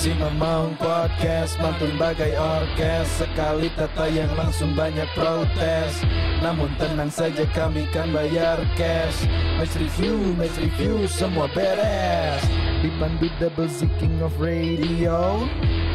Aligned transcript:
Si 0.00 0.16
Mamang 0.16 0.80
Podcast 0.80 1.60
mantun 1.60 1.92
bagai 2.00 2.32
orkes. 2.32 3.20
Sekali 3.20 3.68
tata 3.76 4.08
yang 4.08 4.32
langsung 4.32 4.72
banyak 4.72 5.04
protes. 5.12 6.00
Namun 6.40 6.72
tenang 6.80 7.12
saja 7.12 7.44
kami 7.52 7.84
kan 7.92 8.08
bayar 8.08 8.64
cash. 8.80 9.28
Match 9.60 9.76
review, 9.76 10.16
match 10.40 10.56
review 10.56 11.04
semua 11.04 11.52
beres. 11.52 12.40
Dipandu 12.80 13.28
double 13.36 13.68
Z 13.68 13.92
King 14.00 14.24
of 14.24 14.32
Radio. 14.40 15.44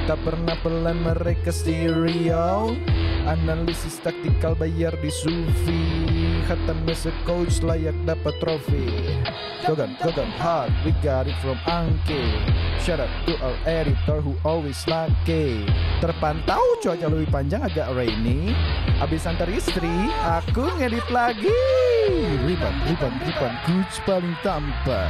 Tak 0.05 0.21
pernah 0.21 0.53
pelan 0.61 1.01
mereka 1.01 1.49
stereo. 1.49 2.77
Analisis 3.25 3.97
taktikal 4.05 4.53
bayar 4.53 4.93
di 5.01 5.09
Sufi. 5.09 5.81
Hatam 6.45 6.85
as 6.85 7.09
a 7.09 7.13
coach 7.25 7.65
layak 7.65 7.97
dapat 8.05 8.37
trofi. 8.37 9.17
Gogan, 9.65 9.97
Gogan 9.97 10.29
hard, 10.37 10.69
we 10.85 10.93
got 11.01 11.25
it 11.25 11.33
from 11.41 11.57
Angke 11.65 12.21
Shout 12.83 12.99
out 12.99 13.09
to 13.25 13.33
our 13.39 13.55
editor 13.63 14.19
who 14.19 14.35
always 14.43 14.83
lucky 14.89 15.63
Terpantau 16.03 16.61
cuaca 16.83 17.07
lebih 17.07 17.31
panjang 17.31 17.63
agak 17.63 17.87
rainy. 17.95 18.51
Abis 18.99 19.25
antar 19.25 19.47
istri, 19.49 20.11
aku 20.21 20.67
ngedit 20.77 21.07
lagi. 21.09 21.55
Riban, 22.45 22.75
riban, 22.85 23.13
riban, 23.23 23.53
coach 23.65 23.97
paling 24.05 24.35
tampan 24.45 25.09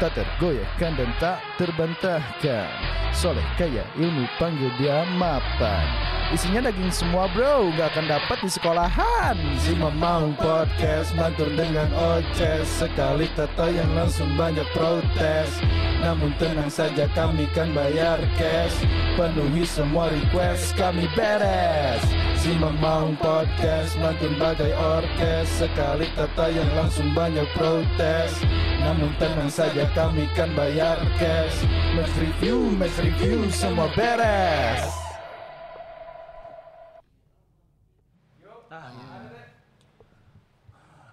Tak 0.00 0.16
tergoyahkan 0.16 0.96
dan 0.96 1.10
tak 1.20 1.38
terbantahkan. 1.60 2.72
Soleh 3.12 3.44
kaya 3.60 3.84
ilmu 4.00 4.24
panggil 4.40 4.72
dia 4.80 5.04
mapan. 5.20 6.10
Isinya 6.30 6.70
daging 6.70 6.94
semua 6.94 7.26
bro, 7.34 7.74
gak 7.74 7.90
akan 7.90 8.06
dapat 8.06 8.38
di 8.38 8.48
sekolahan. 8.48 9.34
Si 9.58 9.74
Mamang 9.74 10.38
Podcast 10.38 11.10
mantul 11.18 11.52
dengan 11.58 11.90
oces. 11.90 12.70
Sekali 12.70 13.26
tata 13.34 13.66
yang 13.66 13.90
langsung 13.98 14.30
banyak 14.38 14.64
protes. 14.70 15.58
Namun 16.00 16.32
tenang 16.40 16.72
saja 16.72 16.99
kami 17.14 17.46
kan 17.54 17.70
bayar 17.70 18.18
cash. 18.34 18.82
Penuhi 19.14 19.62
semua 19.62 20.10
request 20.10 20.74
kami 20.74 21.06
beres. 21.16 22.02
Si 22.40 22.52
Mamang 22.56 23.14
Podcast 23.20 23.94
mantul 24.02 24.34
bagai 24.36 24.74
orkes. 24.74 25.48
Sekali 25.60 26.10
tata 26.18 26.50
yang 26.50 26.68
langsung 26.76 27.14
banyak 27.14 27.46
protes. 27.56 28.42
Namun 28.82 29.12
tenang 29.22 29.52
saja 29.52 29.86
kami 29.94 30.26
kan 30.34 30.50
bayar 30.58 30.98
cash. 31.16 31.62
Match 31.94 32.12
review, 32.18 32.72
match 32.76 32.98
review 32.98 33.46
semua 33.54 33.86
beres. 33.94 34.84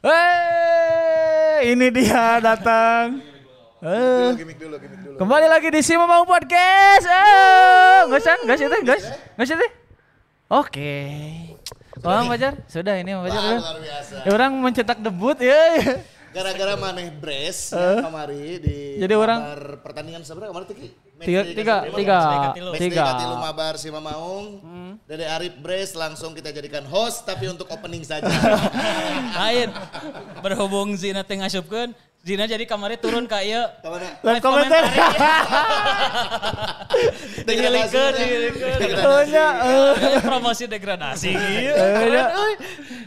Hei, 0.07 1.75
ini 1.75 1.91
dia 1.91 2.39
datang. 2.39 3.36
Eh, 3.77 4.33
Gimik 4.35 4.57
dulu, 4.57 4.75
gimik 4.81 4.99
dulu. 5.05 5.17
kembali 5.21 5.45
lagi 5.45 5.69
di 5.69 5.85
Si 5.85 5.93
Mamang 5.93 6.25
Podcast. 6.25 7.05
Eh, 7.05 7.99
nggak 8.09 8.19
sih, 8.19 8.33
nggak 8.41 8.57
sih 8.57 8.65
teh, 8.65 8.79
nggak 8.81 8.97
sih, 8.97 9.11
nggak 9.37 9.45
sih 9.45 9.55
teh. 9.55 9.71
Oke. 10.49 10.93
Oh, 11.99 12.21
Fajar, 12.25 12.53
sudah 12.65 12.97
ini 12.97 13.13
Fajar. 13.13 13.37
Wah, 13.37 13.53
luar 13.55 13.77
biasa. 13.77 14.13
Ya, 14.25 14.29
orang 14.31 14.51
mencetak 14.57 14.97
debut 14.97 15.37
ya. 15.37 15.61
Gara-gara 16.27 16.73
maneh 16.75 17.09
brace 17.11 17.73
ya, 17.73 18.01
kemari 18.03 18.61
di 18.61 18.77
Jadi 18.97 19.13
orang- 19.13 19.41
pertandingan 19.81 20.21
seberapa 20.21 20.49
kemarin 20.49 20.67
Tiki? 20.67 20.89
Tiga, 21.17 21.41
tiga, 21.43 21.75
tiga, 21.89 22.17
Match 22.45 22.77
tiga. 22.77 23.01
day 23.01 23.09
katilu 23.09 23.35
mabar 23.35 23.73
si 23.73 23.89
Mamaung. 23.89 24.61
Dede 25.05 25.25
Arif 25.25 25.57
brace 25.57 25.93
langsung 25.93 26.33
kita 26.33 26.49
jadikan 26.49 26.81
host 26.83 27.25
tapi 27.25 27.45
untuk 27.45 27.65
opening 27.67 28.01
saja. 28.01 28.25
Lain. 29.39 29.69
Berhubung 30.41 30.93
Zina 30.93 31.21
teh 31.21 31.33
ngasupkeun, 31.35 31.97
Zina 32.27 32.43
jadi 32.43 32.67
kamari 32.67 32.99
turun 32.99 33.23
ka 33.23 33.39
ieu. 33.39 33.63
Ke 33.79 33.87
mana? 33.87 34.19
Live 34.19 34.43
komentar. 34.43 34.83
Dihilikeun, 37.47 38.11
dihilikeun. 38.19 39.25
Nya, 39.31 39.47
eh. 39.63 39.91
Jadi 39.95 40.17
promosi 40.27 40.63
degradasi. 40.67 41.31
Eh, 41.31 42.03
nya. 42.11 42.27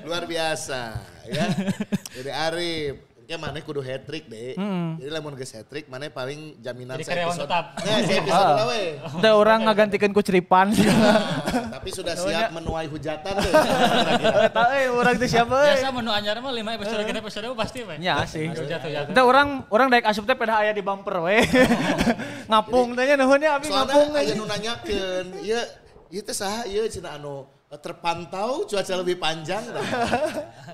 Luar 0.08 0.24
biasa 0.24 1.04
ya. 1.28 1.52
Dede 2.16 2.32
Arif. 2.32 3.09
Kayak 3.30 3.46
mana 3.46 3.62
kudu 3.62 3.78
hat 3.78 4.02
trick 4.10 4.26
deh. 4.26 4.58
Jadi 4.98 5.06
lamun 5.06 5.38
geus 5.38 5.54
hat 5.54 5.62
trick 5.70 5.86
mana 5.86 6.10
paling 6.10 6.58
jaminan 6.58 6.98
Jadi 6.98 7.06
sa 7.06 7.14
karyawan 7.14 7.30
episode. 7.30 7.46
tetap. 7.46 7.64
Nah, 7.78 7.98
si 8.02 8.12
episode 8.18 8.54
lah 8.58 8.66
we. 8.66 8.82
Udah 9.22 9.32
orang 9.38 9.58
ngagantikan 9.70 10.10
ku 10.10 10.18
ceripan. 10.18 10.74
Tapi 11.78 11.88
sudah 11.94 12.18
siap 12.18 12.50
menuai 12.50 12.90
hujatan 12.90 13.30
tuh. 13.30 13.52
Tahu 14.58 14.70
eh 14.74 14.90
orang 14.90 15.14
itu 15.14 15.26
siapa 15.30 15.54
eh. 15.62 15.78
Biasa 15.78 15.94
menu 15.94 16.10
anyar 16.10 16.42
mah 16.42 16.50
5 16.50 16.74
episode 16.82 17.02
gede 17.06 17.20
episode 17.22 17.46
pasti 17.54 17.78
we. 17.86 17.94
Ya 18.02 18.26
sih. 18.26 18.50
Kita 18.50 19.22
orang 19.22 19.62
orang 19.70 19.94
daek 19.94 20.10
asup 20.10 20.26
teh 20.26 20.34
pada 20.34 20.66
aya 20.66 20.74
di 20.74 20.82
bumper 20.82 21.22
we. 21.22 21.38
ngapung 22.50 22.98
teh 22.98 23.04
nya 23.06 23.14
nuhun 23.14 23.38
ya 23.38 23.62
abi 23.62 23.70
ngapung 23.70 24.10
Soalnya 24.10 24.26
aya 24.26 24.34
teh. 24.34 24.34
nu 24.34 24.44
nanyakeun, 24.50 25.26
ieu 25.46 25.62
ieu 26.10 26.22
teh 26.26 26.34
saha 26.34 26.66
ieu 26.66 26.82
cenah 26.90 27.14
anu 27.14 27.46
terpantau 27.78 28.66
cuaca 28.66 28.94
lebih 28.98 29.14
panjang. 29.22 29.62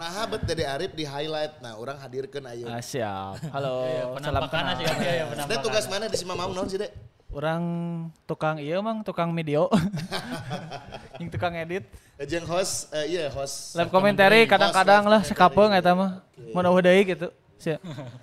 Nah, 0.00 0.24
bet 0.32 0.48
Dede 0.48 0.64
Arif 0.64 0.96
di 0.96 1.04
highlight. 1.04 1.60
Nah, 1.60 1.76
orang 1.76 2.00
hadirkeun 2.00 2.48
ayeuna. 2.48 2.80
Ah, 2.80 2.80
siap. 2.80 3.36
Halo, 3.52 3.84
salam 4.16 4.16
Penampakan 4.16 4.62
kenal. 4.64 4.76
sih 4.80 4.84
ya 5.04 5.24
penampakan. 5.28 5.60
tugas 5.60 5.84
mana 5.92 6.04
di 6.08 6.16
Simamaung 6.16 6.56
naon 6.56 6.68
sih, 6.72 6.80
Dek? 6.80 6.92
Orang 7.28 7.62
tukang 8.24 8.56
iya 8.56 8.80
mang 8.80 9.04
tukang 9.04 9.36
video. 9.36 9.68
Yang 11.20 11.36
tukang 11.36 11.52
edit. 11.52 11.84
Jeung 12.16 12.48
host 12.48 12.88
eh, 12.96 13.12
iya 13.12 13.28
host. 13.28 13.76
Live 13.76 13.92
komentari 13.92 14.48
kadang-kadang 14.48 15.04
lah 15.04 15.20
sekapeung 15.20 15.76
eta 15.76 15.92
mah. 15.92 16.24
Mun 16.56 16.64
eueuh 16.64 16.80
deui 16.80 17.04
gitu. 17.04 17.28
Sia. 17.56 17.80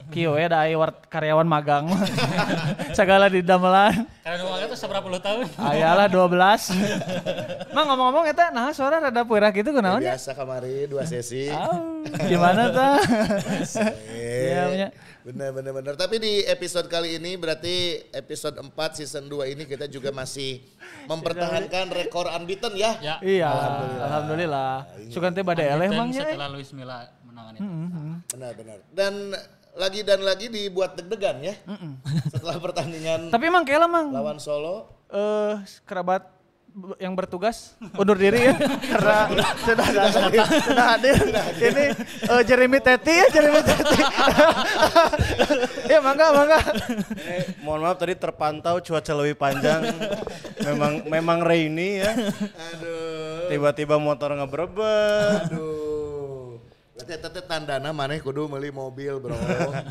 Kieu 0.08 0.30
ya 0.34 0.46
da 0.46 0.62
aya 0.62 0.78
wart- 0.78 1.10
karyawan 1.10 1.42
magang 1.44 1.90
mah. 1.90 2.06
Segala 2.98 3.26
di 3.26 3.42
damelan. 3.42 4.06
Karena 4.22 4.46
uangnya 4.46 4.70
tuh 4.70 4.78
seberapa 4.78 5.02
puluh 5.02 5.18
tahun. 5.18 5.50
Ayalah 5.58 6.06
12. 6.06 6.70
Mang 7.74 7.86
ngomong-ngomong 7.88 8.26
eta 8.26 8.50
nah 8.50 8.70
suara 8.70 9.02
rada 9.02 9.22
peurah 9.22 9.50
gitu 9.50 9.74
kunaon 9.74 10.00
ya? 10.00 10.14
Biasa 10.14 10.32
kamari 10.32 10.86
dua 10.86 11.02
sesi. 11.04 11.50
Gimana 12.30 12.70
tah? 12.70 12.98
Iya 14.14 14.62
punya. 14.70 14.88
Bener 15.24 15.50
bener 15.50 15.72
bener. 15.74 15.94
Tapi 15.96 16.16
di 16.20 16.34
episode 16.46 16.86
kali 16.86 17.16
ini 17.16 17.34
berarti 17.34 18.06
episode 18.12 18.54
4 18.54 18.70
season 18.94 19.26
2 19.26 19.50
ini 19.50 19.64
kita 19.64 19.88
juga 19.88 20.12
masih 20.12 20.60
mempertahankan 21.08 21.90
rekor 21.90 22.28
unbeaten 22.30 22.76
ya. 22.76 22.92
Ya. 23.00 23.16
Iya, 23.18 23.50
alhamdulillah. 24.04 24.74
Sugan 25.10 25.32
teh 25.32 25.42
bade 25.42 25.64
eleh 25.64 25.90
Dan 25.90 25.98
mangnya. 25.98 26.22
eh. 26.22 26.28
setelah 26.30 26.50
Luis 26.52 26.70
Milla 26.70 27.08
menangani. 27.34 27.60
Benar 28.30 28.52
benar. 28.54 28.78
Dan 28.88 29.14
lagi 29.74 30.00
dan 30.02 30.22
lagi 30.22 30.48
dibuat 30.48 30.94
deg-degan 30.94 31.42
ya. 31.42 31.58
Setelah 32.30 32.58
pertandingan 32.58 33.28
Tapi 33.28 33.44
emang 33.44 33.64
kela 33.64 33.86
mang 33.86 34.10
lawan 34.10 34.38
Solo. 34.38 35.02
eh 35.10 35.54
kerabat 35.84 36.26
b- 36.68 36.98
yang 36.98 37.14
bertugas 37.14 37.78
undur 37.94 38.14
diri 38.16 38.50
ya 38.50 38.54
karena 38.92 39.18
sudah 39.60 39.88
datang 39.88 40.26
sudah 40.58 40.86
hadir 40.90 41.14
ini 41.56 41.86
eh, 42.02 42.42
Jeremy 42.44 42.82
Teti 42.82 43.14
ya 43.14 43.28
Jeremy 43.30 43.62
Teti 43.62 43.98
ya 45.92 46.02
mangga 46.02 46.34
mangga 46.34 46.60
Eh, 47.24 47.46
mohon 47.62 47.78
maaf 47.80 47.98
tadi 47.98 48.14
terpantau 48.16 48.78
cuaca 48.80 49.14
lebih 49.16 49.38
panjang. 49.38 49.86
memang 50.60 50.94
memang 51.08 51.38
rainy 51.42 52.00
ya. 52.00 52.12
Aduh. 52.74 53.48
Tiba-tiba 53.48 53.96
motor 53.98 54.34
ngebrebet. 54.34 55.46
Aduh. 55.48 55.93
Berarti 56.94 57.12
eta 57.18 57.30
teh 57.34 57.42
tandana 57.42 57.90
maneh 57.90 58.22
kudu 58.22 58.46
meuli 58.46 58.70
mobil, 58.70 59.18
Bro. 59.18 59.34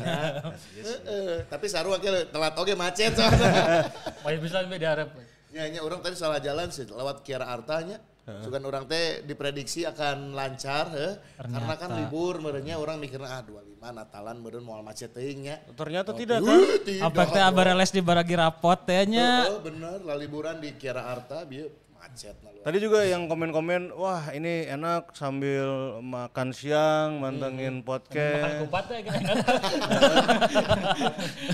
Ya. 0.03 0.39
Heeh. 0.79 1.43
Tapi 1.51 1.65
sarua 1.67 1.99
ge 1.99 2.31
telat 2.31 2.55
oge 2.55 2.79
macet 2.79 3.11
soalnya. 3.11 3.91
Masih 4.23 4.39
bisa 4.39 4.63
beda 4.63 4.87
harap. 4.87 5.09
Ya, 5.51 5.67
nya 5.69 5.83
orang 5.83 5.99
tadi 5.99 6.15
salah 6.15 6.39
jalan 6.39 6.71
sih 6.71 6.87
lewat 6.87 7.21
Kiara 7.27 7.51
Artanya. 7.51 7.99
Sugan 8.23 8.63
orang 8.63 8.87
teh 8.87 9.19
diprediksi 9.27 9.83
akan 9.83 10.31
lancar, 10.31 10.87
heh. 10.95 11.19
karena 11.43 11.75
kan 11.75 11.91
libur, 11.91 12.39
merenya 12.39 12.79
orang 12.79 12.95
mikirnya 12.95 13.27
ah 13.27 13.43
25 13.43 13.83
Natalan 13.83 14.39
meureun 14.39 14.63
moal 14.63 14.79
macet 14.79 15.11
teuing 15.11 15.43
nya. 15.43 15.59
Ternyata 15.75 16.15
tidak 16.15 16.39
kan? 16.39 16.59
Apa 17.03 17.27
teh 17.27 17.43
abareles 17.43 17.91
di 17.91 17.99
baragi 17.99 18.39
rapot 18.39 18.79
teh 18.87 19.03
nya. 19.11 19.43
Heeh, 19.43 19.59
bener, 19.59 19.99
lah 20.07 20.15
liburan 20.15 20.55
di 20.63 20.71
Kiara 20.79 21.11
Arta 21.11 21.43
bieu 21.43 21.67
macet. 22.03 22.35
Tadi 22.63 22.77
juga 22.79 22.99
yang 23.03 23.25
komen-komen, 23.25 23.95
wah 23.95 24.27
ini 24.29 24.67
enak 24.67 25.15
sambil 25.15 25.67
makan 25.99 26.51
siang, 26.51 27.19
mantengin 27.19 27.79
Makan 27.79 27.87
podcast. 27.87 28.55
kupat 28.61 28.83
teh 28.85 28.99
kayak 29.01 29.21
Natal. 29.23 29.55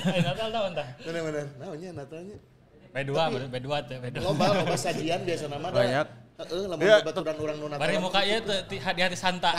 Natal 0.26 0.48
tahun 0.50 0.72
tah. 0.74 0.88
Bener-bener, 1.02 1.46
naonnya 1.58 1.90
Natalnya. 1.94 2.38
B2, 2.90 3.12
B2 3.54 3.70
teh, 3.86 3.98
B2. 4.00 4.18
Loba, 4.20 4.46
loba 4.56 4.74
sajian 4.76 5.22
biasa 5.22 5.46
nama 5.46 5.70
Banyak. 5.70 6.08
Heeh, 6.40 6.64
lamun 6.66 6.82
Ya. 6.82 7.04
baturan 7.04 7.36
urang 7.36 7.58
nu. 7.60 7.68
Bari 7.68 8.00
muka 8.00 8.24
ieu 8.24 8.40
teh 8.40 8.60
ti- 8.66 8.80
di 8.80 9.02
hati 9.04 9.14
santa. 9.14 9.52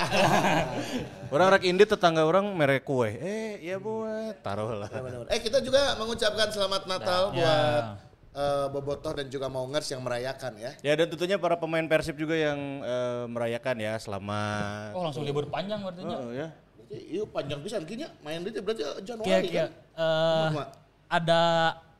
Orang 1.34 1.52
rek 1.52 1.62
indit 1.62 1.86
tetangga 1.86 2.24
orang 2.24 2.48
merek 2.50 2.82
kue. 2.82 3.12
Eh, 3.12 3.60
iya 3.60 3.76
buat 3.76 4.40
taruh 4.40 4.74
lah. 4.74 4.88
Eh 5.28 5.38
kita 5.38 5.60
juga 5.60 5.94
mengucapkan 5.94 6.48
selamat 6.48 6.88
Natal 6.88 7.36
buat 7.36 7.84
eh, 8.32 8.66
Bobotoh 8.68 9.12
dan 9.12 9.26
juga 9.26 9.46
Maungers 9.46 9.88
yang 9.88 10.00
merayakan 10.00 10.52
ya. 10.56 10.70
Ya 10.80 10.92
dan 10.94 11.06
tentunya 11.06 11.36
para 11.36 11.54
pemain 11.54 11.84
Persib 11.84 12.14
juga 12.14 12.34
yang 12.34 12.58
eh, 12.80 13.24
merayakan 13.26 13.76
ya 13.76 13.94
selamat. 13.96 14.94
Oh, 14.94 15.02
langsung 15.02 15.22
libur 15.22 15.46
panjang 15.46 15.80
berarti. 15.80 16.02
Oh, 16.02 16.30
ya. 16.30 16.48
Berarti 16.50 16.96
iya 17.06 17.22
panjang 17.24 17.60
pisan 17.60 17.82
kinya 17.84 18.08
main 18.20 18.42
itu 18.42 18.58
berarti 18.58 18.82
Januari 19.02 19.26
Kia 19.26 19.38
kia 19.42 19.60
kan. 19.60 19.70
eh 19.94 20.48
Mak. 20.54 20.68
ada 21.10 21.42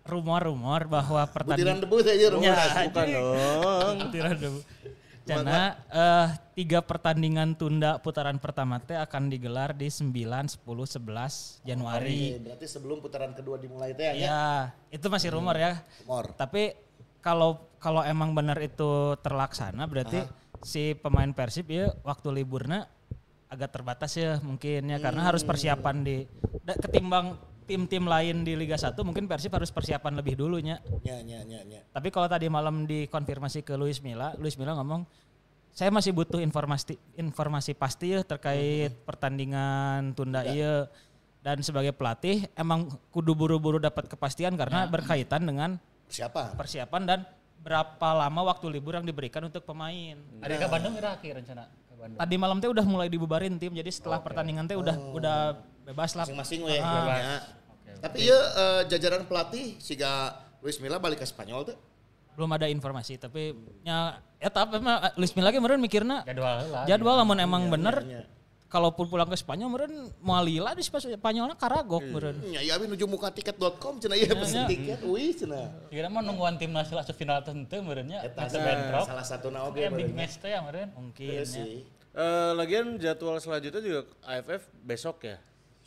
rumor-rumor 0.00 0.87
bahwa 0.87 1.23
Butiran 1.23 1.35
pertandingan 1.35 1.79
debu 1.85 1.97
saja 2.00 2.27
rumah. 2.32 2.47
Ya, 2.50 2.88
Bukan 2.88 3.06
dong. 3.06 3.97
butiran 4.00 4.35
debu. 4.35 4.59
Karena 5.38 5.62
eh, 5.87 6.27
tiga 6.59 6.81
pertandingan 6.82 7.55
tunda 7.55 8.03
putaran 8.03 8.41
pertama 8.43 8.82
teh 8.82 8.99
akan 8.99 9.31
digelar 9.31 9.71
di 9.71 9.87
9, 9.87 10.11
10, 10.11 10.59
11 10.59 11.62
Januari. 11.62 12.35
Oke, 12.35 12.43
berarti 12.50 12.67
sebelum 12.67 12.99
putaran 12.99 13.32
kedua 13.37 13.56
dimulai 13.62 13.94
teh 13.94 14.11
ya. 14.11 14.15
Ya, 14.17 14.44
itu 14.91 15.06
masih 15.06 15.31
rumor 15.35 15.55
ya. 15.55 15.81
Rumor. 16.05 16.35
Tapi 16.35 16.75
kalau 17.21 17.61
kalau 17.81 18.05
emang 18.05 18.32
benar 18.32 18.56
itu 18.61 19.17
terlaksana 19.21 19.85
berarti 19.88 20.25
si 20.61 20.93
pemain 20.97 21.32
Persib 21.32 21.69
ya 21.73 21.93
waktu 22.05 22.29
liburnya 22.32 22.88
agak 23.50 23.73
terbatas 23.75 24.15
ya 24.15 24.38
mungkin 24.44 24.87
ya 24.88 25.03
karena 25.03 25.27
harus 25.27 25.43
persiapan 25.43 26.06
di 26.06 26.17
da- 26.62 26.79
ketimbang 26.79 27.35
tim-tim 27.70 28.02
lain 28.02 28.43
di 28.43 28.58
Liga 28.58 28.75
1 28.75 28.99
mungkin 29.06 29.31
Persib 29.31 29.55
harus 29.55 29.70
persiapan 29.70 30.19
lebih 30.19 30.34
dulunya. 30.34 30.82
Nya 31.06 31.22
nya 31.22 31.46
nya 31.46 31.62
nya. 31.62 31.87
Tapi 31.94 32.11
kalau 32.11 32.26
tadi 32.26 32.50
malam 32.50 32.82
dikonfirmasi 32.82 33.62
ke 33.62 33.78
Luis 33.78 34.02
Milla, 34.02 34.34
Luis 34.43 34.58
Milla 34.58 34.75
ngomong 34.75 35.06
saya 35.70 35.94
masih 35.94 36.11
butuh 36.11 36.43
informasi 36.43 36.99
informasi 37.14 37.78
pasti 37.78 38.19
ya 38.19 38.26
terkait 38.26 38.90
pertandingan 39.06 40.19
tunda 40.19 40.43
iya 40.43 40.90
dan 41.46 41.62
sebagai 41.62 41.94
pelatih 41.94 42.50
emang 42.58 42.90
kudu 43.14 43.32
buru-buru 43.38 43.78
dapat 43.78 44.11
kepastian 44.11 44.58
karena 44.58 44.90
berkaitan 44.90 45.46
dengan 45.46 45.78
Siapa? 46.11 46.58
persiapan 46.58 47.02
dan 47.06 47.19
berapa 47.62 48.08
lama 48.17 48.50
waktu 48.50 48.67
libur 48.67 48.96
yang 48.96 49.06
diberikan 49.06 49.44
untuk 49.44 49.62
pemain. 49.62 50.17
Ada 50.40 50.58
ke 50.58 50.67
Bandung 50.67 50.93
kira 50.96 51.17
akhir 51.17 51.32
rencana 51.44 51.69
ke 51.70 51.94
Bandung. 51.94 52.19
Tadi 52.19 52.34
malam 52.34 52.56
teh 52.58 52.69
udah 52.72 52.84
mulai 52.88 53.08
dibubarin 53.12 53.56
tim 53.61 53.72
jadi 53.72 53.88
setelah 53.93 54.19
pertandingan 54.20 54.67
teh 54.67 54.76
udah 54.76 54.96
udah 55.17 55.38
bebas 55.87 56.17
lah. 56.19 56.25
Masing-masing. 56.28 56.61
Ah. 56.82 57.05
ya. 57.14 57.38
Tapi 57.98 58.19
ya 58.22 58.38
eh, 58.38 58.82
jajaran 58.87 59.26
pelatih 59.26 59.75
siga 59.76 60.32
Luis 60.62 60.78
Milla 60.78 61.02
balik 61.02 61.20
ke 61.20 61.26
Spanyol 61.26 61.75
tuh. 61.75 61.76
Belum 62.38 62.50
ada 62.52 62.70
informasi 62.70 63.19
tapi 63.19 63.52
ya 63.82 64.16
ya 64.38 64.48
tapi 64.48 64.78
mah 64.78 65.12
Luis 65.19 65.34
Milla 65.34 65.50
ge 65.50 65.58
meureun 65.58 65.82
mikirna 65.82 66.22
Jadwal 66.25 66.56
lah. 66.70 66.84
jadwal 66.87 67.14
lamun 67.20 67.37
emang 67.37 67.69
bener 67.69 68.00
kalaupun 68.70 69.10
pulang 69.10 69.26
ke 69.26 69.34
Spanyol 69.34 69.69
meureun 69.69 69.94
moal 70.22 70.46
lila 70.46 70.70
di 70.72 70.81
Spanyolnya 70.81 71.58
karagok 71.58 72.06
meureun. 72.06 72.38
Nya 72.48 72.62
ya 72.62 72.78
abi 72.78 72.87
nuju 72.87 73.04
muka 73.04 73.34
tiket.com 73.34 73.98
cenah 73.98 74.14
ieu 74.16 74.31
pesen 74.31 74.64
tiket 74.70 75.02
euy 75.02 75.34
cenah. 75.34 75.90
Kira 75.90 76.06
mah 76.06 76.22
nungguan 76.22 76.54
timnas 76.56 76.88
asup 76.88 77.19
final 77.19 77.43
tentu 77.43 77.76
Eta 77.76 78.46
bentrok. 78.46 79.04
salah 79.04 79.26
satu 79.26 79.50
na 79.50 79.66
oge 79.66 79.82
Kayak 79.82 79.93
big 79.98 80.08
meureun. 80.08 80.16
match 80.16 80.34
teh 80.38 80.50
ya 80.54 80.62
meureun. 80.62 80.88
Mungkin 80.94 81.26
Iya 81.26 81.43
ya. 81.44 81.64
Eh, 82.10 82.52
lagian 82.58 82.98
jadwal 82.98 83.38
selanjutnya 83.38 83.82
juga 83.82 84.00
AFF 84.26 84.66
besok 84.82 85.22
ya 85.22 85.38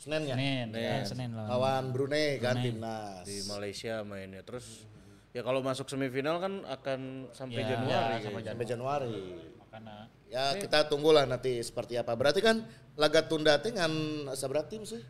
Senin 0.04 0.22
ya. 0.28 0.36
Senin. 0.36 0.66
Ya, 0.76 0.94
Senin 1.02 1.30
lawan. 1.32 1.48
Lawan 1.48 1.84
Brunei 1.96 2.36
kan 2.36 2.60
timnas. 2.60 3.24
di 3.24 3.40
Malaysia 3.48 4.04
mainnya. 4.04 4.44
Terus 4.44 4.84
ya 5.32 5.40
kalau 5.40 5.64
masuk 5.64 5.88
semifinal 5.88 6.36
kan 6.38 6.60
akan 6.68 7.32
sampai 7.32 7.64
Ya, 7.64 7.72
Januari. 7.72 7.96
sampai 7.96 8.20
kayaknya. 8.20 8.50
Sampai 8.52 8.66
Januari. 8.68 9.16
Makanya 9.64 9.96
Ya 10.28 10.44
kita 10.58 10.90
tunggulah 10.90 11.24
nanti 11.24 11.62
seperti 11.62 11.94
apa. 11.96 12.12
Berarti 12.12 12.42
kan 12.42 12.66
laga 12.94 13.24
tunda 13.24 13.56
teh 13.56 13.70
ngan 13.70 13.92
seberapa 14.36 14.66
tim 14.68 14.84
sih? 14.84 15.00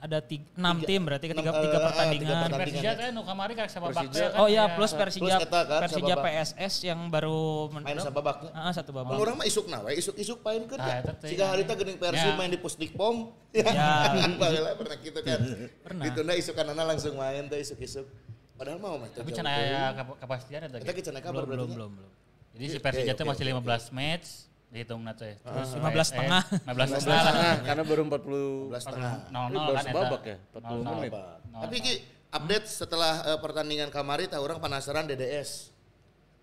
Ada 0.00 0.24
tiga, 0.24 0.48
enam 0.56 0.80
tim 0.80 1.00
berarti 1.04 1.28
ketiga 1.28 1.52
eh, 1.52 1.60
tiga 1.60 1.78
pertandingan. 1.78 2.22
tiga 2.24 2.34
pertandingan. 2.40 2.72
Persija 2.72 2.90
teh 2.96 3.08
nu 3.12 3.20
kamari 3.20 3.52
karek 3.52 3.68
sababak 3.68 4.08
teh 4.08 4.24
kan. 4.24 4.40
Oh 4.40 4.48
iya 4.48 4.64
ya. 4.64 4.72
plus 4.72 4.92
Persija 4.96 5.36
kan, 5.44 5.80
Persija 5.84 6.14
sababak. 6.16 6.24
PSS 6.24 6.74
yang 6.88 7.00
baru 7.06 7.40
men- 7.68 7.84
Main 7.84 8.00
sababaknya. 8.00 8.50
Ah, 8.50 8.72
satu 8.72 8.90
babak. 8.90 9.12
Mun 9.12 9.20
urang 9.20 9.36
mah 9.36 9.44
isuk 9.44 9.68
na 9.68 9.84
we, 9.84 9.92
isuk-isuk 9.94 10.40
pain 10.40 10.64
kan 10.64 10.80
Ah, 10.80 11.04
ya. 11.04 11.12
Siga 11.20 11.52
harita 11.52 11.76
geuning 11.76 12.00
Persib 12.00 12.32
Ya. 12.32 12.34
main 12.34 12.48
di 12.48 12.56
Pusdikpom. 12.56 13.28
Ya. 13.60 14.16
Pernah 14.80 14.96
gitu 14.98 15.20
kan. 15.20 15.38
Pernah. 15.84 16.04
Ditunda 16.08 16.32
isukanana 16.32 16.82
langsung 16.82 17.14
main 17.14 17.44
teh 17.44 17.60
isuk-isuk. 17.60 18.08
Padahal 18.56 18.80
mau 18.80 18.96
mah 18.96 19.08
Tapi 19.08 19.30
can 19.30 19.44
aya 19.44 19.92
kap- 19.92 20.16
kapastian 20.16 20.64
eta. 20.64 20.80
Kita 20.80 20.92
kita 20.92 21.20
kabar 21.20 21.44
belum 21.44 21.68
belum 21.70 21.90
belum. 21.92 22.10
Jadi 22.56 22.64
si 22.66 22.78
Persija 22.80 23.12
teh 23.12 23.24
masih 23.24 23.44
15 23.46 23.92
match 23.92 24.49
dihitung 24.70 25.02
na 25.02 25.12
teh. 25.12 25.34
Terus 25.36 25.68
15 25.74 25.82
setengah. 26.06 26.42
15 26.64 26.70
15 26.70 26.94
setengah. 26.96 27.22
Nah, 27.26 27.56
karena 27.60 27.82
baru 27.82 28.02
40 28.06 28.70
12 28.70 28.78
setengah. 28.80 29.12
0-0 29.26 29.34
Ini 29.50 29.58
baru 29.58 29.66
kan 29.68 29.74
eta. 29.76 29.90
sebabak 29.90 30.22
ya, 30.22 30.36
40 30.54 30.62
0-0. 30.62 30.94
menit. 30.94 31.12
Tapi 31.52 31.76
Ki, 31.76 31.94
update 32.30 32.66
setelah 32.66 33.12
eh, 33.26 33.38
pertandingan 33.38 33.88
kamari 33.88 34.24
tah 34.24 34.38
orang 34.38 34.58
penasaran 34.58 35.04
DDS. 35.04 35.74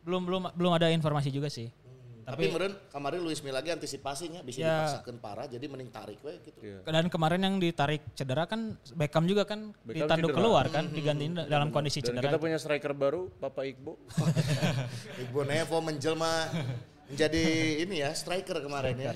Belum 0.02 0.24
belum 0.24 0.52
belum 0.52 0.72
ada 0.74 0.88
informasi 0.90 1.28
juga 1.30 1.48
sih. 1.48 1.72
Tapi, 2.28 2.52
meureun 2.52 2.76
kamari 2.92 3.24
Luis 3.24 3.40
Milla 3.40 3.64
lagi 3.64 3.72
antisipasinya 3.72 4.44
bisa 4.44 4.60
Ya. 4.60 4.84
dipaksakeun 4.84 5.16
parah 5.16 5.48
jadi 5.48 5.64
mending 5.64 5.88
tarik 5.88 6.20
we 6.20 6.36
gitu. 6.44 6.60
Iya. 6.60 6.84
Dan 6.84 7.08
kemarin 7.08 7.40
yang 7.40 7.56
ditarik 7.56 8.04
cedera 8.12 8.44
kan 8.44 8.76
Beckham 8.92 9.24
juga 9.24 9.48
kan 9.48 9.72
Beckham 9.80 10.04
ditanduk 10.04 10.30
cedera. 10.30 10.40
keluar 10.44 10.66
kan 10.68 10.92
digantiin 10.92 11.48
dalam 11.48 11.72
kondisi 11.72 12.04
Dan 12.04 12.20
cedera. 12.20 12.28
kita 12.28 12.36
punya 12.36 12.60
striker 12.60 12.92
baru, 12.92 13.32
Papa 13.32 13.64
Iqbo. 13.64 13.96
Ibu 15.24 15.40
Nevo 15.42 15.80
menjelma 15.80 16.52
menjadi 17.08 17.44
ini 17.84 17.96
ya 18.00 18.12
striker 18.12 18.60
kemarin 18.60 18.96
ya. 18.96 19.14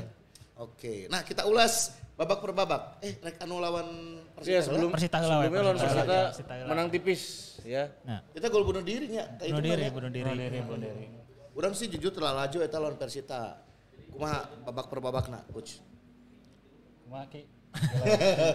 Oke. 0.55 1.07
Nah, 1.07 1.21
kita 1.21 1.43
ulas 1.43 1.89
babak 2.13 2.37
per 2.37 2.51
babak. 2.53 2.81
Eh, 3.01 3.17
rek 3.17 3.41
anu 3.41 3.57
lawan 3.57 3.87
Persita. 4.31 4.51
Iya, 4.51 4.59
sebelum 4.61 4.89
Persita 4.89 5.17
lawan 5.19 5.29
sebelumnya 5.41 5.61
lawan 5.63 5.75
Persita. 5.75 5.93
Persita 5.95 6.17
Persita 6.29 6.53
lawan. 6.55 6.67
menang 6.69 6.87
tipis 6.89 7.21
ya. 7.61 7.83
Nah, 8.05 8.19
Kita 8.29 8.45
gol 8.47 8.63
bunuh 8.63 8.81
dirinya. 8.81 9.25
Kayak 9.35 9.49
bunuh 9.51 9.63
diri, 9.63 9.73
mah 9.73 9.81
ya. 9.81 9.91
bunuh 9.91 10.11
diri. 10.11 10.29
Bunuh 10.61 10.79
diri. 10.79 11.05
Urang 11.51 11.73
sih 11.73 11.87
jujur 11.87 12.11
telah 12.11 12.33
laju 12.35 12.57
eta 12.59 12.77
lawan 12.77 12.95
Persita. 12.95 13.57
Kumaha 14.11 14.39
babak 14.67 14.85
per 14.85 14.99
babakna, 14.99 15.39
coach? 15.49 15.81
Kumaha 17.03 17.25
ki? 17.27 17.41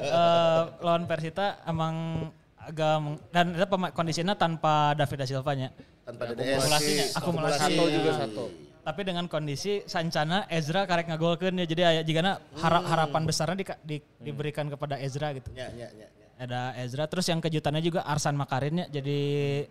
Eh, 0.07 0.63
lawan 0.79 1.05
Persita 1.05 1.65
emang 1.65 2.29
agak 2.57 2.95
meng- 2.99 3.21
dan 3.31 3.47
itu 3.51 3.65
kondisinya 3.91 4.35
tanpa 4.35 4.93
David 4.93 5.17
da 5.17 5.27
Silva 5.27 5.53
nya. 5.55 5.69
Tanpa 6.05 6.23
DDS. 6.29 6.61
Akumulasinya. 6.61 7.05
Akumulasi. 7.15 7.59
Satu 7.59 7.83
juga 7.89 8.11
satu. 8.15 8.45
Tapi 8.87 9.03
dengan 9.03 9.27
kondisi 9.27 9.83
Sancana 9.83 10.47
Ezra 10.47 10.87
karek 10.87 11.11
ngagolkeun 11.11 11.59
ya 11.59 11.67
jadi 11.67 11.83
aya 11.91 12.03
jigana 12.07 12.39
harap 12.55 12.87
harapan 12.87 13.27
besarnya 13.27 13.59
di, 13.59 13.67
di- 13.83 14.05
diberikan 14.23 14.71
kepada 14.71 14.95
Ezra 14.95 15.35
gitu. 15.35 15.51
Ya, 15.59 15.67
ya, 15.75 15.91
ya, 15.91 16.07
ya. 16.07 16.27
Ada 16.39 16.61
Ezra 16.79 17.11
terus 17.11 17.27
yang 17.27 17.43
kejutannya 17.43 17.83
juga 17.83 18.07
Arsan 18.07 18.39
Makarin 18.39 18.79
ya 18.79 18.87
jadi 18.87 19.19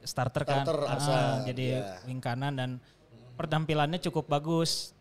starter 0.03 0.43
kan. 0.43 0.67
Starter, 0.67 0.83
Ah, 0.83 0.93
Arsan, 0.99 1.47
jadi 1.47 1.65
ya. 1.79 1.95
wing 2.03 2.19
kanan 2.19 2.59
dan 2.59 2.69
penampilannya 3.39 4.03
cukup 4.03 4.27
bagus. 4.27 4.91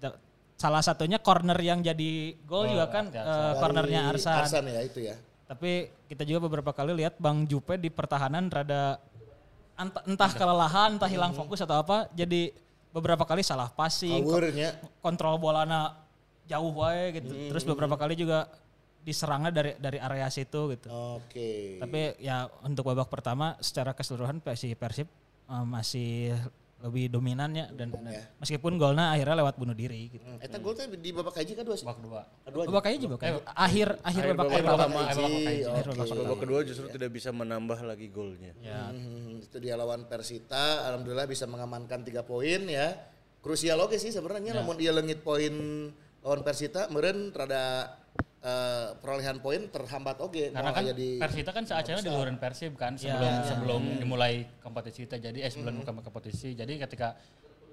Salah 0.54 0.78
satunya 0.78 1.18
corner 1.18 1.58
yang 1.58 1.82
jadi 1.82 2.38
gol 2.46 2.70
juga 2.70 2.86
kan 2.86 3.10
eh, 3.10 3.52
cornernya 3.58 4.00
Dari 4.06 4.10
Arsan. 4.14 4.38
Arsan 4.46 4.64
ya 4.70 4.80
itu 4.86 5.02
ya. 5.02 5.18
Tapi 5.50 5.90
kita 6.06 6.22
juga 6.22 6.46
beberapa 6.46 6.70
kali 6.70 6.94
lihat 7.02 7.18
Bang 7.18 7.50
Jupe 7.50 7.74
di 7.76 7.90
pertahanan 7.90 8.46
rada 8.46 9.02
entah, 9.74 10.06
entah 10.06 10.30
kelelahan, 10.30 10.94
entah 11.02 11.10
hilang 11.10 11.34
fokus 11.34 11.58
atau 11.58 11.82
apa. 11.82 12.06
Jadi 12.14 12.54
beberapa 12.94 13.26
kali 13.26 13.42
salah 13.42 13.74
passing, 13.74 14.22
Awurnya. 14.22 14.78
kontrol 15.02 15.34
bolana 15.42 15.98
jauh 16.46 16.70
wae 16.78 17.18
gitu. 17.18 17.34
Hmm. 17.34 17.50
Terus 17.50 17.64
beberapa 17.66 17.98
kali 17.98 18.14
juga 18.14 18.46
diserangnya 19.04 19.50
dari 19.50 19.72
dari 19.76 19.98
area 19.98 20.30
situ 20.30 20.70
gitu. 20.70 20.88
Oke. 20.88 21.82
Tapi 21.82 22.22
ya 22.22 22.46
untuk 22.62 22.86
babak 22.86 23.10
pertama 23.10 23.58
secara 23.58 23.92
keseluruhan 23.92 24.38
Persib 24.38 24.78
Persib 24.78 25.10
eh, 25.50 25.64
masih 25.66 26.38
lebih 26.84 27.08
dominannya 27.08 27.72
dan 27.72 27.96
ya. 28.04 28.28
meskipun 28.36 28.76
golnya 28.76 29.16
akhirnya 29.16 29.40
lewat 29.40 29.56
bunuh 29.56 29.72
diri 29.72 30.12
gitu. 30.12 30.20
Hmm, 30.20 30.36
Eta 30.44 30.60
gol 30.60 30.76
teh 30.76 30.84
di 30.84 31.10
babak 31.16 31.32
kaji 31.32 31.56
kan 31.56 31.64
dua 31.64 31.76
sih. 31.80 31.88
Babak 31.88 32.00
dua. 32.04 32.20
Kedua 32.44 32.60
aja. 32.60 32.68
Babak 32.68 32.84
aja 32.84 32.98
juga 33.00 33.16
kan. 33.16 33.32
Akhir 33.56 33.88
akhir 34.04 34.22
babak 34.36 34.36
babak 34.36 34.52
pertama. 34.52 34.68
pertama. 34.68 34.92
Babak 34.92 35.16
babak 35.16 35.40
kaji. 35.48 35.64
kaji. 35.96 36.12
Babak 36.20 36.38
kedua 36.44 36.60
justru 36.68 36.86
tidak 36.92 37.10
bisa 37.16 37.30
menambah 37.32 37.78
lagi 37.88 38.06
golnya. 38.12 38.52
Ya. 38.60 38.92
Hmm, 38.92 39.40
itu 39.40 39.56
dia 39.64 39.80
lawan 39.80 40.04
Persita, 40.04 40.84
alhamdulillah 40.92 41.24
bisa 41.24 41.48
mengamankan 41.48 42.04
tiga 42.04 42.20
poin 42.20 42.68
ya. 42.68 42.92
Krusial 43.40 43.80
oke 43.80 43.96
sih 43.96 44.12
sebenarnya, 44.12 44.52
namun 44.52 44.76
dia 44.76 44.92
lengit 44.92 45.24
poin 45.24 45.52
lawan 46.20 46.40
Persita, 46.44 46.92
meren 46.92 47.32
rada 47.32 47.96
eh, 48.44 48.88
perolehan 49.00 49.40
poin 49.40 49.66
terhambat 49.72 50.20
oke. 50.20 50.52
Karena 50.52 50.70
Mau 50.70 50.76
kan 50.76 50.84
di 50.92 51.16
Persita 51.16 51.50
kan 51.50 51.64
seacanya 51.64 52.04
di 52.04 52.12
luar 52.12 52.28
Persib 52.36 52.76
kan 52.76 52.92
Ya. 53.00 53.16
sebelum 53.16 53.34
sebelum 53.48 53.82
dimulai 54.04 54.44
kompetisi 54.60 55.08
itu 55.08 55.16
jadi 55.16 55.38
eh 55.40 55.50
sebelum 55.50 55.80
buka 55.80 55.96
kompetisi. 56.04 56.52
Jadi 56.52 56.76
ketika 56.76 57.16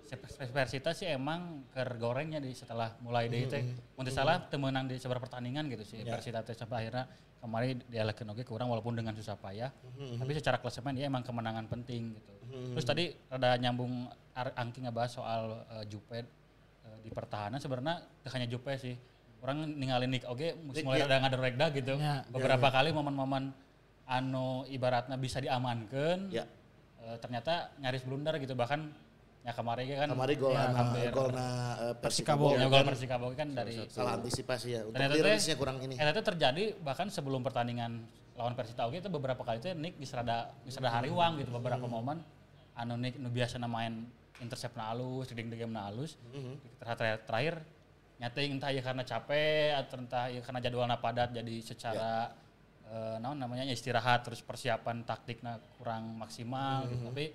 si 0.08 0.16
Persita 0.51 0.92
sih 0.92 1.08
emang 1.08 1.68
ker 1.72 1.88
gorengnya 2.00 2.40
di 2.40 2.56
setelah 2.56 2.96
mulai 3.04 3.28
dari 3.28 3.48
teh. 3.48 3.63
Mun 4.00 4.08
salah 4.08 4.40
teu 4.48 4.60
meunang 4.60 4.88
di 4.88 4.96
seberapa 4.96 5.24
pertandingan 5.24 5.68
gitu 5.68 5.84
sih 5.84 6.08
Persita 6.08 6.44
teh 6.44 6.56
sampai 6.56 6.88
akhirnya 6.88 7.06
kemarin 7.42 7.82
dialihkan 7.90 8.28
oke 8.32 8.44
kurang 8.46 8.70
walaupun 8.72 8.96
dengan 8.96 9.12
susah 9.16 9.36
payah. 9.36 9.72
Tapi 10.20 10.32
secara 10.36 10.60
klasemen 10.60 10.96
dia 10.96 11.12
emang 11.12 11.24
kemenangan 11.24 11.68
penting 11.68 12.16
gitu. 12.16 12.32
Terus 12.75 12.86
tadi 12.88 13.12
ada 13.32 13.56
nyambung 13.60 14.08
Angki 14.36 14.84
ngebahas 14.88 15.12
soal 15.12 15.44
eh, 15.75 15.84
Jupe 15.92 16.20
eh, 16.20 16.98
di 17.04 17.12
pertahanan 17.12 17.60
sebenarnya 17.60 18.04
hanya 18.32 18.48
Jupe 18.48 18.72
sih. 18.80 18.96
Orang 19.42 19.66
ninggalin 19.78 20.14
Nick 20.14 20.26
oke 20.30 20.54
mulai 20.86 21.02
ada 21.02 21.18
ngader 21.18 21.42
regda 21.42 21.66
gitu. 21.74 21.98
Ya. 21.98 22.22
Beberapa 22.30 22.70
kali 22.70 22.94
momen-momen 22.94 23.50
anu 24.06 24.66
ibaratnya 24.70 25.18
bisa 25.18 25.42
diamankan. 25.42 26.30
Ya. 26.30 26.46
eh, 27.02 27.18
ternyata 27.18 27.74
nyaris 27.82 28.06
blunder 28.06 28.38
gitu 28.38 28.54
bahkan 28.54 28.94
ya 29.42 29.58
kemarin 29.58 30.06
kan 30.06 30.08
Kamari 30.14 30.38
gol 30.38 30.54
ya, 30.54 30.70
na 30.70 31.10
gol 31.10 31.30
na 31.34 31.48
eh, 31.90 31.94
Persikabo. 31.98 32.54
Persikabo 32.54 32.62
ya, 32.62 32.68
gol 32.70 32.78
kan 32.78 32.88
Persikabo 32.94 33.26
kan 33.34 33.50
dari 33.58 33.76
salah 33.90 34.22
antisipasi 34.22 34.68
ya. 34.70 34.82
Untuk 34.86 35.02
clearance-nya 35.02 35.56
kurang 35.58 35.78
ini. 35.82 35.98
eta 35.98 36.14
teh 36.14 36.22
terjadi 36.22 36.78
bahkan 36.78 37.10
sebelum 37.10 37.42
pertandingan 37.42 38.06
lawan 38.38 38.54
Persita 38.54 38.86
oke 38.86 39.02
itu 39.02 39.10
beberapa 39.10 39.42
kali 39.42 39.58
teh 39.58 39.74
Nick 39.74 39.98
geus 39.98 40.14
rada 40.14 40.54
geus 40.62 40.78
rada 40.78 41.02
hariwang 41.02 41.42
gitu 41.42 41.50
beberapa 41.58 41.90
momen 41.90 42.22
anu 42.78 42.94
Nick 43.02 43.18
nu 43.18 43.34
biasa 43.34 43.58
main 43.66 44.06
intercept 44.42 44.74
na 44.74 44.90
halus, 44.90 45.30
reading 45.30 45.54
the 45.54 45.58
game 45.58 45.70
na 45.70 45.86
halus. 45.88 46.18
Terakhir, 46.82 47.22
terakhir 47.30 47.56
nyata 48.22 48.38
entah 48.46 48.70
ya 48.70 48.86
karena 48.86 49.01
capek 49.01 49.74
atau 49.82 49.98
entah 49.98 50.30
ya 50.30 50.46
karena 50.46 50.62
jadwalnya 50.62 51.01
padat 51.01 51.34
jadi 51.34 51.56
secara 51.66 52.30
eh, 52.86 53.16
naon 53.18 53.42
namanya 53.42 53.66
istirahat 53.66 54.22
terus 54.22 54.46
persiapan 54.46 55.01
taktiknya 55.01 55.58
kurang 55.82 56.22
maksimal. 56.22 56.86
Gitu. 56.86 57.01
tapi 57.10 57.25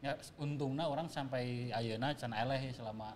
ya 0.00 0.16
untungnya 0.40 0.88
orang 0.88 1.12
sampai 1.12 1.68
ayeuna 1.76 2.16
can 2.16 2.32
eleh 2.32 2.72
selama 2.72 3.12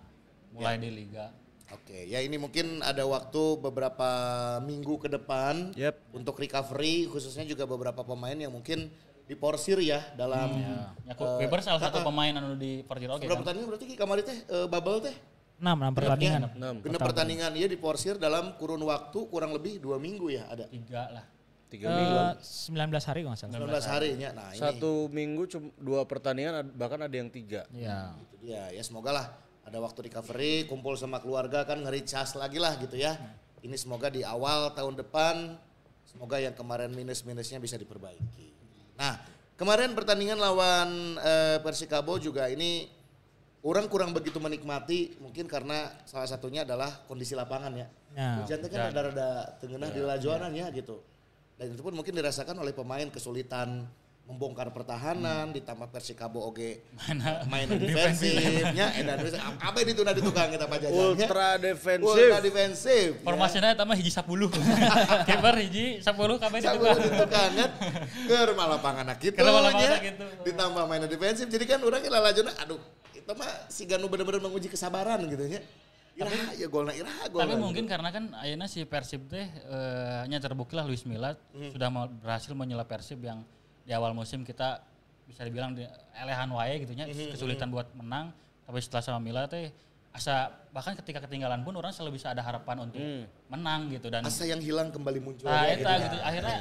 mulai 0.53 0.77
di 0.77 0.93
liga. 0.93 1.33
Oke, 1.73 2.05
ya 2.05 2.21
ini 2.21 2.37
mungkin 2.37 2.85
ada 2.85 3.01
waktu 3.09 3.57
beberapa 3.57 4.05
minggu 4.61 5.01
ke 5.01 5.09
depan 5.09 5.73
Yep. 5.73 6.13
untuk 6.13 6.37
recovery 6.37 7.09
khususnya 7.09 7.41
juga 7.41 7.65
beberapa 7.65 8.05
pemain 8.05 8.37
yang 8.37 8.53
mungkin 8.53 8.93
diporsir 9.25 9.81
ya 9.81 9.97
dalam 10.13 10.53
ya 11.09 11.17
ku 11.17 11.25
Weber 11.41 11.57
salah 11.65 11.81
satu 11.81 12.05
pemain 12.05 12.29
anu 12.37 12.53
di 12.53 12.85
Persija 12.85 13.17
oke 13.17 13.25
berapa 13.25 13.33
kan? 13.33 13.41
pertandingan 13.41 13.67
berarti 13.73 13.85
kamari 13.97 14.21
teh 14.21 14.37
eh, 14.37 14.67
bubble 14.69 15.01
teh 15.01 15.15
6 15.55 15.63
6 15.63 15.95
pertandingan. 15.95 16.41
Enam. 16.51 16.75
Pertandingan 16.83 17.51
ya 17.55 17.67
diporsir 17.71 18.19
dalam 18.19 18.59
kurun 18.59 18.83
waktu 18.83 19.19
kurang 19.31 19.55
lebih 19.55 19.79
dua 19.79 19.95
minggu 19.95 20.27
ya 20.27 20.51
ada 20.51 20.67
tiga 20.67 21.07
lah 21.11 21.25
Tiga 21.65 21.89
minggu. 21.89 22.15
Eh, 22.15 22.33
19 22.77 23.09
hari 23.09 23.19
kalau 23.25 23.33
nggak 23.33 23.41
salah. 23.41 23.81
19 23.81 23.93
harinya. 23.97 24.29
Nah 24.37 24.49
ini 24.53 24.61
Satu 24.61 24.91
minggu 25.09 25.43
cuma 25.49 25.67
dua 25.81 26.01
pertandingan 26.05 26.69
bahkan 26.77 27.01
ada 27.01 27.15
yang 27.15 27.27
tiga. 27.33 27.65
Iya. 27.73 28.13
itu 28.21 28.35
dia 28.45 28.69
ya 28.69 28.83
semoga 28.85 29.09
lah 29.09 29.27
ada 29.65 29.77
waktu 29.81 30.11
recovery 30.11 30.69
kumpul 30.69 30.93
sama 30.93 31.17
keluarga 31.17 31.65
kan 31.65 31.81
nge-recharge 31.81 32.37
lagi 32.37 32.61
lah 32.61 32.77
gitu 32.77 32.95
ya. 32.95 33.17
Ini 33.65 33.73
semoga 33.81 34.13
di 34.13 34.21
awal 34.21 34.77
tahun 34.77 34.93
depan 34.93 35.57
semoga 36.05 36.37
yang 36.37 36.53
kemarin 36.53 36.93
minus-minusnya 36.93 37.57
bisa 37.57 37.81
diperbaiki. 37.81 38.53
Nah 39.01 39.17
kemarin 39.57 39.97
pertandingan 39.97 40.37
lawan 40.37 41.17
eh, 41.17 41.57
Persikabo 41.65 42.21
juga 42.21 42.45
ini 42.45 42.85
orang 43.65 43.89
kurang 43.89 44.13
begitu 44.13 44.37
menikmati 44.37 45.17
mungkin 45.17 45.49
karena 45.49 45.89
salah 46.05 46.29
satunya 46.29 46.61
adalah 46.61 47.01
kondisi 47.09 47.33
lapangan 47.33 47.73
ya. 47.73 47.87
Ya. 48.13 48.39
Hujan 48.39 48.61
teh 48.61 48.69
kan 48.69 48.93
rada-rada 48.93 49.57
tengenah 49.57 49.89
di 49.89 49.99
lajuanan 50.05 50.53
ya 50.53 50.69
gitu. 50.69 51.01
Dan 51.57 51.73
itu 51.73 51.81
pun 51.81 51.97
mungkin 51.97 52.13
dirasakan 52.13 52.61
oleh 52.61 52.71
pemain 52.71 53.09
kesulitan 53.09 53.89
membongkar 54.25 54.73
pertahanan 54.73 55.53
ditambah 55.53 55.85
Persikabo 55.93 56.41
oge 56.49 56.81
main 57.45 57.69
defensifnya 57.77 58.89
bisa 59.21 59.37
apa 59.61 59.77
itu 59.85 60.01
di 60.01 60.21
tukang 60.25 60.49
kita 60.49 60.65
pajajannya 60.65 61.13
Ultra 61.13 61.49
defensif. 61.61 62.09
ultra 62.09 62.37
defensif 62.41 63.09
ya. 63.21 63.21
formasinya 63.21 63.69
eta 63.69 63.85
mah 63.85 63.93
hiji 63.93 64.09
10 64.09 64.25
kiper 65.29 65.55
hiji 65.61 65.85
10 66.01 66.41
kabeh 66.41 66.57
di 66.57 66.65
Sabun 66.65 66.89
tukang 66.89 66.97
di 67.05 67.09
tukang 67.13 67.51
kan 67.53 67.71
ke 68.25 68.37
rumah 68.49 68.65
lapangan 68.65 69.05
gitu 69.21 69.37
Ke 69.37 69.45
rumah 69.45 69.61
lapangan 69.61 69.93
nya. 69.93 69.97
gitu. 70.01 70.25
ditambah 70.41 70.83
main 70.89 71.05
defensif 71.05 71.45
jadi 71.45 71.65
kan 71.69 71.79
orang 71.85 72.01
lalajona 72.09 72.51
aduh 72.65 72.81
itu 73.25 73.33
mah 73.33 73.51
si 73.67 73.89
Ganu 73.89 74.05
bener-bener 74.05 74.37
menguji 74.37 74.69
kesabaran 74.69 75.17
gitu 75.25 75.49
nya 75.49 75.57
Iraha 76.15 76.55
ya 76.55 76.71
golna 76.71 76.95
iraha 76.95 77.27
golna. 77.27 77.43
Tapi 77.43 77.55
mungkin 77.59 77.83
karena 77.89 78.07
kan 78.07 78.31
ayeuna 78.39 78.71
si 78.71 78.87
Persib 78.87 79.27
teh 79.27 79.43
eh, 79.43 80.21
nya 80.29 80.39
terbukti 80.39 80.71
lah 80.71 80.87
Luis 80.87 81.03
Milla 81.03 81.35
sudah 81.51 81.91
mau- 81.91 82.07
berhasil 82.07 82.55
menyela 82.55 82.87
Persib 82.87 83.19
yang 83.19 83.43
di 83.83 83.91
awal 83.91 84.15
musim 84.15 84.47
kita 84.47 84.79
bisa 85.27 85.43
dibilang 85.43 85.75
di 85.75 85.83
elehan 86.15 86.47
wae 86.55 86.85
gitu 86.85 86.95
nya 86.95 87.03
kesulitan 87.09 87.67
buat 87.67 87.91
menang. 87.91 88.31
Tapi 88.63 88.79
setelah 88.79 89.03
sama 89.03 89.19
Milla 89.19 89.49
teh 89.49 89.73
asa 90.15 90.47
bahkan 90.71 90.95
ketika 90.95 91.19
ketinggalan 91.27 91.59
pun 91.67 91.75
orang 91.75 91.91
selalu 91.91 92.15
bisa 92.15 92.31
ada 92.31 92.39
harapan 92.39 92.87
untuk 92.87 93.03
menang 93.51 93.91
gitu 93.91 94.07
dan 94.07 94.23
asa 94.23 94.47
yang 94.47 94.63
hilang 94.63 94.87
kembali 94.87 95.19
muncul 95.19 95.43
nah 95.43 95.67
ya, 95.67 95.75
eta 95.75 95.91
gitu 96.07 96.15
akhirnya 96.23 96.55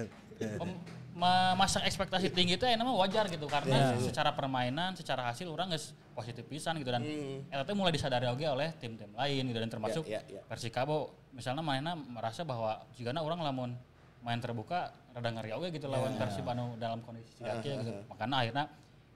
pem- 0.62 0.78
memasang 1.10 1.82
ekspektasi 1.90 2.30
tinggi 2.30 2.54
itu 2.54 2.62
enak 2.62 2.86
mah 2.86 2.94
wajar 3.02 3.26
gitu 3.26 3.50
karena 3.50 3.98
secara 3.98 4.30
permainan 4.30 4.94
secara 4.94 5.26
hasil 5.26 5.50
orang 5.50 5.74
nggak 5.74 5.82
positif 6.20 6.44
pisan 6.44 6.76
gitu 6.76 6.92
dan 6.92 7.00
eta 7.48 7.64
teh 7.64 7.72
mulai 7.72 7.88
disadari 7.96 8.28
oge 8.28 8.44
oleh 8.44 8.76
tim-tim 8.76 9.08
lain 9.16 9.42
gitu 9.48 9.58
dan 9.58 9.70
termasuk 9.72 10.04
Ya, 10.04 10.20
ya, 10.28 10.38
ya. 10.38 10.42
Persikabo 10.44 11.16
misalnya 11.32 11.64
mainnya 11.64 11.96
merasa 11.96 12.44
bahwa 12.44 12.84
jika 12.92 13.16
orang 13.16 13.40
lamun 13.40 13.70
main 14.20 14.36
terbuka 14.36 14.92
rada 15.16 15.30
ngeri 15.32 15.56
oge 15.56 15.68
gitu 15.72 15.88
lawan 15.88 16.12
Persib 16.20 16.44
anu 16.44 16.76
dalam 16.76 17.00
kondisi 17.00 17.40
siga 17.40 17.56
kieu 17.64 17.80
gitu. 17.80 18.04
Makanya 18.12 18.36
akhirnya 18.44 18.64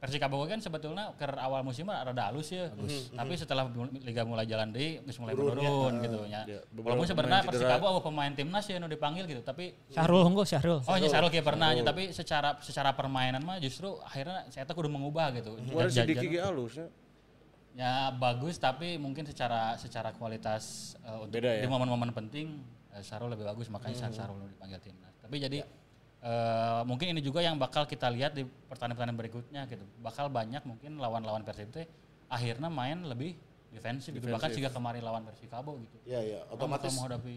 Persikabo 0.04 0.37
kan 0.44 0.61
sebetulnya 0.61 1.16
ke 1.16 1.25
awal 1.32 1.64
musim 1.64 1.88
rada 1.88 2.28
halus 2.28 2.52
ya 2.52 2.68
tapi 3.11 3.32
setelah 3.34 3.64
liga 3.99 4.20
mulai 4.20 4.44
jalan 4.44 4.68
deui 4.68 5.00
geus 5.00 5.16
mulai 5.16 5.32
menurun 5.32 5.96
gitu 5.99 6.18
ya 6.28 6.44
Ya, 6.44 6.61
walaupun 6.76 7.08
sebenarnya. 7.08 7.40
Persikabo 7.42 7.84
anu 7.88 8.00
pemain 8.00 8.28
timnas 8.30 8.68
ya 8.68 8.76
nu 8.76 8.84
dipanggil 8.84 9.25
gitu 9.25 9.40
tapi 9.40 9.73
Syahrul 9.88 10.20
unggul 10.23 10.44
Syahrul. 10.44 10.84
Oh, 10.84 10.92
nya 10.92 11.08
Sarul 11.08 11.32
kayak 11.32 11.46
pernah 11.46 11.73
nya, 11.73 11.80
tapi 11.80 12.12
secara 12.12 12.61
secara 12.61 12.92
permainan 12.92 13.40
mah 13.40 13.56
justru 13.56 13.96
akhirnya 13.99 14.44
saya 14.49 14.62
tuh 14.62 14.76
kudu 14.76 14.88
mengubah 14.88 15.32
gitu. 15.32 15.56
Kemarin 15.56 15.88
si 15.88 15.96
Ja- 15.96 16.04
ja- 16.04 16.11
Diki 16.11 16.26
ge 16.28 16.38
halus 16.38 16.75
ya. 16.76 16.87
Ya 17.75 17.92
bagus 18.12 18.54
tapi 18.56 18.94
mungkin 18.96 19.25
secara 19.25 19.75
secara 19.75 20.12
kualitas 20.12 20.94
eh, 21.00 21.16
untuk 21.18 21.32
Beda 21.34 21.49
ya? 21.50 21.64
di 21.64 21.66
momen-momen 21.66 22.12
penting 22.12 22.61
eh, 22.90 23.00
Sarul 23.00 23.32
lebih 23.32 23.42
bagus 23.44 23.66
makanya 23.66 24.12
Sarul 24.12 24.37
dipanggil 24.44 24.78
timnas. 24.78 25.16
Tapi 25.16 25.40
jadi 25.40 25.64
eh, 26.25 26.81
mungkin 26.88 27.12
ini 27.12 27.21
juga 27.21 27.45
yang 27.45 27.61
bakal 27.61 27.85
kita 27.85 28.09
lihat 28.09 28.33
di 28.33 28.49
pertandingan-pertandingan 28.49 29.21
berikutnya 29.21 29.61
gitu. 29.69 29.85
Bakal 30.00 30.33
banyak 30.33 30.64
mungkin 30.64 30.97
lawan-lawan 30.97 31.45
Persib 31.45 31.69
teh 31.71 31.85
akhirnya 32.33 32.73
main 32.73 33.04
lebih 33.04 33.37
defensif, 33.71 34.14
gitu. 34.16 34.33
Bahkan 34.33 34.50
jika 34.54 34.73
kemarin 34.73 35.02
lawan 35.04 35.23
Persikabo 35.26 35.76
gitu. 35.83 35.97
ya 36.09 36.23
ya 36.25 36.40
Orang 36.49 36.57
otomatis 36.57 36.90
menghadapi 36.97 37.37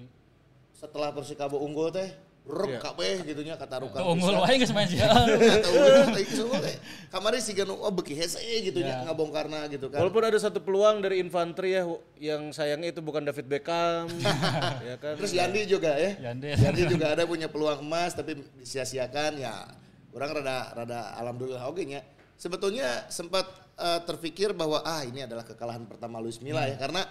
setelah 0.77 1.09
Persikabo 1.09 1.57
unggul 1.57 1.89
teh 1.89 2.13
rek 2.47 2.79
kabeh 2.79 3.27
gitu 3.27 3.43
nya 3.43 3.59
kata 3.59 3.83
Rukan 3.83 3.99
Tuh, 3.99 4.07
unggul 4.15 4.39
wae 4.39 4.55
geus 4.55 4.71
main 4.71 4.87
teh. 4.87 6.75
Kamari 7.11 7.43
si 7.43 7.51
Ganu 7.51 7.75
oh 7.75 7.91
beki 7.91 8.15
hese 8.15 8.39
gitu 8.63 8.79
nya 8.79 9.03
ngabongkarna 9.03 9.67
gitu 9.67 9.91
kan. 9.91 9.99
Walaupun 9.99 10.23
ada 10.23 10.39
satu 10.39 10.63
peluang 10.63 11.03
dari 11.03 11.19
infanteri 11.19 11.75
ya 11.75 11.83
yang 12.17 12.55
sayangnya 12.55 12.95
itu 12.95 13.03
bukan 13.03 13.27
David 13.27 13.51
Beckham 13.51 14.07
ya 14.89 14.95
kan. 14.97 15.19
Terus 15.19 15.35
Yandi 15.35 15.61
juga 15.67 15.91
ya. 15.99 16.31
Yandi. 16.31 16.55
Yandi 16.55 16.81
juga 16.87 17.13
ada 17.13 17.27
punya 17.27 17.51
peluang 17.51 17.83
emas 17.83 18.15
tapi 18.15 18.39
disia-siakan 18.57 19.31
ya. 19.37 19.53
Orang 20.15 20.31
rada 20.33 20.71
rada 20.73 20.99
alhamdulillah 21.19 21.67
oke 21.67 21.83
nya. 21.83 22.01
Sebetulnya 22.39 23.09
sempat 23.11 23.43
eh, 23.75 23.99
terpikir 24.07 24.55
bahwa 24.55 24.81
ah 24.81 25.03
ini 25.03 25.27
adalah 25.27 25.43
kekalahan 25.43 25.83
pertama 25.83 26.23
Luis 26.23 26.39
Milla 26.39 26.63
ya 26.63 26.79
karena 26.79 27.03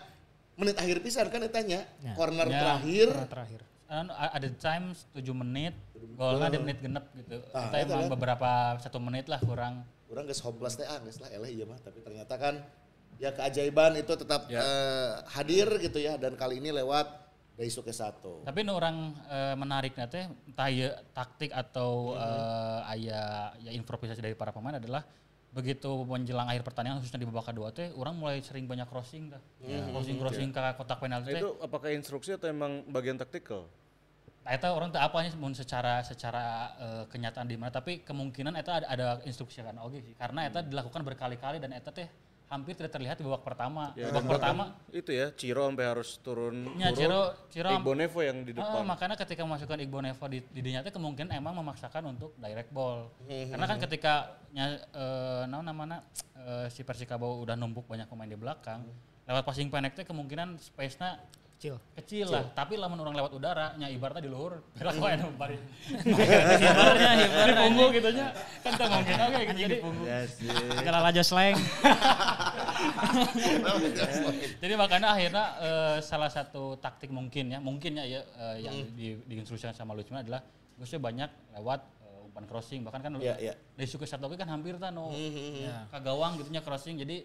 menit 0.56 0.80
akhir 0.80 1.04
pisan 1.04 1.28
kan 1.28 1.44
etanya 1.44 1.84
corner 2.16 2.48
Ya. 2.48 2.60
terakhir 2.64 3.08
Terakhir. 3.28 3.60
A- 3.88 4.32
ada 4.34 4.48
time 4.50 4.90
7 5.14 5.22
menit, 5.32 5.74
golnya 6.18 6.50
di 6.50 6.58
menit 6.58 6.78
genep 6.82 7.06
gitu. 7.14 7.38
Ah, 7.54 7.70
Kita 7.70 7.76
eta 7.78 7.92
emang 7.94 8.10
kan. 8.10 8.14
beberapa 8.18 8.50
satu 8.82 8.98
menit 8.98 9.30
lah 9.30 9.38
kurang. 9.40 9.86
orang 10.06 10.22
geus 10.30 10.38
hopeless 10.38 10.78
teh 10.78 10.86
ah 10.86 11.02
geus 11.02 11.18
lah 11.18 11.26
eleh 11.34 11.50
iya 11.50 11.66
mah 11.66 11.82
tapi 11.82 11.98
ternyata 11.98 12.38
kan 12.38 12.62
ya 13.18 13.34
keajaiban 13.34 13.98
itu 13.98 14.14
tetap 14.14 14.46
eh, 14.46 15.12
hadir 15.34 15.66
gitu 15.82 15.98
ya 15.98 16.14
dan 16.14 16.38
kali 16.38 16.62
ini 16.62 16.70
lewat 16.70 17.26
Daisuke 17.58 17.90
Sato. 17.90 18.44
Tapi 18.44 18.62
nu 18.62 18.78
orang 18.78 19.18
eh, 19.26 19.54
menariknya 19.58 20.06
teh 20.06 20.28
entah 20.28 20.68
ieu 20.70 20.94
taktik 21.10 21.50
atau 21.50 22.14
eh, 22.14 22.92
aya 22.92 23.50
ya 23.58 23.70
improvisasi 23.74 24.22
dari 24.22 24.38
para 24.38 24.54
pemain 24.54 24.78
adalah 24.78 25.02
begitu 25.56 25.88
menjelang 26.04 26.52
akhir 26.52 26.68
pertandingan 26.68 27.00
khususnya 27.00 27.24
di 27.24 27.28
babak 27.32 27.48
kedua 27.48 27.72
teh 27.72 27.88
orang 27.96 28.12
mulai 28.12 28.44
sering 28.44 28.68
banyak 28.68 28.84
crossing 28.84 29.32
tah. 29.32 29.40
Crossing 29.64 30.20
crossing 30.20 30.50
ke 30.52 30.60
kotak 30.76 31.00
penalti 31.00 31.32
teh. 31.32 31.40
Itu 31.40 31.56
apakah 31.64 31.88
instruksi 31.96 32.36
atau 32.36 32.52
emang 32.52 32.84
bagian 32.92 33.16
taktikal? 33.16 33.64
Nah, 34.44 34.54
eta 34.54 34.70
orang 34.70 34.92
teh 34.92 35.00
apa 35.00 35.16
mun 35.40 35.56
secara 35.56 36.04
secara 36.04 36.44
eh, 36.78 37.04
kenyataan 37.08 37.48
di 37.48 37.56
mana 37.56 37.72
tapi 37.72 38.04
kemungkinan 38.04 38.54
eta 38.60 38.84
ada, 38.84 38.86
ada 38.92 39.06
instruksi 39.24 39.58
kan 39.64 39.74
oke 39.80 39.98
sih 39.98 40.14
karena 40.14 40.46
eta 40.46 40.62
dilakukan 40.62 41.02
berkali-kali 41.02 41.58
dan 41.58 41.74
eta 41.74 41.90
teh 41.90 42.06
hampir 42.46 42.78
tidak 42.78 42.94
terlihat 42.94 43.18
di 43.18 43.26
babak 43.26 43.42
pertama. 43.42 43.90
Ya, 43.98 44.06
babak 44.14 44.38
pertama 44.38 44.64
Itu 44.94 45.10
ya, 45.10 45.34
Ciro 45.34 45.66
sampai 45.66 45.86
harus 45.86 46.14
turun. 46.22 46.70
turun. 46.70 46.94
Ciro 46.94 47.20
Ciro 47.50 47.70
Igbo 47.74 47.92
Nevo 47.98 48.20
yang 48.22 48.46
di 48.46 48.54
Ah, 48.54 48.62
depan. 48.62 48.86
makanya 48.86 49.16
ketika 49.18 49.42
memasukkan 49.42 49.78
Igbo 49.82 49.98
Nevo 49.98 50.24
di, 50.30 50.38
di 50.54 50.60
dinya 50.62 50.80
teh 50.80 50.94
kemungkinan 50.94 51.34
emang 51.34 51.58
memaksakan 51.58 52.06
untuk 52.06 52.38
direct 52.38 52.70
ball. 52.70 53.10
Karena 53.26 53.66
kan 53.66 53.78
ketika 53.82 54.14
nya 54.54 54.78
eh, 54.78 55.42
naon 55.50 55.66
namana 55.66 56.06
eh, 56.38 56.70
si 56.70 56.86
Persikabo 56.86 57.42
udah 57.42 57.58
numpuk 57.58 57.90
banyak 57.90 58.06
pemain 58.06 58.30
di 58.30 58.38
belakang, 58.38 58.86
lewat 59.26 59.42
passing 59.42 59.66
pendek 59.66 59.98
teh 59.98 60.06
kemungkinan 60.06 60.62
space-nya 60.62 61.18
Kecil. 61.56 61.80
kecil 61.96 62.28
lah 62.28 62.44
tapi 62.52 62.76
lamun 62.76 63.00
orang 63.00 63.16
lewat 63.16 63.32
udara 63.32 63.72
nya 63.80 63.88
ibaratnya 63.88 64.28
di 64.28 64.30
luhur 64.30 64.60
berak 64.76 65.00
wae 65.00 65.16
nu 65.16 65.32
bari 65.40 65.56
ibaratnya 66.68 67.10
di 67.48 67.54
punggung 67.56 67.90
gitu 67.96 68.08
nya 68.12 68.28
kan 68.60 68.72
teu 68.76 68.86
mungkin 68.92 69.14
oke 69.16 69.40
gitu. 69.40 69.56
jadi 69.56 69.76
Ya 70.04 70.18
sih. 70.28 70.52
Segala 70.52 70.98
lajo 71.08 71.22
slang. 71.24 71.56
jadi 74.62 74.74
makanya 74.76 75.16
akhirnya 75.16 75.44
eh, 75.64 75.96
salah 76.04 76.28
satu 76.28 76.76
taktik 76.76 77.08
mungkin 77.08 77.56
ya 77.56 77.58
mungkin 77.58 77.96
ya, 77.96 78.04
ya 78.04 78.20
eh, 78.20 78.56
yang 78.60 78.76
di, 78.92 79.16
diinstruksikan 79.24 79.72
sama 79.72 79.96
Milla 79.96 80.20
adalah 80.20 80.42
Gusnya 80.76 81.00
banyak 81.00 81.30
lewat 81.56 81.80
eh, 82.04 82.26
umpan 82.28 82.44
crossing. 82.44 82.84
Bahkan 82.84 83.00
kan 83.00 83.12
Iya, 83.16 83.34
iya. 83.40 83.54
dari 83.56 83.88
suku 83.88 84.04
satu 84.04 84.28
kan 84.36 84.44
hampir 84.44 84.76
kan 84.76 84.92
no. 84.92 85.08
Ka 85.88 86.04
gawang 86.04 86.36
gitu 86.36 86.52
nya 86.52 86.60
crossing. 86.60 87.00
Jadi 87.00 87.24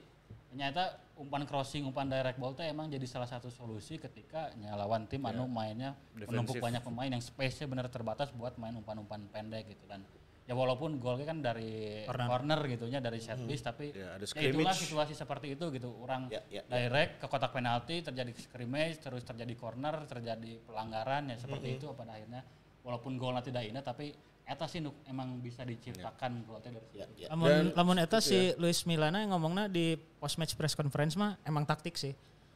ternyata 0.52 1.00
umpan 1.16 1.48
crossing, 1.48 1.88
umpan 1.88 2.12
direct 2.12 2.36
ball 2.36 2.52
teh 2.52 2.68
emang 2.68 2.92
jadi 2.92 3.08
salah 3.08 3.24
satu 3.24 3.48
solusi 3.48 3.96
ketika 3.96 4.52
nya 4.60 4.76
lawan 4.76 5.08
tim 5.08 5.24
anu 5.24 5.48
mainnya 5.48 5.96
menumpuk 6.12 6.60
banyak 6.60 6.84
pemain 6.84 7.08
yang 7.08 7.24
space-nya 7.24 7.72
benar 7.72 7.88
terbatas 7.88 8.36
buat 8.36 8.60
main 8.60 8.76
umpan-umpan 8.76 9.32
pendek 9.32 9.72
gitu 9.72 9.88
dan 9.88 10.04
ya 10.44 10.52
walaupun 10.52 11.00
golnya 11.00 11.32
kan 11.32 11.40
dari 11.40 12.04
corner, 12.04 12.60
gitu 12.68 12.92
ya 12.92 13.00
dari 13.00 13.24
set 13.24 13.40
piece 13.48 13.64
tapi 13.64 13.96
Ya, 13.96 14.20
ada 14.20 14.28
ya 14.28 14.52
itulah 14.52 14.76
situasi 14.76 15.16
seperti 15.16 15.56
itu 15.56 15.72
gitu. 15.72 15.88
Orang 16.04 16.28
Ya, 16.28 16.44
ya, 16.52 16.68
ya. 16.68 16.68
direct 16.68 17.24
ke 17.24 17.32
kotak 17.32 17.56
penalti 17.56 18.04
terjadi 18.04 18.36
scrimmage 18.36 19.00
terus 19.00 19.24
terjadi 19.24 19.56
corner 19.56 20.04
terjadi 20.04 20.60
pelanggaran 20.68 21.32
ya 21.32 21.40
seperti 21.40 21.80
itu 21.80 21.88
pada 21.96 22.20
akhirnya. 22.20 22.44
Walaupun 22.84 23.16
golnya 23.16 23.40
tidak 23.40 23.64
indah 23.72 23.86
tapi 23.86 24.12
eta 24.46 24.66
sih 24.68 24.84
nuk 24.84 25.00
emang 25.08 25.40
bisa 25.40 25.64
diciptakan 25.64 26.44
golnya 26.44 26.76
dari 26.76 26.86
situ. 26.92 27.00
Ya, 27.00 27.08
ya. 27.16 27.28
Lamun 27.32 27.72
lamun 27.72 27.98
eta 28.02 28.20
si 28.20 28.52
Luis 28.60 28.84
Milana 28.84 29.24
yang 29.24 29.32
ngomongnya 29.32 29.72
di 29.72 29.96
post 29.96 30.36
match 30.36 30.58
press 30.60 30.76
conference 30.76 31.16
mah 31.16 31.40
emang 31.48 31.64
taktik 31.64 31.96
sih. 31.96 32.12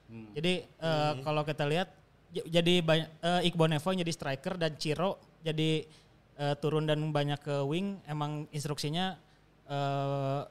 Jadi 0.05 0.61
eh, 0.67 1.13
kalau 1.25 1.41
kita 1.41 1.65
lihat 1.65 1.89
jadi 2.29 2.83
banyak 2.83 3.09
eh, 3.23 3.47
Iqbal 3.49 3.69
Nevo 3.73 3.89
jadi 3.89 4.11
striker 4.11 4.59
dan 4.59 4.77
Ciro 4.77 5.17
jadi 5.41 5.87
eh, 6.37 6.55
turun 6.61 6.85
dan 6.85 7.01
banyak 7.09 7.39
ke 7.41 7.55
wing 7.65 7.97
emang 8.05 8.45
instruksinya 8.53 9.17
eh, 9.65 10.41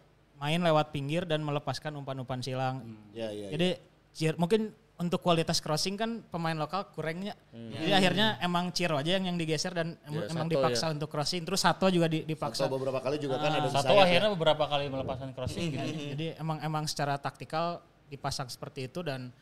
main 0.41 0.61
lewat 0.61 0.91
pinggir 0.91 1.23
dan 1.25 1.47
melepaskan 1.47 1.95
umpan-umpan 1.95 2.43
silang. 2.43 2.83
Ya, 3.15 3.31
ya, 3.31 3.47
ya. 3.47 3.49
Jadi 3.55 3.69
Cir- 4.15 4.39
mungkin 4.39 4.75
untuk 4.95 5.19
kualitas 5.19 5.59
crossing 5.59 5.99
kan 5.99 6.23
pemain 6.25 6.55
lokal 6.55 6.87
kurangnya. 6.89 7.35
Jadi 7.51 7.91
akhirnya 7.91 8.39
emang 8.39 8.71
Ciro 8.71 8.95
aja 8.95 9.19
yang 9.19 9.27
yang 9.27 9.37
digeser 9.37 9.75
dan 9.75 9.99
em- 10.01 10.15
Ya, 10.15 10.31
emang 10.31 10.47
Sato 10.47 10.55
dipaksa 10.55 10.87
untuk 10.89 11.09
crossing. 11.09 11.43
Terus 11.43 11.61
Sato 11.61 11.87
juga 11.89 12.07
di- 12.07 12.23
dipaksa. 12.23 12.65
Satu 12.65 12.79
beberapa 12.79 13.03
kali 13.03 13.19
juga 13.19 13.37
kan 13.37 13.51
ada 13.51 13.61
di 13.61 13.71
Satu 13.71 13.91
sayap 13.91 13.99
ya. 13.99 14.05
akhirnya 14.07 14.31
beberapa 14.31 14.65
kali 14.65 14.85
melepaskan 14.87 15.31
crossing 15.33 15.67
gitu. 15.69 15.87
Jadi 16.15 16.27
emang 16.37 16.59
emang 16.61 16.85
secara 16.87 17.19
taktikal 17.19 17.83
dipasang 18.07 18.47
seperti 18.47 18.87
itu 18.87 19.03
dan 19.03 19.35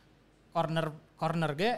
corner 0.51 0.89
corner 1.15 1.53
ge 1.53 1.73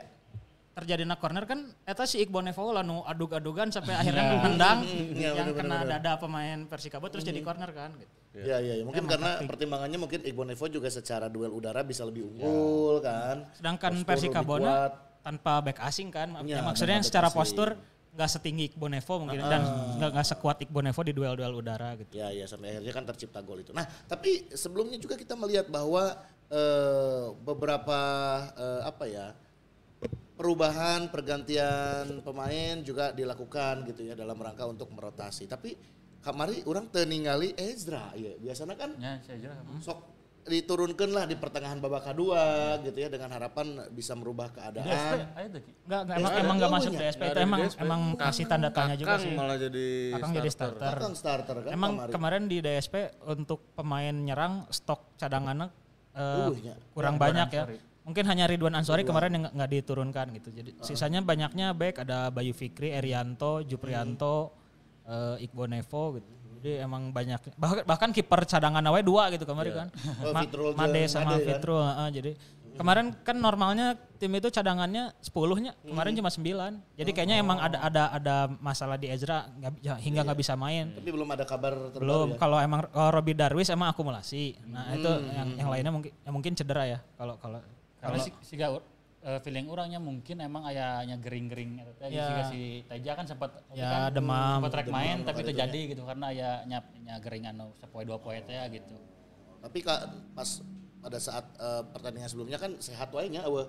terjadi 0.73 1.03
na 1.03 1.15
corner 1.15 1.43
kan 1.45 1.71
eta 1.83 2.03
si 2.03 2.19
Iqbal 2.19 2.43
Nevo 2.43 2.67
lanu 2.69 3.03
adug-adugan 3.03 3.71
sampai 3.71 3.95
akhirnya 3.95 4.39
nendang 4.41 4.83
yang 5.15 5.51
kena 5.51 5.87
dada 5.89 6.15
pemain 6.17 6.63
Persikabo 6.65 7.07
terus 7.07 7.23
jadi 7.23 7.39
corner 7.41 7.71
kan 7.71 7.95
gitu. 7.95 8.11
Ya, 8.35 8.59
ya, 8.59 8.75
ya. 8.75 8.83
Mungkin 8.83 9.07
karena 9.07 9.39
pertimbangannya 9.47 9.95
mungkin 9.95 10.21
Iqbal 10.27 10.51
Nevo 10.51 10.67
juga 10.67 10.91
secara 10.91 11.31
duel 11.31 11.55
udara 11.55 11.87
bisa 11.87 12.03
lebih 12.03 12.27
unggul 12.27 12.99
kan. 12.99 13.47
Sedangkan 13.55 13.95
Postur 13.95 14.09
Persikabo 14.11 14.59
lebih 14.59 14.67
kuat. 14.67 14.93
tanpa 15.23 15.53
back 15.63 15.79
asing 15.87 16.11
kan. 16.11 16.35
Iya, 16.43 16.59
Ya, 16.59 16.61
maksudnya 16.61 16.99
secara 16.99 17.31
asing. 17.31 17.39
postur 17.39 17.79
nggak 18.15 18.31
setinggi 18.31 18.65
Iqbal 18.71 18.91
Nevo 18.91 19.15
mungkin 19.23 19.39
dan 19.39 19.63
nggak 19.99 20.11
nggak 20.19 20.27
sekuat 20.29 20.57
Iqbal 20.63 20.83
Nevo 20.83 21.01
di 21.01 21.13
duel-duel 21.13 21.55
udara 21.55 21.95
gitu. 21.95 22.11
Ya, 22.11 22.31
ya 22.31 22.47
sampai 22.47 22.75
akhirnya 22.75 22.91
kan 22.93 23.07
tercipta 23.07 23.39
gol 23.39 23.63
itu. 23.63 23.71
Nah, 23.71 23.87
tapi 24.07 24.51
sebelumnya 24.51 24.99
juga 24.99 25.15
kita 25.15 25.39
melihat 25.39 25.71
bahwa 25.71 26.19
eh, 26.51 27.27
beberapa 27.39 27.99
eh, 28.55 28.83
apa 28.83 29.05
ya 29.07 29.27
perubahan 30.35 31.07
pergantian 31.09 32.19
pemain 32.21 32.83
juga 32.83 33.15
dilakukan 33.15 33.87
gitu 33.87 34.03
ya 34.03 34.19
dalam 34.19 34.35
rangka 34.35 34.67
untuk 34.67 34.91
merotasi. 34.91 35.47
Tapi 35.47 35.79
kamari 36.25 36.65
orang 36.65 36.89
teningali 36.89 37.53
Ezra 37.55 38.11
ya 38.15 38.33
biasanya 38.37 38.75
kan 38.75 38.91
Ya, 38.97 39.21
saya 39.21 39.37
kira. 39.39 39.55
sok 39.79 39.99
diturunkan 40.45 41.09
lah 41.09 41.25
di 41.25 41.35
pertengahan 41.35 41.79
babak 41.79 42.05
kedua 42.05 42.43
gitu 42.79 42.93
ya 42.95 43.09
dengan 43.09 43.33
harapan 43.33 43.65
bisa 43.91 44.13
merubah 44.13 44.49
keadaan. 44.51 45.33
Ayo 45.35 45.49
tuh 45.51 45.61
Ki. 45.63 45.73
Nggak, 45.83 46.01
nggak, 46.03 46.17
emang, 46.19 46.33
emang 46.35 46.57
nggak 46.59 46.69
jauhnya. 46.69 46.69
masuk 46.85 46.93
DSP 46.95 47.23
itu 47.25 47.39
emang 47.41 47.61
DSP. 47.63 47.81
emang 47.81 48.01
masih 48.15 48.45
tanda 48.45 48.69
tanya 48.69 48.95
juga 48.95 49.17
sih. 49.17 49.33
malah 49.33 49.57
jadi 49.57 49.87
Kakang 50.13 50.33
jadi 50.35 50.51
starter. 50.51 50.77
starter. 50.77 50.93
Kakang 50.95 51.15
starter 51.15 51.57
kan 51.63 51.71
Emang 51.73 51.93
kamari. 51.97 52.13
kemarin 52.13 52.43
di 52.45 52.57
DSP 52.59 52.95
untuk 53.27 53.73
pemain 53.73 54.13
nyerang 54.15 54.55
stok 54.69 55.17
cadangannya 55.17 55.69
eh, 56.13 56.21
Uh, 56.45 56.53
ya. 56.63 56.75
kurang 56.93 57.17
Ridwan 57.17 57.25
banyak 57.27 57.49
ya. 57.51 57.65
Mungkin 58.05 58.25
hanya 58.29 58.45
Ridwan 58.45 58.77
Ansori 58.77 59.01
kemarin 59.03 59.33
yang 59.33 59.45
nggak- 59.49 59.73
diturunkan 59.73 60.27
gitu. 60.31 60.53
Jadi 60.53 60.71
sisanya 60.79 61.25
banyaknya 61.25 61.73
back 61.73 61.99
ada 61.99 62.29
Bayu 62.29 62.53
Fikri, 62.53 62.93
Erianto, 62.93 63.65
Juprianto, 63.65 64.53
eh, 65.07 65.45
Iqbal 65.45 65.69
Nevo 65.71 66.19
gitu. 66.19 66.31
Jadi 66.65 66.81
emang 66.81 67.13
banyak 67.13 67.61
bahkan 67.61 67.85
bahkan 67.85 68.09
kiper 68.09 68.49
cadangan 68.49 68.81
awe 68.89 69.01
dua 69.05 69.29
gitu 69.37 69.45
kemarin 69.45 69.85
kan. 69.85 69.89
Oh, 70.25 70.33
Ma- 70.33 70.89
Made 70.89 71.05
sama 71.13 71.37
Made 71.37 71.45
kan? 71.45 71.61
Heeh, 71.61 72.09
jadi 72.21 72.31
kemarin 72.75 73.15
kan 73.23 73.37
normalnya 73.39 73.95
tim 74.19 74.33
itu 74.35 74.51
cadangannya 74.51 75.15
10-nya, 75.23 75.77
kemarin 75.85 76.13
cuma 76.19 76.31
9. 76.33 76.99
Jadi 76.99 77.11
kayaknya 77.15 77.37
emang 77.39 77.61
ada 77.63 77.79
ada 77.85 78.03
ada 78.17 78.37
masalah 78.59 78.99
di 78.99 79.07
Ezra 79.13 79.47
nggak 79.47 79.73
ya, 79.85 79.95
hingga 80.01 80.25
nggak 80.27 80.39
bisa 80.41 80.57
main. 80.59 80.91
Tapi 80.91 81.11
belum 81.13 81.29
ada 81.31 81.45
kabar 81.47 81.73
terbaru 81.93 82.03
Belum, 82.03 82.29
ya. 82.35 82.39
kalau 82.41 82.59
emang 82.59 82.89
oh, 82.91 83.11
Robi 83.15 83.33
Darwis 83.37 83.71
emang 83.71 83.93
akumulasi. 83.93 84.59
Nah, 84.67 84.91
itu 84.97 85.11
yang 85.37 85.49
yang 85.55 85.69
lainnya 85.71 85.93
mungkin 85.93 86.13
yang 86.25 86.35
mungkin 86.35 86.53
cedera 86.57 86.85
ya 86.89 86.99
kalau 87.15 87.37
kalau 87.39 87.61
Karena 88.05 88.21
si, 88.21 88.31
si 88.45 88.61
gaur, 88.61 88.85
eh, 89.25 89.41
feeling 89.41 89.67
orangnya 89.67 89.97
mungkin 89.99 90.37
emang 90.39 90.69
ayahnya 90.69 91.17
gering-gering 91.17 91.81
Ya. 92.05 92.29
jika 92.29 92.43
si 92.47 92.61
Teja 92.85 93.13
kan 93.15 93.25
sempat 93.25 93.51
Ya, 93.73 93.89
kan, 94.07 94.15
demam. 94.15 94.61
sempat 94.61 94.73
rek 94.77 94.89
main 94.89 95.25
tapi 95.25 95.41
terjadi 95.43 95.81
gitu 95.91 96.05
karena 96.05 96.29
ayahnya 96.29 96.79
nya 97.01 97.15
gering 97.19 97.45
anu 97.47 97.73
sepoe 97.75 98.05
dua 98.05 98.17
poe 98.17 98.37
teh 98.39 98.55
gitu. 98.71 98.95
Tapi 99.59 99.79
kak 99.81 100.01
pas 100.33 100.49
pada 101.01 101.19
saat 101.19 101.45
eh, 101.57 101.83
pertandingan 101.91 102.29
sebelumnya 102.29 102.57
kan 102.57 102.77
sehat 102.79 103.09
wae 103.11 103.27
nya 103.27 103.43
eueuh 103.43 103.65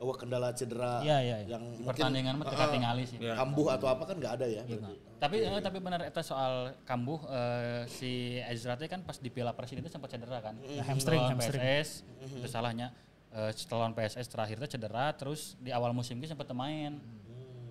eueuh 0.00 0.16
kendala 0.16 0.48
cedera 0.50 1.02
Iya, 1.02 1.18
iya, 1.20 1.36
iya. 1.38 1.48
yang 1.52 1.62
mungkin 1.76 1.90
Pertandingan 1.92 2.34
mah 2.34 2.46
teka 2.46 2.66
tingali 2.70 3.04
sih. 3.04 3.18
kambuh 3.20 3.68
atau 3.70 3.86
apa 3.86 4.02
kan 4.04 4.16
nggak 4.16 4.32
ada 4.32 4.46
ya. 4.48 4.62
berarti. 4.64 4.94
Tapi 5.20 5.36
eh, 5.38 5.60
tapi 5.60 5.78
benar 5.78 6.00
eta 6.00 6.22
soal 6.24 6.72
kambuh 6.82 7.20
eh, 7.28 7.82
si 7.86 8.12
Ezra 8.40 8.74
teh 8.74 8.86
kan 8.86 9.02
pas 9.02 9.14
di 9.14 9.28
Piala 9.28 9.52
Presiden 9.52 9.82
itu 9.82 9.92
sempat 9.92 10.08
cedera 10.08 10.38
kan. 10.40 10.54
Ya, 10.64 10.80
hamstring, 10.82 11.20
hamstring. 11.20 11.60
PSS 11.60 11.88
itu 12.32 12.48
salahnya 12.48 12.94
eh, 13.32 13.50
setelah 13.52 13.86
lawan 13.86 13.94
PSS 13.94 14.26
terakhir 14.26 14.56
teh 14.58 14.70
cedera 14.70 15.10
terus 15.12 15.54
di 15.56 15.70
awal 15.70 15.90
musim 15.90 16.16
ini 16.16 16.26
sempat 16.26 16.50
main. 16.50 16.98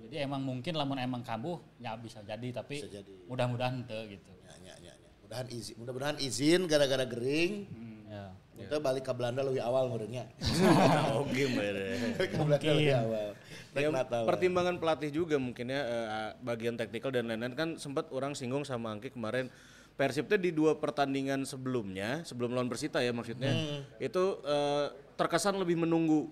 Jadi 0.03 0.15
emang 0.19 0.41
mungkin 0.41 0.73
lamun 0.73 0.97
emang 0.97 1.21
kambuh 1.21 1.61
ya 1.77 1.93
bisa 1.93 2.19
jadi 2.21 2.49
tapi 2.51 2.81
Bisa 2.81 2.89
jadi. 2.89 3.13
mudah-mudahan 3.29 3.85
teu 3.85 4.09
gitu. 4.09 4.33
Ya, 4.41 4.73
ya, 4.73 4.75
ya, 4.81 4.93
ya. 4.97 5.09
Mudahan 5.21 5.47
izin, 5.47 5.73
mudah-mudahan 5.77 6.17
izin 6.17 6.61
gara-gara 6.65 7.05
gering. 7.05 7.69
Ya. 8.09 8.33
Kita 8.59 8.81
balik 8.81 9.05
ke 9.05 9.13
Belanda 9.13 9.45
lebih 9.45 9.61
awal 9.61 9.87
menurutnya. 9.87 10.25
Oke, 11.21 11.47
Mbak. 11.47 11.63
Balik 12.17 12.29
ke 12.33 12.41
Belanda 12.41 12.71
lebih 12.73 12.95
awal. 12.97 13.27
Rek 13.69 13.83
Ya, 13.85 13.89
Natal. 13.93 14.21
pertimbangan 14.25 14.75
pelatih 14.81 15.13
juga 15.13 15.37
mungkin 15.37 15.69
ya 15.69 15.81
eh, 15.85 16.29
bagian 16.41 16.73
taktikal 16.73 17.13
dan 17.13 17.29
lain-lain 17.29 17.53
kan 17.53 17.69
sempat 17.77 18.09
orang 18.09 18.33
singgung 18.33 18.65
sama 18.65 18.89
Angki 18.89 19.13
kemarin 19.13 19.45
Persib 19.99 20.31
tuh 20.31 20.39
di 20.39 20.55
dua 20.55 20.79
pertandingan 20.79 21.43
sebelumnya 21.43 22.23
sebelum 22.23 22.55
lawan 22.55 22.71
Persita 22.71 23.03
ya 23.03 23.11
maksudnya 23.11 23.51
itu 23.99 24.23
eh, 24.47 24.85
terkesan 25.19 25.59
lebih 25.59 25.75
menunggu 25.75 26.31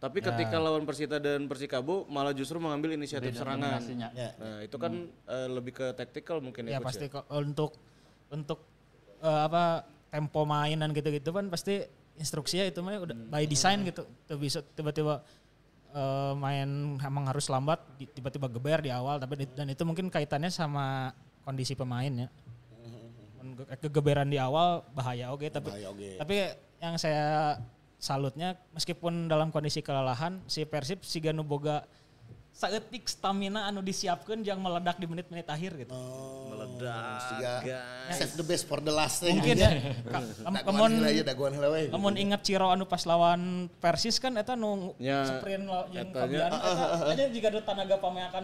tapi 0.00 0.24
ketika 0.24 0.56
lawan 0.56 0.88
Persita 0.88 1.20
dan 1.20 1.44
Persikabo 1.44 2.08
malah 2.08 2.32
justru 2.32 2.56
mengambil 2.56 2.96
inisiatif 2.96 3.36
serangan 3.36 3.78
Dominasinya. 3.78 4.08
Ya. 4.16 4.32
nah 4.34 4.58
itu 4.64 4.76
kan 4.80 4.92
eh, 5.28 5.48
lebih 5.52 5.76
ke 5.76 5.86
taktikal 5.92 6.40
mungkin 6.40 6.66
ya 6.66 6.74
ya, 6.74 6.80
pasti 6.80 7.06
kok 7.06 7.28
untuk 7.28 7.76
untuk 8.32 8.64
eh, 9.20 9.40
apa 9.44 9.84
tempo 10.08 10.48
main 10.48 10.80
dan 10.80 10.90
gitu-gitu 10.90 11.30
kan 11.30 11.52
pasti 11.52 11.84
instruksinya 12.16 12.64
itu 12.64 12.80
mah 12.80 12.96
udah 12.96 13.16
by 13.28 13.44
design 13.44 13.84
gitu. 13.84 14.08
Tuh 14.24 14.40
bisa 14.40 14.64
tiba-tiba 14.64 15.20
eh, 15.92 16.32
main 16.34 16.96
emang 16.96 17.28
harus 17.28 17.46
lambat 17.46 17.76
tiba-tiba 18.16 18.48
geber 18.48 18.80
di 18.80 18.88
awal 18.88 19.20
tapi 19.20 19.44
di- 19.44 19.52
dan 19.52 19.68
itu 19.68 19.84
mungkin 19.84 20.08
kaitannya 20.08 20.48
sama 20.48 21.12
kondisi 21.44 21.76
pemain 21.76 22.10
ya. 22.10 22.28
Kegeberan 23.76 24.26
di 24.26 24.36
awal 24.36 24.86
bahaya 24.90 25.30
oke 25.30 25.46
tapi 25.46 25.68
Bahaya 25.68 25.88
oge. 25.88 26.16
tapi 26.16 26.34
yang 26.78 26.94
saya 26.94 27.58
salutnya 27.96 28.54
meskipun 28.70 29.26
dalam 29.26 29.48
kondisi 29.48 29.78
kelelahan 29.78 30.42
si 30.44 30.62
Persib 30.62 31.02
si 31.02 31.18
Ganu 31.18 31.42
boga 31.42 31.86
saeutik 32.52 33.08
stamina 33.08 33.64
anu 33.64 33.80
disiapkan 33.80 34.40
yang 34.40 34.58
meledak 34.58 34.94
di 34.94 35.06
menit-menit 35.06 35.46
akhir 35.46 35.72
gitu. 35.78 35.96
meledak 36.46 37.16
Siga, 37.24 37.52
guys. 37.64 38.12
save 38.12 38.34
the 38.34 38.44
best 38.44 38.64
for 38.66 38.76
the 38.76 38.92
last 38.92 39.24
thing. 39.24 39.40
Mungkin 39.40 39.56
ya. 39.56 39.70
Ka- 40.04 40.20
lam- 40.44 40.52
Daguan 40.54 40.68
Lamun 40.68 40.92
heula 40.94 41.10
ya, 41.10 41.24
daguan 41.24 41.52
heula 41.54 41.68
we. 41.70 41.88
lamun 41.88 42.14
ingat 42.14 42.44
Ciro 42.44 42.68
anu 42.68 42.84
pas 42.84 43.00
lawan 43.02 43.40
Persis 43.78 44.20
kan 44.20 44.36
eta 44.36 44.52
nu 44.52 44.92
Ya, 44.98 45.24
sprint 45.32 45.64
yang 45.90 46.12
eta 46.12 46.28
aja 47.08 47.24
juga 47.26 47.46
ada 47.48 47.60
tanaga 47.64 47.96
pameakan. 47.96 48.42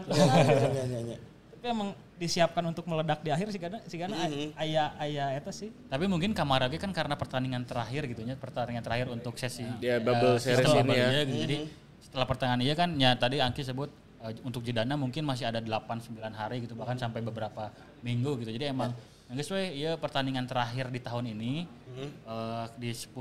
Tapi 1.52 1.66
emang 1.66 1.92
disiapkan 2.18 2.60
untuk 2.66 2.84
meledak 2.90 3.22
di 3.22 3.30
akhir 3.30 3.54
sih 3.54 3.62
karena 3.62 3.78
sih 3.86 3.94
karena 3.94 4.18
aya 4.58 4.90
aya 4.98 5.24
eta 5.38 5.54
sih. 5.54 5.70
Tapi 5.86 6.04
mungkin 6.10 6.34
Kamarage 6.34 6.74
kan 6.76 6.90
karena 6.90 7.14
pertandingan 7.14 7.62
terakhir 7.62 8.10
gitu 8.10 8.26
ya, 8.26 8.34
pertandingan 8.34 8.82
terakhir 8.82 9.06
untuk 9.14 9.38
sesi 9.38 9.62
Ya, 9.78 10.02
bubble 10.02 10.34
eh, 10.34 10.42
series 10.42 10.66
sistem 10.66 10.84
ini 10.90 10.98
ya. 10.98 11.06
iya 11.08 11.22
gitu. 11.24 11.38
Jadi 11.46 11.56
setelah 12.02 12.26
pertengahan 12.26 12.60
iya 12.60 12.74
kan 12.74 12.90
ya 12.98 13.14
tadi 13.14 13.38
Angki 13.38 13.62
sebut 13.62 13.88
eh, 14.26 14.34
untuk 14.42 14.66
Jedana 14.66 14.98
mungkin 14.98 15.22
masih 15.22 15.46
ada 15.46 15.62
8 15.62 16.10
9 16.10 16.18
hari 16.34 16.66
gitu 16.66 16.74
bahkan 16.74 16.98
sampai 16.98 17.22
beberapa 17.22 17.70
minggu 18.02 18.42
gitu. 18.42 18.50
Jadi 18.50 18.66
emang 18.74 18.90
geus 19.28 19.52
we 19.52 19.76
ieu 19.76 19.92
pertandingan 20.00 20.48
terakhir 20.48 20.88
di 20.88 21.00
tahun 21.04 21.36
ini 21.36 21.68
eh, 22.00 22.64
di 22.80 22.88
10 22.96 23.12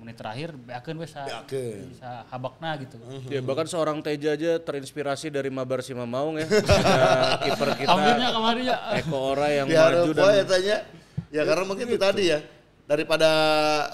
menit 0.00 0.16
terakhir 0.16 0.56
beakeun 0.56 0.96
we 0.96 1.04
sa, 1.04 1.28
Beakeun. 1.28 2.00
sa 2.00 2.24
habakna 2.32 2.80
gitu. 2.80 2.96
Ya 3.28 3.44
bahkan 3.44 3.68
seorang 3.68 4.00
Teja 4.00 4.32
aja 4.32 4.56
terinspirasi 4.56 5.28
dari 5.28 5.52
Mabar 5.52 5.84
Simamaung 5.84 6.40
ya. 6.40 6.48
Kiper 7.44 7.76
kita 7.76 7.90
Tampilnya 7.92 8.28
kemarin 8.32 8.62
ya. 8.64 8.76
Eko 9.04 9.18
Ora 9.36 9.48
yang 9.52 9.66
Diharap 9.68 10.08
maju 10.08 10.12
dan 10.16 10.46
tanya. 10.48 10.76
Ya 11.28 11.42
karena 11.44 11.64
mungkin 11.68 11.86
itu 11.92 12.00
tadi 12.00 12.24
ya. 12.32 12.40
Daripada 12.88 13.30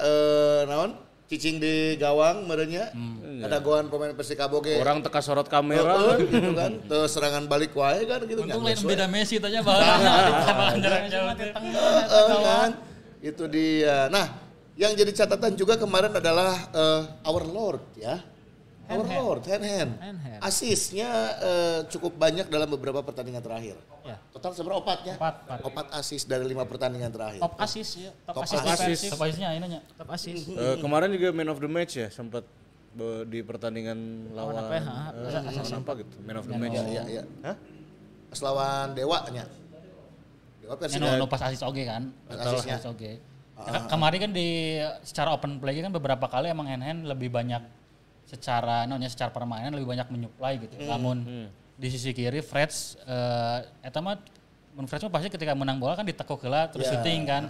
eh 0.01 0.61
naon? 0.71 1.06
Cicing 1.27 1.59
di 1.59 1.99
gawang 1.99 2.47
merenya. 2.47 2.95
Ada 3.43 3.59
goan 3.61 3.91
pemain 3.91 4.15
Persikabo 4.15 4.62
ge. 4.62 4.79
Orang 4.81 5.03
teka 5.03 5.21
sorot 5.21 5.51
kamera. 5.51 5.99
Heeh, 5.99 6.31
gitu 6.31 6.51
kan. 6.55 6.73
Terus 6.87 7.11
serangan 7.12 7.45
balik 7.51 7.75
wae 7.77 8.07
kan 8.07 8.23
gitu 8.25 8.47
Untung 8.47 8.65
lain 8.65 8.79
beda 8.81 9.07
Messi 9.11 9.37
tanya 9.43 9.61
jauh 9.62 11.35
teh. 11.35 11.51
Heeh, 11.53 12.39
kan. 12.41 12.71
Itu 13.21 13.45
dia. 13.51 14.07
Nah, 14.09 14.39
yang 14.79 14.95
jadi 14.95 15.11
catatan 15.12 15.57
juga 15.57 15.75
kemarin 15.77 16.15
adalah 16.15 16.55
eh, 16.71 17.03
Our 17.27 17.45
Lord 17.49 17.83
ya. 17.99 18.23
Our 18.87 19.03
Lord, 19.03 19.42
hand 19.51 19.64
hand. 19.66 19.92
Hand 19.99 20.18
hand. 20.22 20.40
Asisnya 20.40 21.11
eh, 21.42 21.81
cukup 21.90 22.14
banyak 22.14 22.46
dalam 22.46 22.70
beberapa 22.70 23.03
pertandingan 23.03 23.42
terakhir. 23.42 23.75
Ya. 24.07 24.16
Total 24.31 24.55
seberapa 24.55 24.79
opatnya? 24.79 25.18
Empat, 25.18 25.42
empat. 25.42 25.59
Opat 25.66 25.87
asis 25.99 26.22
dari 26.22 26.46
lima 26.46 26.62
pertandingan 26.62 27.11
terakhir. 27.11 27.42
Top 27.42 27.59
asis 27.59 27.88
ya, 27.99 28.11
top, 28.22 28.38
Top 28.38 28.42
asis 28.46 28.59
assist. 28.62 28.79
Persib. 28.87 29.11
Surprise-nya 29.11 29.49
ini 29.59 29.66
nya. 29.66 29.81
Top 29.99 30.09
asis. 30.14 30.46
Eh, 30.46 30.77
kemarin 30.79 31.11
juga 31.11 31.35
man 31.35 31.51
of 31.51 31.59
the 31.59 31.66
match 31.66 31.99
ya 31.99 32.07
sempat 32.09 32.46
di 33.27 33.44
pertandingan 33.44 34.31
lawan 34.33 34.55
apa 34.57 34.72
ya? 34.79 34.83
Lawan 35.18 35.75
apa 35.83 35.92
gitu 36.01 36.14
man 36.22 36.37
of 36.38 36.46
the 36.46 36.55
match. 36.55 36.79
Iya, 36.87 37.03
iya. 37.11 37.22
Hah? 37.42 37.57
Pas 38.31 38.40
lawan 38.46 38.94
Dewa 38.94 39.18
nya. 39.35 39.44
Dewa 40.62 40.75
Ini 40.75 40.81
Persib. 40.87 41.01
no, 41.03 41.09
no 41.18 41.27
pas 41.27 41.42
asis 41.42 41.62
oge 41.66 41.83
kan. 41.83 42.14
Pas 42.31 42.38
asisnya. 42.38 42.79
asis 42.79 42.87
oge. 42.87 43.18
Ke- 43.57 43.88
Kemarin 43.90 44.18
kan 44.29 44.33
di 44.37 44.79
secara 45.03 45.33
open 45.35 45.59
play 45.59 45.83
kan 45.83 45.90
beberapa 45.90 46.29
kali 46.31 46.53
emang 46.53 46.70
hand 46.70 46.85
hand 46.87 47.01
lebih 47.09 47.35
banyak 47.35 47.64
secara 48.27 48.85
namanya 48.85 49.07
secara 49.07 49.31
permainan 49.31 49.71
lebih 49.71 49.87
banyak 49.87 50.07
menyuplai 50.11 50.59
gitu. 50.59 50.75
Namun 50.83 51.49
di 51.77 51.89
sisi 51.93 52.11
kiri 52.11 52.43
Freds 52.43 52.99
eh 53.07 53.59
eta 53.87 54.03
mah 54.03 54.19
mun 54.77 54.85
Freds 54.91 55.07
mah 55.07 55.12
pasti 55.15 55.31
ketika 55.31 55.55
menang 55.55 55.79
bola 55.79 55.97
kan 55.97 56.05
ditekuk 56.05 56.43
heula 56.45 56.69
terus 56.69 56.91
Ya, 56.91 56.99
shooting 56.99 57.25
kan. 57.25 57.49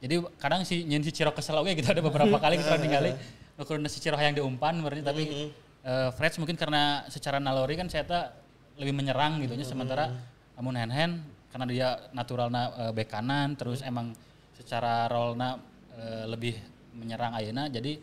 Jadi 0.00 0.14
kadang 0.40 0.64
si 0.64 0.82
nyen 0.88 1.04
si 1.04 1.12
Ciro 1.12 1.30
kesel 1.36 1.54
oge 1.60 1.76
gitu 1.76 1.86
ada 1.92 2.00
beberapa 2.02 2.36
kali 2.40 2.58
kita 2.58 2.80
ningali 2.80 3.12
ukurna 3.60 3.86
si 3.86 4.02
Ciro 4.02 4.18
yang 4.18 4.34
diumpan 4.34 4.74
berarti 4.82 5.02
tapi 5.04 5.22
eh, 5.84 6.08
Freds 6.16 6.40
mungkin 6.40 6.56
karena 6.56 7.04
secara 7.12 7.38
naluri 7.38 7.76
kan 7.78 7.86
saya 7.86 8.32
lebih 8.74 8.90
menyerang 8.96 9.38
gitu 9.44 9.54
nya 9.54 9.66
sementara. 9.68 10.10
Namun 10.58 10.74
hand 10.74 10.92
hand 10.94 11.14
karena 11.52 11.66
dia 11.70 11.88
naturalna 12.10 12.62
eh, 12.80 12.92
bek 12.96 13.06
kanan 13.12 13.54
terus 13.54 13.84
emang 13.84 14.10
secara 14.56 15.06
role-na 15.06 15.60
eh, 15.94 16.26
lebih 16.26 16.58
menyerang 16.94 17.34
ayeuna 17.34 17.66
jadi 17.70 17.98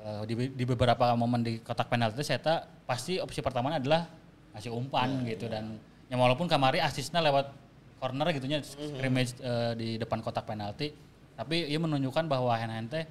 eh, 0.00 0.22
di, 0.26 0.34
di 0.56 0.64
beberapa 0.64 1.12
momen 1.14 1.40
di 1.44 1.60
kotak 1.60 1.92
penalti 1.92 2.24
saya 2.24 2.64
pasti 2.84 3.20
opsi 3.20 3.40
pertama 3.44 3.76
adalah 3.76 4.08
ngasih 4.56 4.72
umpan 4.74 5.22
gitu 5.26 5.46
dan 5.46 5.78
ya 6.10 6.18
walaupun 6.18 6.50
kamari 6.50 6.82
asisnya 6.82 7.22
lewat 7.22 7.54
corner 8.02 8.26
gitu 8.34 8.46
nya 8.50 8.64
scrimmage 8.64 9.36
eh, 9.38 9.72
di 9.76 9.88
depan 10.00 10.24
kotak 10.24 10.48
penalti 10.48 10.90
tapi 11.36 11.68
ia 11.70 11.78
menunjukkan 11.78 12.26
bahwa 12.26 12.56
hand 12.56 12.90
teh 12.90 13.04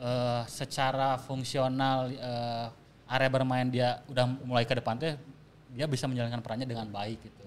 eh, 0.00 0.42
secara 0.48 1.20
fungsional 1.20 2.08
eh, 2.08 2.66
area 3.10 3.28
bermain 3.28 3.68
dia 3.68 4.00
udah 4.08 4.24
mulai 4.46 4.64
ke 4.64 4.78
depan 4.78 4.96
teh 4.96 5.18
dia 5.70 5.86
bisa 5.86 6.06
menjalankan 6.06 6.40
perannya 6.42 6.66
dengan 6.66 6.88
baik 6.88 7.18
gitu 7.20 7.39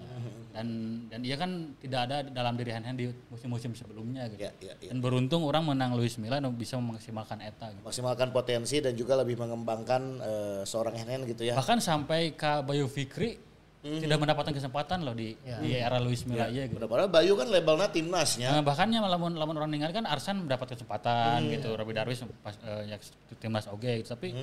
dan 0.53 0.67
dan 1.09 1.19
dia 1.19 1.33
kan 1.33 1.73
tidak 1.81 1.99
ada 2.05 2.17
dalam 2.29 2.53
diri 2.53 2.69
hand 2.69 2.85
hand 2.85 2.97
di 3.01 3.09
musim-musim 3.27 3.73
sebelumnya 3.73 4.29
gitu 4.29 4.45
Ya, 4.45 4.51
ya, 4.61 4.73
ya. 4.77 4.89
dan 4.93 5.01
beruntung 5.01 5.41
orang 5.43 5.65
menang 5.65 5.97
Luis 5.97 6.13
Milla 6.21 6.37
dan 6.37 6.53
bisa 6.53 6.77
memaksimalkan 6.77 7.41
eta 7.41 7.73
gitu. 7.73 7.81
Maksimalkan 7.81 8.29
potensi 8.29 8.77
dan 8.77 8.93
juga 8.93 9.17
lebih 9.17 9.41
mengembangkan 9.41 10.01
eh, 10.21 10.61
seorang 10.63 10.93
hand 10.93 11.09
hand 11.09 11.23
gitu 11.25 11.41
ya. 11.43 11.57
bahkan 11.57 11.81
sampai 11.81 12.37
ke 12.37 12.61
Bayu 12.61 12.85
Fikri 12.85 13.35
tidak 13.83 14.15
mendapatkan 14.15 14.55
kesempatan 14.55 15.03
loh 15.03 15.11
di, 15.11 15.35
di 15.35 15.75
era 15.75 15.99
Luis 15.99 16.23
Milla 16.23 16.47
iya 16.47 16.71
gitu 16.71 16.79
Padahal 16.87 17.11
Bayu 17.11 17.35
kan 17.35 17.51
labelnya 17.51 17.91
timnasnya. 17.91 18.55
Nah, 18.55 18.63
bahkan 18.63 18.87
ya 18.87 19.03
lamun 19.03 19.35
lamun 19.35 19.59
orang 19.59 19.75
ningali 19.75 19.91
kan 19.91 20.07
Arsan 20.07 20.39
mendapat 20.47 20.71
kesempatan 20.79 21.51
gitu, 21.51 21.75
Robi 21.75 21.91
Darwis 21.91 22.23
pas 22.39 22.55
eh, 22.63 22.93
ya 22.93 22.97
timnas 23.43 23.67
oge 23.67 23.99
gitu. 23.99 24.15
Tapi 24.15 24.39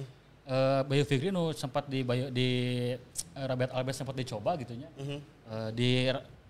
eh, 0.50 0.80
Bayu 0.84 1.04
Fikri 1.06 1.30
nu 1.30 1.54
sempat 1.54 1.86
di 1.86 2.02
Bayu 2.02 2.28
di 2.34 2.48
eh, 2.98 3.46
Robert 3.46 3.70
Alves 3.70 3.96
sempat 3.96 4.18
dicoba 4.18 4.58
gitu 4.58 4.74
nya. 4.74 4.90
Eh, 4.98 5.70
di 5.72 5.90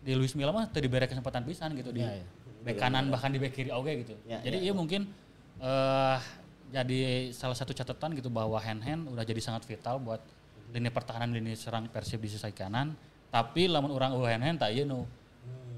di 0.01 0.13
Luis 0.17 0.33
Milla 0.33 0.51
mah 0.51 0.65
teu 0.73 0.81
diberi 0.81 1.05
kesempatan 1.05 1.45
pisan 1.45 1.77
gitu 1.77 1.93
di 1.93 2.01
bek 2.61 2.77
kanan 2.77 3.09
bahkan 3.13 3.29
di 3.33 3.37
bek 3.41 3.53
kiri 3.53 3.71
oge 3.73 4.05
gitu. 4.05 4.15
Ya, 4.25 4.41
Jadi 4.41 4.65
iya 4.65 4.73
mungkin 4.73 5.05
eh 5.61 6.19
jadi 6.71 7.35
salah 7.35 7.59
satu 7.59 7.75
catatan 7.75 8.15
gitu 8.17 8.31
bahwa 8.31 8.57
hand 8.57 8.81
hand 8.81 9.11
udah 9.11 9.27
jadi 9.27 9.43
sangat 9.43 9.67
vital 9.67 9.99
buat 10.01 10.23
lini 10.71 10.89
pertahanan 10.89 11.35
lini 11.35 11.59
serang 11.59 11.91
Persib 11.91 12.23
di 12.23 12.31
sisi 12.31 12.49
kanan. 12.55 12.97
Tapi 13.31 13.71
lamun 13.71 13.93
orang 13.93 14.17
uh 14.17 14.27
hand 14.27 14.45
hand 14.47 14.59
tak 14.63 14.73
ieu 14.73 14.89
nu 14.89 15.05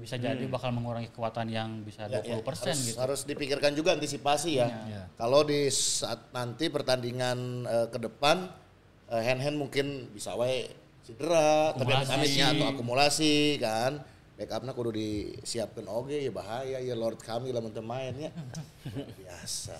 bisa 0.03 0.19
jadi 0.19 0.43
bakal 0.51 0.75
mengurangi 0.75 1.07
kekuatan 1.15 1.47
yang 1.47 1.79
bisa 1.87 2.11
20% 2.11 2.11
Ya, 2.11 2.19
ya. 2.19 2.43
harus, 2.43 2.79
gitu. 2.83 2.97
harus 2.99 3.21
dipikirkan 3.23 3.71
juga 3.71 3.95
antisipasi 3.95 4.59
ya. 4.59 4.67
Kalau 5.15 5.47
di 5.47 5.71
saat 5.71 6.27
nanti 6.35 6.67
pertandingan 6.67 7.63
eh, 7.63 7.87
ke 7.87 8.03
depan 8.03 8.51
eh, 9.07 9.23
hand 9.23 9.39
hand 9.39 9.55
mungkin 9.55 10.11
bisa 10.11 10.35
wae 10.35 10.67
cedera, 11.07 11.71
amisnya 12.11 12.51
atau 12.51 12.67
akumulasi 12.75 13.63
kan. 13.63 14.03
Backupnya 14.33 14.73
kudu 14.75 14.91
disiapkan 14.97 15.85
oge 15.87 16.19
ya 16.19 16.33
bahaya 16.33 16.81
ya 16.81 16.95
Lord 16.97 17.21
kami 17.21 17.53
lamun 17.55 17.71
teu 17.71 17.85
main 17.85 18.11
ya. 18.17 18.31
Biasa. 19.23 19.79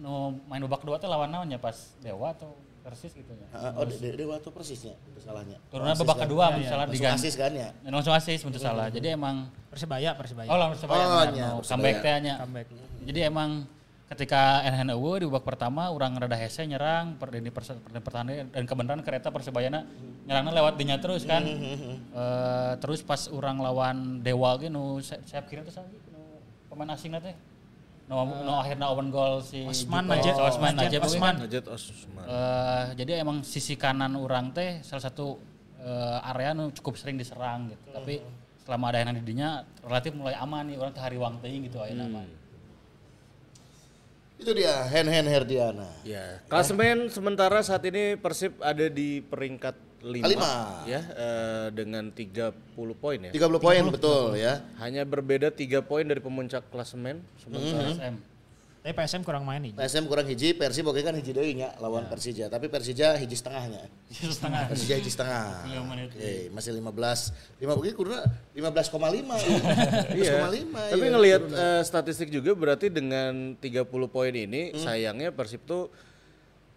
Nu 0.00 0.38
main 0.48 0.62
babak 0.64 0.86
dua 0.86 0.96
teh 0.96 1.10
lawan 1.10 1.28
naon 1.28 1.50
ya 1.50 1.60
pas 1.60 1.92
Dewa 2.00 2.32
atau 2.32 2.56
Persis 2.86 3.10
gitu 3.10 3.32
ya. 3.34 3.46
Heeh, 3.50 3.72
Oh, 3.74 3.82
de- 3.82 3.98
de- 3.98 4.14
dewa 4.14 4.38
tuh 4.38 4.54
persisnya, 4.54 4.94
itu 4.94 5.18
salahnya. 5.18 5.58
Turunnya 5.66 5.90
Asis 5.92 6.06
babak 6.06 6.16
kan? 6.16 6.22
kedua 6.22 6.44
misalnya 6.54 6.86
Langsung 6.86 6.94
diganti. 6.94 7.18
asis 7.18 7.34
kan 7.34 7.50
ya. 7.50 7.68
Langsung 7.82 8.14
asis 8.14 8.40
untuk 8.46 8.62
salah. 8.62 8.86
Jadi 8.88 9.10
emang 9.10 9.50
Persebaya, 9.66 10.14
Persebaya. 10.14 10.46
oh 10.46 10.54
lawan 10.54 10.70
Persebaya 10.70 11.02
Oh, 11.02 11.10
nu 11.10 11.18
Persebaya. 11.18 11.66
comeback 11.66 11.96
teh 11.98 12.14
nya. 12.22 12.34
Comeback. 12.38 12.66
Jadi 13.02 13.20
emang 13.20 13.50
ketika 14.06 14.42
NHN 14.62 14.94
Ewe 14.94 15.12
di 15.18 15.26
babak 15.26 15.42
pertama 15.44 15.90
orang 15.90 16.14
rada 16.14 16.38
hese 16.38 16.62
nyerang 16.62 17.18
per 17.18 17.34
di 17.34 17.50
pertahanan 17.50 18.46
dan 18.48 18.62
kebenaran 18.62 19.02
kereta 19.02 19.34
Persebayana 19.34 19.82
nyerangnya 20.22 20.54
lewat 20.54 20.78
dinya 20.78 20.96
terus 21.02 21.26
kan. 21.26 21.42
Eh, 22.16 22.72
terus 22.78 23.02
pas 23.02 23.26
orang 23.28 23.58
lawan 23.58 23.96
Dewa 24.22 24.54
ge 24.56 24.70
nu 24.70 25.02
saya 25.02 25.42
kira 25.42 25.66
nu 26.08 26.22
pemain 26.70 26.94
asing 26.94 27.12
teh. 27.12 27.34
Nu 28.06 28.22
nu 28.22 28.52
akhirnya 28.54 28.86
open 28.86 29.10
goal 29.10 29.42
si 29.42 29.66
Osman. 29.66 30.06
Najib. 30.06 30.38
Oh, 30.38 30.46
Osman 30.46 30.74
oge 30.78 30.98
Osman. 31.02 31.34
Najat 31.42 31.66
Osman. 31.66 32.24
Eh, 32.26 32.84
jadi 33.02 33.22
emang 33.22 33.42
sisi 33.42 33.74
kanan 33.74 34.14
orang 34.14 34.54
teh 34.54 34.78
salah 34.86 35.02
satu 35.02 35.42
eh, 35.82 36.30
area 36.30 36.54
nu 36.54 36.70
cukup 36.70 36.94
sering 36.94 37.18
diserang 37.18 37.74
gitu. 37.74 37.86
Tapi 37.90 38.22
selama 38.62 38.94
ada 38.94 39.02
yang 39.02 39.14
di 39.18 39.22
dinya 39.26 39.66
relatif 39.82 40.14
mulai 40.14 40.38
aman 40.38 40.70
nih 40.70 40.76
orang 40.78 40.92
teh 40.94 41.02
hari 41.02 41.18
wang 41.18 41.42
teuing 41.42 41.66
gitu 41.66 41.82
ayeuna 41.82 42.06
mah. 42.06 42.22
Itu 44.36 44.52
dia 44.54 44.86
hand 44.86 45.08
hand 45.10 45.26
Herdiana. 45.26 45.88
Ya, 46.06 46.44
klasemen 46.46 47.08
sementara 47.08 47.58
saat 47.64 47.82
ini 47.88 48.14
Persib 48.20 48.60
ada 48.60 48.86
di 48.86 49.24
peringkat 49.24 49.74
5 49.74 49.74
Kelima. 49.74 49.85
Ya 50.86 51.00
eh, 51.02 51.66
dengan 51.74 52.14
30 52.14 52.54
poin 52.94 53.18
ya. 53.18 53.32
30 53.34 53.58
poin 53.58 53.82
betul 53.90 54.38
ya. 54.38 54.62
Hanya 54.78 55.02
berbeda 55.02 55.50
3 55.50 55.82
poin 55.82 56.06
dari 56.06 56.22
pemuncak 56.22 56.70
klasemen 56.70 57.18
sementara 57.42 57.90
SM. 57.90 58.16
Tapi 58.86 58.94
PSM 59.02 59.26
kurang 59.26 59.42
main 59.42 59.58
nih. 59.58 59.74
PSM 59.74 60.06
kurang 60.06 60.30
hiji, 60.30 60.54
Persib 60.54 60.86
oke 60.86 61.02
kan 61.02 61.10
hiji 61.10 61.34
deui 61.34 61.58
nya 61.58 61.74
lawan 61.82 62.06
Persija, 62.06 62.46
tapi 62.46 62.70
Persija 62.70 63.18
hiji 63.18 63.34
setengahnya. 63.34 63.90
setengah. 64.14 64.70
Persija 64.70 64.94
hiji 65.02 65.10
setengah. 65.10 65.66
Oke, 66.06 66.54
masih 66.54 66.70
15. 66.70 67.66
5 67.66 67.66
oke 67.66 67.90
kuruna 67.98 68.22
15,5 68.54 69.42
ya. 69.42 69.48
15,5. 70.14 70.22
Iya. 70.22 70.34
Tapi 70.70 71.02
iya. 71.02 71.10
ngelihat 71.18 71.42
eh, 71.50 71.82
statistik 71.82 72.30
juga 72.30 72.54
berarti 72.54 72.86
dengan 72.86 73.58
30 73.58 73.90
poin 74.06 74.30
ini 74.30 74.70
sayangnya 74.78 75.34
Persib 75.34 75.66
tuh 75.66 75.90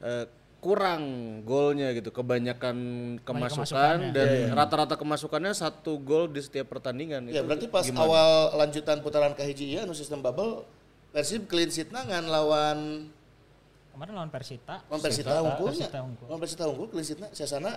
eh, 0.01 0.25
kurang 0.59 1.03
golnya 1.47 1.95
gitu, 1.95 2.11
kebanyakan 2.11 2.77
kemasukan 3.23 4.11
dan 4.11 4.51
rata-rata 4.51 4.99
kemasukannya 4.99 5.55
satu 5.55 5.95
gol 5.99 6.27
di 6.27 6.43
setiap 6.43 6.67
pertandingan. 6.75 7.31
Ya 7.31 7.39
Itu 7.39 7.47
berarti 7.47 7.67
pas 7.71 7.87
gimana? 7.87 8.03
awal 8.03 8.29
lanjutan 8.59 8.99
putaran 8.99 9.31
ke 9.33 9.43
hiji 9.47 9.71
ieu 9.71 9.87
anu 9.87 9.95
sistem 9.95 10.19
bubble 10.19 10.67
Persib 11.09 11.49
clean 11.49 11.73
sheet 11.73 11.89
nangan 11.89 12.27
lawan 12.29 13.09
Kemarin 13.95 14.13
lawan 14.15 14.31
Persita. 14.31 14.85
lawan 14.87 15.01
Persita 15.01 15.41
unggulnya. 15.41 15.87
Persita 15.89 15.99
unggul. 16.05 16.25
Lawan 16.29 16.39
Persita 16.39 16.63
unggul 16.69 16.87
clean 16.93 17.05
sheetna 17.07 17.27
siasana 17.33 17.71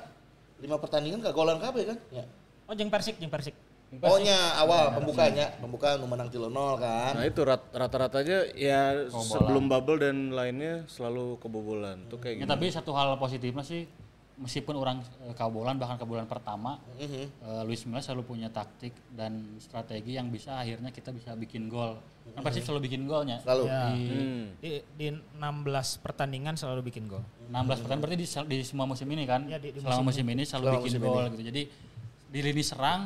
5 0.60 0.68
pertandingan 0.78 1.18
kagolan 1.24 1.58
kabeh 1.58 1.82
kan? 1.94 1.98
Ya. 2.14 2.28
Oh, 2.70 2.74
jeung 2.78 2.92
Persik, 2.92 3.18
jeung 3.18 3.32
Persik. 3.32 3.56
Oh 3.94 4.16
nya 4.16 4.56
awal 4.56 4.88
pembukanya, 4.90 5.52
pembukaan 5.58 6.00
nu 6.00 6.08
menang 6.08 6.26
3-0 6.26 6.48
kan. 6.78 7.12
Nah 7.12 7.24
itu 7.24 7.40
rat- 7.42 7.68
rata-ratanya 7.70 8.48
ya 8.50 9.04
sebelum 9.06 9.68
bubble 9.68 10.00
dan 10.00 10.32
lainnya 10.32 10.88
selalu 10.88 11.36
kebobolan. 11.36 12.08
Tuh 12.08 12.16
kayak 12.16 12.34
Ya, 12.34 12.40
gitu. 12.40 12.48
tapi 12.48 12.64
satu 12.68 12.90
hal 12.92 13.12
positifnya 13.14 13.60
sih 13.60 13.84
meskipun 14.32 14.74
orang 14.74 15.04
eh, 15.22 15.36
kebobolan 15.36 15.76
bahkan 15.76 16.00
kebobolan 16.00 16.24
pertama 16.24 16.80
eh, 16.96 17.28
Luis 17.62 17.84
Milla 17.84 18.00
selalu 18.00 18.24
punya 18.26 18.48
taktik 18.48 18.96
dan 19.12 19.60
strategi 19.60 20.16
yang 20.16 20.32
bisa 20.32 20.56
akhirnya 20.56 20.88
kita 20.88 21.12
bisa 21.12 21.36
bikin 21.36 21.68
gol. 21.68 22.00
Kan 22.32 22.40
Persib 22.40 22.64
selalu 22.64 22.88
bikin 22.88 23.04
golnya. 23.04 23.44
Selalu. 23.44 23.68
Ya. 23.68 23.82
Di 23.92 24.02
Hmm. 24.08 24.44
Di, 24.56 24.70
di 24.96 25.06
16 25.10 25.36
pertandingan 26.00 26.56
selalu 26.56 26.88
bikin 26.88 27.04
gol. 27.06 27.20
16 27.46 27.84
pertandingan 27.84 28.00
berarti 28.00 28.16
di, 28.16 28.26
di 28.48 28.64
semua 28.64 28.88
musim 28.88 29.04
ini 29.06 29.28
kan 29.28 29.44
Ya, 29.44 29.60
di- 29.60 29.68
di 29.68 29.84
selama 29.84 30.08
musim 30.08 30.24
ini 30.24 30.42
selalu 30.42 30.64
Selama 30.64 30.78
bikin 30.80 30.88
musim 30.88 31.02
gol 31.04 31.24
gitu 31.28 31.44
jadi 31.44 31.62
di 32.32 32.40
lini 32.40 32.64
serang 32.64 33.02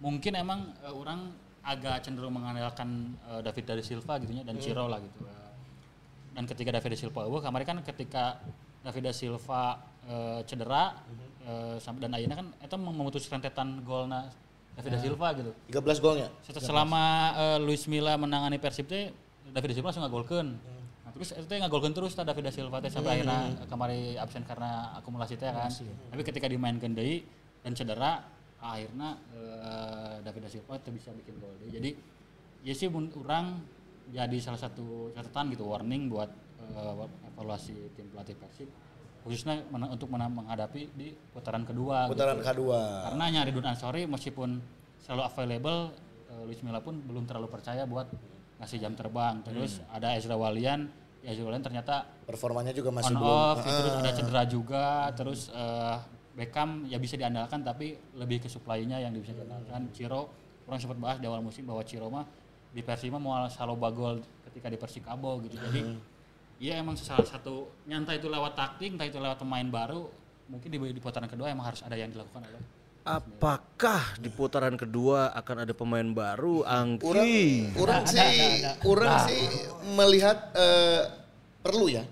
mungkin 0.00 0.32
emang 0.36 0.72
eh, 0.82 0.92
orang 0.92 1.30
agak 1.60 2.00
cenderung 2.02 2.32
mengandalkan 2.34 3.14
eh, 3.30 3.40
David 3.44 3.64
dari 3.68 3.82
Silva 3.84 4.16
gitu 4.18 4.32
ya 4.32 4.42
dan 4.42 4.56
Ciro 4.58 4.88
lah 4.88 4.98
gitu 5.00 5.20
Eh, 5.24 5.52
dan 6.34 6.44
ketika 6.46 6.70
David 6.72 6.96
Silva 6.96 7.26
eueuh 7.26 7.42
kemarin 7.42 7.66
kan 7.66 7.78
ketika 7.84 8.40
David 8.80 9.12
Silva 9.12 9.78
eh, 10.08 10.40
cedera 10.48 10.96
sampai 11.82 12.06
dan 12.06 12.14
akhirnya 12.14 12.36
kan 12.38 12.46
itu 12.62 12.76
memutus 12.78 13.26
rentetan 13.26 13.82
golna 13.82 14.30
David 14.78 15.02
Silva 15.02 15.28
gitu. 15.34 15.50
13 15.66 15.98
golnya. 16.04 16.28
Selama 16.62 17.04
eh, 17.34 17.58
Luis 17.60 17.84
Milla 17.90 18.14
menangani 18.16 18.56
Persib 18.56 18.86
teh 18.86 19.10
David 19.50 19.74
Silva 19.74 19.90
langsung 19.90 20.06
ngagolkeun. 20.06 20.48
Nah, 21.04 21.10
terus 21.10 21.34
itu 21.34 21.50
ngagolkeun 21.50 21.90
terus 21.92 22.14
tah 22.14 22.22
David 22.22 22.54
Silva 22.54 22.78
teh 22.78 22.88
sampai 22.88 23.18
akhirnya 23.18 23.66
kemarin 23.66 24.14
absen 24.16 24.46
karena 24.46 24.94
akumulasi 24.96 25.34
teh 25.36 25.50
kan. 25.50 25.68
Tapi 26.14 26.22
ketika 26.22 26.46
dimainkan 26.46 26.94
deui 26.94 27.26
dan 27.60 27.74
cedera 27.74 28.22
akhirnya 28.60 29.16
eh, 29.32 30.14
David 30.20 30.46
Silva 30.46 30.76
teh 30.76 30.92
bisa 30.92 31.10
bikin 31.10 31.34
gol 31.36 31.52
deui. 31.58 31.72
Jadi 31.72 31.90
ya 32.60 32.72
sih 32.72 32.86
mun 32.86 33.08
urang 33.16 33.60
jadi 34.10 34.36
salah 34.38 34.58
satu 34.58 35.10
catatan 35.12 35.48
gitu 35.50 35.64
warning 35.64 36.08
buat 36.08 36.28
eh, 36.60 36.94
evaluasi 37.26 37.72
tim 37.94 38.06
pelatih 38.08 38.36
Persib 38.36 38.68
khususnya 39.20 39.60
mena- 39.68 39.88
untuk 39.88 40.08
mena- 40.08 40.32
menghadapi 40.32 40.96
di 40.96 41.12
putaran 41.30 41.64
kedua 41.64 42.08
Putaran 42.08 42.40
gitu. 42.40 42.46
kedua. 42.46 42.80
Karena 43.04 43.24
nyari 43.30 43.52
Ridwan 43.52 43.72
Ansori 43.72 44.02
meskipun 44.04 44.56
selalu 44.98 45.22
available, 45.24 45.80
eh, 46.28 46.42
Luis 46.44 46.60
Milla 46.60 46.80
pun 46.80 46.96
belum 47.00 47.24
terlalu 47.24 47.48
percaya 47.48 47.84
buat 47.84 48.08
ngasih 48.60 48.76
jam 48.78 48.92
terbang. 48.92 49.40
Terus 49.40 49.80
ada 49.88 50.16
Ezra 50.16 50.36
Walian, 50.36 50.88
Ezra 51.20 51.44
Walian 51.44 51.60
ternyata 51.60 52.08
Performanya 52.24 52.72
juga 52.72 52.92
masih 52.92 53.12
on 53.12 53.16
belum. 53.16 53.28
off, 53.44 53.56
terus 53.60 53.92
ada 53.94 54.10
cedera 54.10 54.42
juga, 54.44 54.86
terus 55.12 55.40
eh, 55.48 55.96
Beckham 56.40 56.88
ya 56.88 56.96
bisa 56.96 57.20
diandalkan 57.20 57.60
tapi 57.60 58.00
lebih 58.16 58.40
ke 58.40 58.48
supply-nya 58.48 58.96
yang 58.96 59.12
bisa 59.12 59.36
diandalkan. 59.36 59.92
Ciro, 59.92 60.32
orang 60.64 60.80
sempat 60.80 60.96
bahas 60.96 61.16
di 61.20 61.28
awal 61.28 61.44
musim 61.44 61.68
bahwa 61.68 61.84
Ciro 61.84 62.08
mah 62.08 62.24
di 62.72 62.80
Persima 62.80 63.20
mau 63.20 63.36
selalu 63.52 63.74
bagol 63.76 64.14
ketika 64.48 64.72
di 64.72 64.80
Persikabo 64.80 65.36
gitu. 65.44 65.60
Jadi 65.60 65.82
Iya 66.60 66.76
emang 66.76 66.92
salah 66.92 67.24
satu 67.24 67.72
nyantai 67.88 68.20
itu 68.20 68.28
lewat 68.28 68.52
taktik, 68.52 68.92
entah 68.92 69.08
itu 69.08 69.16
lewat 69.16 69.40
pemain 69.40 69.64
baru, 69.64 70.12
mungkin 70.52 70.68
di, 70.68 70.76
di 70.92 71.00
putaran 71.00 71.24
kedua 71.24 71.48
emang 71.48 71.72
harus 71.72 71.80
ada 71.80 71.96
yang 71.96 72.12
dilakukan 72.12 72.44
oleh 72.44 72.60
Apakah 73.00 74.20
di 74.20 74.28
putaran 74.28 74.76
kedua 74.76 75.32
akan 75.32 75.64
ada 75.64 75.72
pemain 75.72 76.04
baru, 76.04 76.60
Orang, 76.68 77.00
Angki? 77.00 77.80
orang 77.80 78.04
sih, 78.04 78.60
orang 78.84 79.16
sih 79.24 79.44
melihat 79.96 80.52
eh, 80.52 81.08
perlu 81.64 81.88
ya 81.88 82.04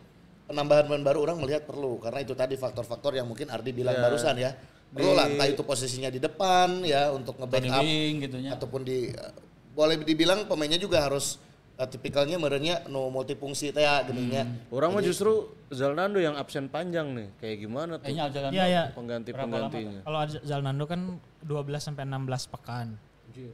penambahan 0.49 0.89
pemain 0.89 1.05
baru. 1.05 1.19
Orang 1.23 1.39
melihat 1.39 1.63
perlu 1.63 2.01
karena 2.01 2.25
itu 2.25 2.33
tadi 2.33 2.57
faktor-faktor 2.57 3.13
yang 3.13 3.29
mungkin 3.29 3.47
Ardi 3.47 3.71
bilang 3.71 3.95
barusan 3.95 4.35
ya. 4.35 4.57
Perlu 4.89 5.13
lah, 5.13 5.29
entah 5.29 5.45
itu 5.45 5.61
posisinya 5.61 6.09
di 6.09 6.17
depan 6.17 6.81
ya 6.81 7.13
untuk 7.13 7.37
nge-backup 7.37 7.85
gitu 8.25 8.37
nya. 8.41 8.57
ataupun 8.57 8.81
di 8.83 9.13
eh, 9.13 9.33
boleh 9.71 10.01
dibilang 10.01 10.49
pemainnya 10.49 10.81
juga 10.81 11.05
harus 11.05 11.37
eh, 11.77 11.85
tipikalnya 11.85 12.41
merenya 12.41 12.89
no 12.89 13.13
multifungsi 13.13 13.69
teh 13.69 13.85
ya 13.85 14.01
gininya. 14.03 14.49
Orang 14.73 14.97
mah 14.97 15.05
justru 15.05 15.45
Zalnando 15.69 16.17
yang 16.17 16.41
absen 16.41 16.73
panjang 16.73 17.13
nih. 17.13 17.29
Kayak 17.37 17.57
gimana 17.61 17.93
tuh 18.01 18.09
Kayaknya 18.09 18.25
jalan 18.33 18.51
Iya, 18.51 18.65
iya. 18.65 18.83
pengganti-penggantinya? 18.97 20.01
Kalau 20.01 20.19
Zalnando 20.41 20.85
kan 20.89 21.01
12 21.45 21.53
sampai 21.77 22.09
16 22.09 22.49
pekan. 22.49 22.89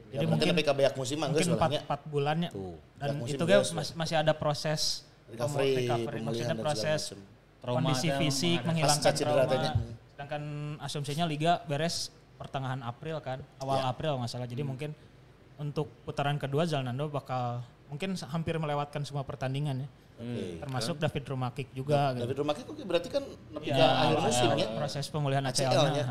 Ya, 0.09 0.23
mungkin 0.23 0.47
lebih 0.49 0.65
ke 0.65 0.73
banyak 0.73 0.95
musim 0.95 1.19
mungkin 1.19 1.45
lah 1.51 1.67
nya. 1.69 1.83
4, 1.83 2.07
4 2.07 2.09
bulannya. 2.09 2.49
Dan 2.95 3.05
Yang 3.05 3.17
musim 3.19 3.35
itu 3.35 3.43
kan 3.43 3.51
geus 3.51 3.69
lah. 3.69 3.75
mas- 3.75 3.93
masih 3.93 4.15
ada 4.17 4.31
proses 4.31 4.81
Recovery, 5.27 5.71
recovery. 5.79 6.19
Maksudnya 6.21 6.55
proses. 6.55 7.01
Trauma 7.57 7.81
kondisi 7.81 8.07
ada, 8.07 8.19
fisik, 8.21 8.59
ada 8.59 8.67
menghilangkan 8.69 9.13
trauma. 9.15 9.43
tanya. 9.47 9.71
Sedangkan 10.07 10.43
asumsinya 10.79 11.25
liga 11.25 11.65
beres 11.65 12.13
pertengahan 12.35 12.77
April 12.79 13.17
kan, 13.19 13.41
awal 13.57 13.79
Ya. 13.79 13.89
April 13.89 14.21
nggak 14.21 14.29
salah. 14.29 14.45
Jadi 14.45 14.61
Hmm. 14.61 14.69
mungkin 14.69 14.89
untuk 15.57 15.89
putaran 16.05 16.37
kedua 16.37 16.63
Zalnando 16.63 17.09
bakal 17.09 17.63
mungkin 17.87 18.13
hampir 18.21 18.53
melewatkan 18.55 19.01
semua 19.01 19.23
pertandingan 19.23 19.81
ya. 19.81 19.89
Termasuk 20.61 20.95
David 20.95 21.27
Rumakik 21.27 21.73
juga 21.73 22.13
gitu. 22.13 22.23
David 22.23 22.37
Rumaki 22.39 22.61
kok 22.63 22.75
berarti 22.79 23.09
kan 23.09 23.23
Ya, 23.59 23.83
akhir 24.05 24.17
musim 24.21 24.49
ya. 24.53 24.67
proses 24.71 25.05
pemulihan 25.09 25.43
ACL 25.43 25.73
ACL-nya. 25.73 26.05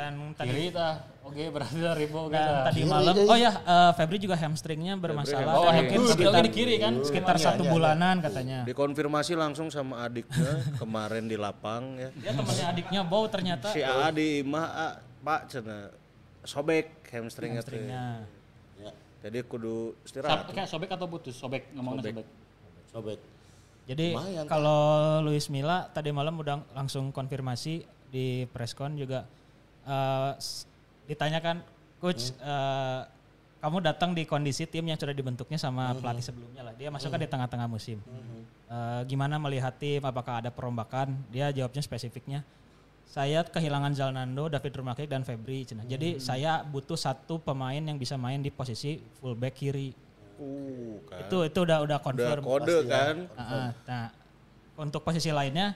Dan 0.00 0.32
tadi 0.32 0.48
Kiri 0.48 0.66
tah, 0.72 0.96
oke 1.20 1.42
berarti 1.52 1.76
dari 1.76 1.98
ribu 2.00 2.32
kita. 2.32 2.52
tadi 2.64 2.80
Kiri 2.80 2.88
malam, 2.88 3.12
deh. 3.12 3.28
oh 3.28 3.36
ya 3.36 3.52
eh, 3.52 3.92
Febri 3.92 4.16
juga 4.16 4.32
hamstringnya 4.34 4.96
bermasalah. 4.96 5.52
Oh, 5.52 5.68
iya. 5.68 5.76
mungkin 5.76 5.98
Uh, 6.00 6.08
sekitar, 6.08 6.40
di 6.40 6.50
kiri 6.50 6.74
kan? 6.80 6.92
sekitar 7.04 7.36
Iya, 7.36 7.44
satu 7.44 7.62
iya, 7.62 7.70
bulanan 7.70 8.16
katanya. 8.18 8.58
Dikonfirmasi 8.64 9.36
langsung 9.36 9.68
sama 9.68 10.00
adiknya 10.02 10.64
kemarin 10.80 11.28
di 11.28 11.36
lapang 11.36 12.00
ya. 12.00 12.08
Dia 12.16 12.32
temannya 12.32 12.64
adiknya 12.66 13.00
Bow 13.04 13.28
ternyata 13.28 13.68
Si 13.68 13.84
AA 13.84 14.08
di 14.08 14.40
imah 14.40 14.66
"Ah, 14.72 14.94
Pak 15.20 15.40
cina 15.46 15.92
sobek 16.40 17.04
hamstringnya 17.06 17.60
hamstringnya. 17.60 18.04
Ya, 18.80 18.90
Jadi 19.20 19.38
kudu 19.44 19.92
Sob- 19.92 20.00
istirahat. 20.02 20.48
kayak 20.48 20.64
sobek 20.64 20.88
atau 20.88 21.04
putus? 21.04 21.36
Sobek 21.36 21.68
ngomongnya 21.76 22.08
sobek. 22.08 22.26
sobek. 22.88 23.20
Jadi 23.84 24.16
Lumayan, 24.16 24.44
kalau 24.48 24.80
Luis 25.20 25.52
Milla 25.52 25.92
tadi 25.92 26.08
malam 26.08 26.40
udah 26.40 26.64
langsung 26.72 27.12
konfirmasi 27.12 27.84
di 28.08 28.48
preskon 28.48 28.96
juga 28.96 29.28
eh, 29.84 30.32
ditanyakan 31.06 31.62
coach 31.98 32.32
eh, 32.36 33.00
kamu 33.60 33.76
datang 33.84 34.16
di 34.16 34.24
kondisi 34.24 34.64
tim 34.64 34.88
yang 34.88 34.96
sudah 34.96 35.12
dibentuknya 35.12 35.60
sama 35.60 35.92
pelatih 35.92 36.24
sebelumnya 36.24 36.64
lah. 36.64 36.72
Dia 36.72 36.88
masuk 36.88 37.12
kan 37.12 37.20
di 37.20 37.28
tengah-tengah 37.28 37.68
musim. 37.68 38.00
Eh, 38.70 39.00
gimana 39.04 39.36
melihat 39.36 39.76
tim? 39.76 40.00
Apakah 40.00 40.40
ada 40.40 40.48
perombakan? 40.48 41.12
Dia 41.28 41.52
jawabnya 41.52 41.84
spesifiknya. 41.84 42.40
Saya 43.04 43.42
kehilangan 43.42 43.90
Zalnando, 43.92 44.46
David 44.46 44.70
Rumakik 44.80 45.10
dan 45.10 45.26
Febri. 45.26 45.66
cenah. 45.66 45.82
Jadi 45.82 46.22
saya 46.22 46.62
butuh 46.62 46.94
satu 46.94 47.42
pemain 47.42 47.82
yang 47.82 47.98
bisa 47.98 48.14
main 48.14 48.38
di 48.38 48.48
posisi 48.48 49.02
fullback 49.18 49.58
kiri. 49.58 49.90
Uh, 50.40 51.02
kan. 51.10 51.26
Itu 51.26 51.42
itu 51.44 51.58
udah 51.60 51.82
udah 51.84 51.98
Udah 51.98 52.06
confirm. 52.06 52.40
kode 52.40 52.76
kan. 52.86 53.16
Heeh. 53.28 53.68
Nah, 53.90 54.06
untuk 54.78 55.02
posisi 55.02 55.28
lainnya 55.28 55.74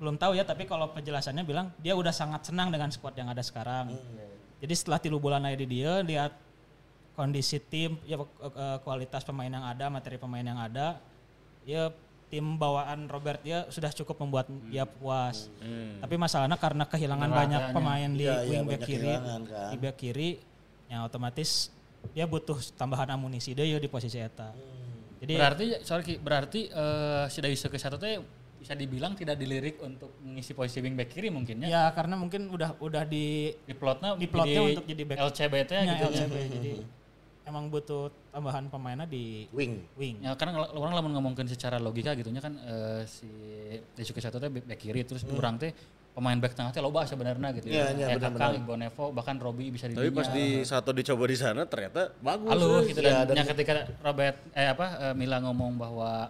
belum 0.00 0.16
tahu 0.16 0.32
ya, 0.32 0.48
tapi 0.48 0.64
kalau 0.64 0.88
penjelasannya 0.96 1.44
bilang 1.44 1.68
dia 1.76 1.92
udah 1.92 2.10
sangat 2.10 2.48
senang 2.48 2.72
dengan 2.72 2.88
squad 2.88 3.12
yang 3.20 3.28
ada 3.28 3.44
sekarang. 3.44 3.92
Jadi 4.60 4.74
setelah 4.74 4.96
tilu 4.96 5.20
bulan 5.20 5.44
aja 5.44 5.56
di 5.60 5.68
dia, 5.68 6.00
lihat 6.00 6.32
kondisi 7.12 7.60
tim, 7.60 8.00
ya 8.08 8.16
eh, 8.16 8.78
kualitas 8.80 9.20
pemain 9.28 9.52
yang 9.52 9.64
ada, 9.64 9.92
materi 9.92 10.16
pemain 10.16 10.40
yang 10.40 10.56
ada, 10.56 10.96
ya 11.68 11.92
tim 12.30 12.56
bawaan 12.56 13.10
Robert 13.10 13.42
ya 13.42 13.66
sudah 13.68 13.90
cukup 13.90 14.22
membuat 14.24 14.46
dia 14.70 14.86
puas. 14.88 15.52
Tapi 16.00 16.14
masalahnya 16.16 16.56
karena 16.56 16.88
kehilangan 16.88 17.28
banyak 17.28 17.62
pemain 17.76 18.08
di 18.08 18.24
Iya, 18.24 18.46
iya, 18.46 18.50
wingback 18.62 18.80
banyak 18.80 18.88
kiri, 18.88 19.12
kan. 19.12 19.40
di 19.68 19.76
back 19.76 19.96
kiri, 19.98 20.30
ya 20.88 21.04
otomatis 21.04 21.74
dia 22.16 22.24
butuh 22.24 22.56
tambahan 22.78 23.12
amunisi 23.12 23.52
dia 23.52 23.68
ya 23.68 23.76
di 23.76 23.90
posisi 23.90 24.16
eta. 24.16 24.54
Jadi 25.20 25.36
Berarti 25.36 25.64
sorry 25.84 26.16
berarti 26.16 26.60
eh, 26.72 27.24
si 27.28 27.44
Dayusa 27.44 27.68
ke 27.68 27.76
satu 27.76 28.00
teh 28.00 28.16
bisa 28.60 28.76
dibilang 28.76 29.16
tidak 29.16 29.34
dilirik 29.34 29.80
untuk 29.80 30.12
mengisi 30.20 30.52
posisi 30.52 30.78
wing 30.78 30.92
back 30.92 31.08
kiri 31.08 31.28
mungkin 31.28 31.64
ya. 31.64 31.68
Ya 31.70 31.82
karena 31.90 32.14
mungkin 32.14 32.46
udah 32.46 32.76
udah 32.76 33.02
di 33.02 33.56
Di 33.58 33.72
plotnya 33.72 34.12
Di 34.14 34.28
plotnya 34.28 34.60
untuk 34.62 34.84
jadi 34.84 35.02
back. 35.02 35.16
LCBT 35.18 35.70
ya, 35.72 35.82
gitu 35.88 36.04
ya. 36.04 36.08
LCB. 36.20 36.34
Jadi 36.52 36.72
emang 37.42 37.66
butuh 37.66 38.12
tambahan 38.30 38.68
pemainnya 38.68 39.04
di 39.04 39.48
Wing. 39.50 39.80
wing. 39.96 40.20
Ya 40.20 40.36
karena 40.36 40.54
kalau 40.54 40.66
orang 40.78 40.92
lamun 40.94 41.12
ngomongin 41.12 41.48
secara 41.48 41.76
logika 41.76 42.12
gitunya 42.12 42.38
kan 42.38 42.52
eh, 42.54 43.02
si 43.04 43.26
Daisuke 43.90 44.20
Sato 44.20 44.36
teh 44.36 44.46
back 44.46 44.76
kiri 44.76 45.02
terus 45.02 45.24
orang 45.26 45.56
teh 45.56 45.72
pemain 46.10 46.36
back 46.36 46.52
tengah 46.52 46.68
teh 46.68 46.78
loba 46.78 47.08
sebenarnya 47.08 47.48
gitu 47.56 47.66
ya. 47.66 47.90
iya, 47.90 48.06
Kayak 48.06 48.18
benar-benar. 48.20 48.44
Kakang, 48.44 48.60
Iqbal 48.60 48.76
Nevo 48.78 49.04
bahkan 49.10 49.36
Robi 49.38 49.72
bisa 49.72 49.88
di 49.88 49.96
Tapi 49.96 50.10
pas 50.10 50.28
di 50.28 50.46
satu 50.62 50.92
dicoba 50.92 51.24
di 51.24 51.34
sana 51.34 51.64
ternyata 51.64 52.12
bagus. 52.20 52.50
Halo 52.50 52.66
ya. 52.76 52.80
gitu 52.86 53.00
Iya, 53.00 53.08
dan, 53.08 53.24
dan- 53.24 53.36
yang 53.40 53.48
ketika 53.48 53.72
Robert 53.98 54.36
eh 54.52 54.68
apa 54.68 54.86
eh, 55.00 55.14
Mila 55.16 55.38
ngomong 55.40 55.74
bahwa 55.74 56.28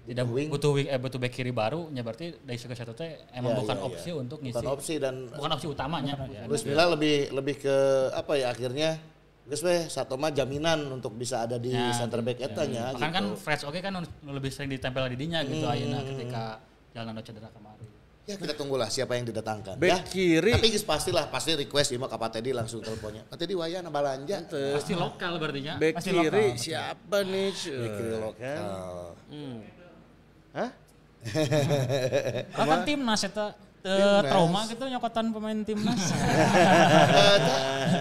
tidak 0.00 0.24
Butuh 0.24 0.34
wing. 0.34 0.48
butuh 0.48 0.70
wing 0.72 0.86
eh 0.86 0.98
butuh 0.98 1.18
back 1.18 1.30
kiri 1.30 1.50
baru 1.50 1.86
ya 1.88 2.02
berarti 2.02 2.34
Daisuke 2.40 2.72
Sato 2.72 2.92
teh 2.92 3.06
emang 3.30 3.52
Iya, 3.52 3.60
bukan 3.60 3.76
iya, 3.76 3.84
opsi 3.84 4.08
iya. 4.08 4.16
untuk 4.16 4.38
ngisi 4.40 4.56
Bukan 4.56 4.70
opsi 4.70 4.94
dan 4.96 5.14
bukan 5.28 5.50
opsi 5.52 5.66
utamanya. 5.66 6.14
Ya. 6.26 6.42
Luis 6.44 6.62
Milla 6.62 6.84
lebih 6.88 7.30
lebih 7.30 7.54
ke 7.58 7.76
apa 8.10 8.34
ya 8.34 8.48
akhirnya 8.48 8.98
Geus 9.42 9.60
weh 9.60 9.82
satu 9.84 10.14
mah 10.14 10.30
jaminan 10.30 10.78
untuk 10.90 11.10
bisa 11.12 11.42
ada 11.42 11.56
di 11.56 11.70
Ya, 11.70 11.90
center 11.92 12.20
back 12.20 12.38
etanya 12.38 12.90
Bahkan 12.92 13.10
kan 13.10 13.24
gitu. 13.24 13.36
Fresh 13.36 13.62
oke 13.64 13.78
kan 13.78 13.90
nu 13.92 14.02
lebih 14.28 14.46
sering 14.48 14.68
ditempel 14.68 15.06
di 15.08 15.16
dinya 15.16 15.42
gitu 15.42 15.62
Hmm. 15.62 15.74
ayeuna 15.74 15.98
ketika 16.04 16.42
Jalnando 16.90 17.18
cedera 17.20 17.46
kemarin. 17.48 17.86
Ya 18.24 18.34
kita 18.34 18.54
tunggulah 18.54 18.86
siapa 18.86 19.14
yang 19.14 19.26
didatangkan 19.26 19.74
Back 19.74 19.90
ya. 19.90 19.98
kiri. 20.06 20.54
Tapi 20.54 20.70
geus 20.70 20.82
pastilah 20.82 21.26
pasti 21.26 21.54
request 21.56 21.90
ieu 21.90 21.98
mah 21.98 22.06
ka 22.06 22.14
Pak 22.14 22.30
Teddy 22.32 22.50
langsung 22.50 22.78
teleponnya. 22.78 23.26
Pak 23.26 23.36
Teddy 23.36 23.54
waya 23.54 23.78
na 23.78 23.88
balanja. 23.88 24.38
Pasti 24.46 24.94
lokal 24.94 25.34
berarti 25.36 25.60
nya. 25.60 25.74
Back 25.76 25.94
Pasti 25.98 26.10
kiri 26.10 26.18
lokal, 26.20 26.54
siapa 26.56 27.18
nih? 27.20 27.50
Back 27.50 27.90
kiri 27.92 28.06
Kan? 28.08 28.20
lokal. 28.20 28.66
Hmm. 29.28 29.58
Hah? 30.52 30.70
Karena 32.50 32.66
kan 32.66 32.80
timnas 32.82 33.20
eta 33.22 33.46
teu 33.80 34.08
trauma 34.24 34.60
gitu 34.66 34.84
nyokotan 34.84 35.30
pemain 35.30 35.60
timnas. 35.62 36.00
Eh, 36.12 37.36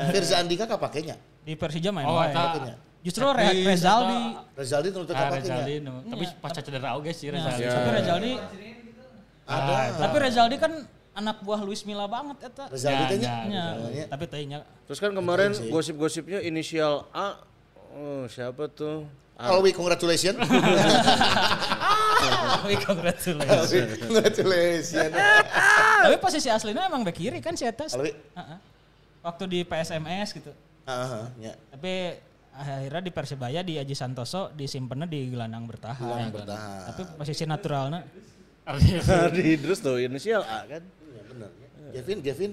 Firza 0.13 0.39
Andika 0.39 0.65
kapakenya. 0.65 1.15
di 1.39 1.55
Persija 1.55 1.89
main 1.89 2.03
Oh, 2.03 2.19
eta 2.19 2.75
Justru 2.99 3.23
Re- 3.25 3.63
Rezaldi 3.65 4.35
Rezaldi 4.53 4.88
nuntut 4.91 5.15
Ah, 5.15 5.31
kapakenya. 5.31 5.55
Rezaldi 5.55 5.73
nu- 5.79 6.03
tapi 6.05 6.25
pasca 6.38 6.59
cedera 6.59 6.93
oge 6.93 7.12
sih 7.12 7.27
Ya, 7.27 7.33
Rezaldi. 7.33 7.63
tapi 7.65 7.89
Rezaldi 7.95 8.31
Ada. 9.45 9.75
tapi 9.97 10.15
Rezaldi 10.19 10.55
kan 10.57 10.73
anak 11.12 11.41
buah 11.41 11.59
Luis 11.59 11.81
Milla 11.83 12.05
banget 12.05 12.38
eta. 12.45 12.67
Rezaldi 12.67 13.03
teh 13.09 13.17
nya. 13.19 13.63
Ya, 13.89 14.05
tapi 14.05 14.23
teh 14.25 14.43
nya 14.43 14.67
Terus 14.83 14.99
kan 14.99 15.12
kemarin 15.12 15.51
gosip-gosipnya 15.65 16.39
inisial 16.41 17.07
A. 17.09 17.39
Oh, 17.89 18.27
siapa 18.27 18.67
tuh? 18.67 19.07
Alwi 19.39 19.71
congratulations. 19.71 20.36
Awi 22.60 22.75
congratulations. 22.84 23.99
Congratulations. 24.04 25.13
Tapi 26.04 26.15
posisi 26.19 26.52
aslinya 26.52 26.91
emang 26.91 27.08
back 27.08 27.15
kiri 27.15 27.39
kan 27.39 27.56
si 27.56 27.63
Eta. 27.63 27.88
Alwi. 27.88 28.12
Heeh. 28.12 28.58
Waktu 29.23 29.43
di 29.47 29.60
PSMS 29.63 30.36
gitu. 30.36 30.52
Heeh, 30.84 31.23
ya. 31.39 31.54
Tapi 31.71 31.93
akhirnya 32.52 32.99
di 32.99 33.12
Persebaya 33.15 33.63
di 33.63 33.80
Aji 33.80 33.95
Santoso 33.95 34.52
disimpannya 34.52 35.08
di 35.08 35.32
gelandang 35.32 35.63
bertahan. 35.71 36.04
Gelandang 36.04 36.32
bertahan. 36.36 36.82
Tapi 36.91 37.02
posisi 37.15 37.43
naturalnya 37.47 38.04
Ardi 38.67 39.43
Idrus 39.56 39.80
tuh 39.80 40.04
inisial 40.04 40.43
A 40.43 40.67
kan. 40.67 40.84
Iya 40.84 41.21
benar. 41.32 41.49
Kevin, 41.95 42.19
Kevin 42.21 42.52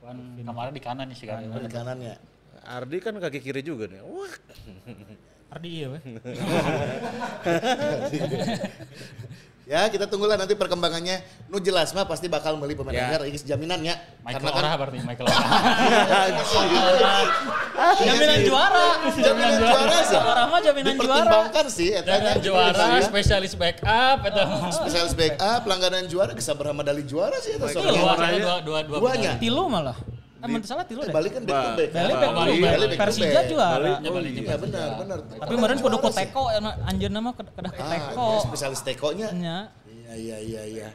Kan 0.00 0.16
kemarin 0.40 0.72
di 0.72 0.82
kanan 0.82 1.06
nih 1.12 1.16
sih 1.20 1.28
kan. 1.28 1.44
di 1.44 1.68
kanannya. 1.68 2.16
Ardi 2.64 2.96
kan 3.04 3.12
kaki 3.20 3.38
kiri 3.44 3.60
juga 3.60 3.84
nih. 3.92 4.00
Wah. 4.00 4.32
Ardi 5.50 5.68
iya 5.68 5.86
weh. 5.90 6.02
Ya 9.70 9.86
kita 9.86 10.10
tunggulah 10.10 10.34
nanti 10.34 10.58
perkembangannya. 10.58 11.22
Nu 11.46 11.62
jelas 11.62 11.94
mah 11.94 12.02
pasti 12.02 12.26
bakal 12.26 12.58
beli 12.58 12.74
pemain 12.74 12.90
Ya. 12.90 13.06
anyar, 13.06 13.22
ini 13.22 13.38
jaminannya. 13.38 13.94
Michael 14.18 14.42
Karena 14.42 14.50
kan 14.50 14.58
Ora 14.58 14.70
berarti 14.74 14.98
Michael 14.98 15.26
Ora. 15.30 15.38
Jaminan 18.02 18.40
juara. 18.42 18.86
jaminan 19.14 19.52
juara 19.62 19.98
sih. 20.02 20.18
Orang 20.18 20.50
mah 20.50 20.58
jaminan 20.58 20.90
juara. 20.90 21.22
Dipertimbangkan 21.22 21.66
sih 21.70 21.88
etanya. 21.94 22.34
Dan 22.34 22.42
juara 22.42 22.98
spesialis 22.98 23.54
backup 23.54 24.18
itu. 24.26 24.42
Spesialis 24.74 25.14
backup, 25.14 25.62
langganan 25.62 26.04
juara, 26.10 26.34
bisa 26.34 26.50
berapa 26.50 26.74
medali 26.74 27.06
juara 27.06 27.38
sih 27.38 27.54
itu 27.54 27.62
Dua, 27.62 27.70
soalnya. 27.70 28.42
dua, 28.42 28.56
dua, 28.66 28.78
dua, 28.82 28.98
Duanya. 28.98 29.38
Tilu 29.38 29.70
malah. 29.70 29.94
Ah, 29.94 30.02
mun 30.02 30.19
teu 30.40 30.64
salah 30.64 30.84
tilu 30.84 31.00
Eh, 31.00 31.06
deh. 31.06 31.14
balik 31.14 31.32
kan 31.32 31.42
back 31.42 31.52
to 31.52 31.70
back. 31.76 31.90
Bali 31.90 32.12
kan? 32.12 32.16
back 32.16 32.30
to 32.32 32.34
Bali, 32.34 32.52
back. 32.56 32.98
Persija 32.98 33.28
back. 33.34 33.46
juara. 33.46 33.92
Iya 34.00 34.56
benar, 34.56 34.88
benar. 34.96 35.18
Tapi 35.36 35.52
kemarin 35.52 35.76
kudu 35.78 35.96
ku 35.96 36.08
teko 36.10 36.42
anjeunna 36.82 37.20
mah 37.20 37.32
kedah 37.34 37.72
ku 37.72 37.82
teko. 37.82 38.26
Ah, 38.26 38.40
spesialis 38.42 38.80
tekonya. 38.80 39.28
Nya. 39.32 39.58
Iya, 39.84 40.12
iya, 40.16 40.36
iya, 40.40 40.62
iya. 40.64 40.88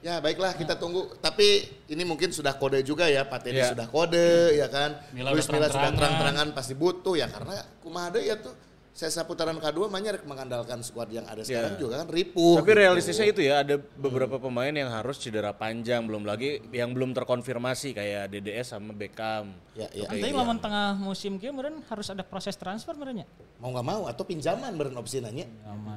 Ya 0.00 0.16
baiklah 0.16 0.56
kita 0.56 0.74
tunggu. 0.74 1.12
Tapi 1.20 1.60
ini 1.86 2.02
mungkin 2.02 2.32
sudah 2.32 2.56
kode 2.56 2.80
juga 2.80 3.04
ya, 3.04 3.20
Pak 3.22 3.44
Teddy 3.44 3.60
Iya. 3.60 3.76
sudah 3.76 3.86
kode 3.86 4.56
ya 4.56 4.66
kan. 4.66 4.96
Mila 5.12 5.28
Luis 5.30 5.44
Mila 5.46 5.68
sudah 5.68 5.92
terang-terangan. 5.92 6.48
pasti 6.50 6.72
butuh 6.72 7.14
ya 7.14 7.28
karena 7.28 7.60
kumaha 7.84 8.08
deui 8.10 8.26
ya 8.26 8.40
tuh. 8.40 8.56
Sesa 8.90 9.22
putaran 9.22 9.54
kedua 9.62 9.86
banyak 9.86 10.18
rek 10.18 10.24
mengandalkan 10.26 10.82
skuad 10.82 11.14
yang 11.14 11.22
ada 11.22 11.46
sekarang 11.46 11.78
Iya. 11.78 11.80
juga 11.80 11.94
kan 12.02 12.08
ripuh. 12.10 12.58
Tapi 12.58 12.72
realistisnya 12.74 13.30
itu 13.30 13.40
ya 13.40 13.62
ada 13.62 13.78
beberapa 13.78 14.42
pemain 14.42 14.74
yang 14.74 14.90
harus 14.90 15.22
cedera 15.22 15.54
panjang 15.54 16.02
belum 16.10 16.26
lagi 16.26 16.58
yang 16.74 16.90
belum 16.90 17.14
terkonfirmasi 17.14 17.94
kayak 17.94 18.34
DDS 18.34 18.74
sama 18.74 18.90
Beckham. 18.90 19.54
Ya, 19.78 19.86
ya. 19.94 20.10
Tapi 20.10 20.34
lamun 20.34 20.58
tengah 20.58 20.98
musim 20.98 21.38
meureun 21.38 21.86
harus 21.86 22.10
ada 22.10 22.26
proses 22.26 22.58
transfer 22.58 22.98
meureun 22.98 23.22
nya. 23.22 23.26
Mau 23.62 23.70
nggak 23.70 23.86
mau 23.86 24.02
atau 24.10 24.26
pinjaman 24.26 24.74
beren 24.74 24.98
opsi 24.98 25.22
nanya. 25.22 25.46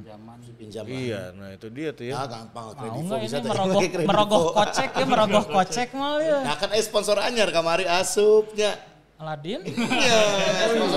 Zaman. 0.06 0.38
Pinjaman. 0.54 0.94
Iya, 0.94 1.22
nah 1.34 1.50
itu 1.50 1.68
dia 1.74 1.90
tuh 1.98 2.06
ya. 2.08 2.14
Ah 2.14 2.28
gampang 2.30 2.72
Mau 2.72 2.78
Kredivo 2.78 3.16
bisa 3.20 3.38
ini 3.42 3.50
merogoh 3.50 3.82
merogoh 4.10 4.44
kocek 4.54 4.90
ya 4.94 5.06
merogoh 5.10 5.46
kocek 5.50 5.90
mah 5.98 6.22
ya. 6.22 6.40
Nah 6.46 6.56
kan 6.62 6.70
eh 6.78 6.84
sponsor 6.86 7.18
anyar 7.18 7.50
kamari 7.50 7.90
asupnya. 7.90 8.93
Aladin. 9.24 9.64
Iya, 9.64 10.20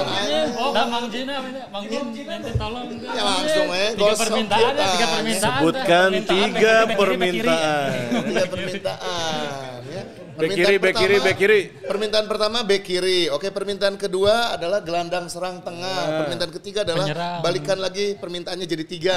anyar. 0.03 0.47
Oh, 0.59 0.75
dan 0.75 0.87
Mang 0.91 1.07
Jin 1.15 1.31
apa 1.31 1.47
ini? 1.47 1.61
Mang 1.71 1.85
Jin 1.87 2.27
nanti 2.27 2.51
tolong. 2.59 2.87
Ya 2.99 3.23
langsung 3.23 3.69
eh 3.71 3.91
Tiga 3.95 4.15
permintaan 4.19 4.73
ya, 4.75 4.87
tiga 4.91 5.07
permintaan. 5.07 5.55
Sebutkan 5.55 6.09
Permintaan, 6.11 6.51
tiga 6.51 6.75
permintaan. 6.99 7.91
Tiga 8.27 8.45
permintaan 8.51 9.79
ya. 9.87 10.03
Back 10.37 10.53
kiri, 10.53 10.77
back 10.77 10.95
kiri, 11.01 11.17
back 11.23 11.37
kiri. 11.39 11.61
Permintaan 11.87 12.27
pertama 12.29 12.61
back 12.61 12.83
kiri. 12.83 13.31
Oke, 13.33 13.49
permintaan 13.49 13.95
kedua 13.97 14.59
adalah 14.59 14.83
gelandang 14.83 15.31
serang 15.31 15.63
tengah. 15.63 16.27
Permintaan 16.27 16.53
ketiga 16.53 16.83
adalah 16.85 17.07
Penyerang. 17.09 17.41
balikan 17.41 17.79
lagi 17.79 18.19
permintaannya 18.19 18.67
jadi 18.67 18.85
tiga. 18.85 19.17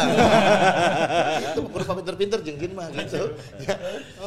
Itu 1.49 1.65
berupa 1.65 1.97
pinter-pinter 1.97 2.39
jenggin 2.45 2.71
mah 2.77 2.87
gitu. 2.93 3.35
Ya. 3.65 3.75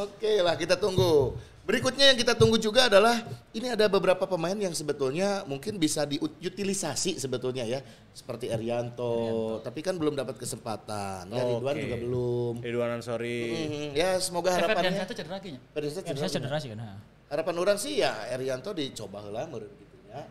Oke 0.05 0.43
lah, 0.43 0.53
kita 0.59 0.75
tunggu. 0.77 1.33
Berikutnya 1.63 2.11
yang 2.11 2.19
kita 2.19 2.35
tunggu 2.35 2.59
juga 2.59 2.91
adalah 2.91 3.23
ini 3.55 3.71
ada 3.71 3.87
beberapa 3.87 4.27
pemain 4.27 4.51
yang 4.51 4.75
sebetulnya 4.75 5.47
mungkin 5.47 5.79
bisa 5.79 6.03
diutilisasi 6.03 7.15
sebetulnya 7.15 7.63
ya, 7.63 7.79
seperti 8.11 8.51
Erianto, 8.51 9.63
tapi 9.63 9.79
kan 9.79 9.95
belum 9.95 10.11
dapat 10.11 10.35
kesempatan. 10.35 11.31
Ya, 11.31 11.39
Ridwan 11.47 11.71
Oke. 11.71 11.83
juga 11.87 11.97
belum. 12.03 12.53
Ridwan 12.59 12.91
Ansori. 12.99 13.39
Hmm, 13.47 13.89
ya 13.95 14.19
semoga 14.19 14.51
Eh, 14.51 14.59
Ferdian 14.59 14.75
harapannya. 14.75 14.99
satu 15.07 15.13
cedera 15.15 15.37
kayaknya. 15.39 15.61
Ya, 15.63 15.79
bisa 15.79 16.01
cedera. 16.03 16.27
cedera 16.27 16.57
sih 16.59 16.69
kan. 16.75 16.79
ha. 16.83 16.91
Harapan 17.31 17.55
orang 17.55 17.77
sih 17.79 17.93
ya 17.97 18.11
Erianto 18.27 18.75
dicoba 18.75 19.23
heula 19.23 19.47
meureun 19.47 19.71
gitu 19.79 19.95
ya. 20.11 20.21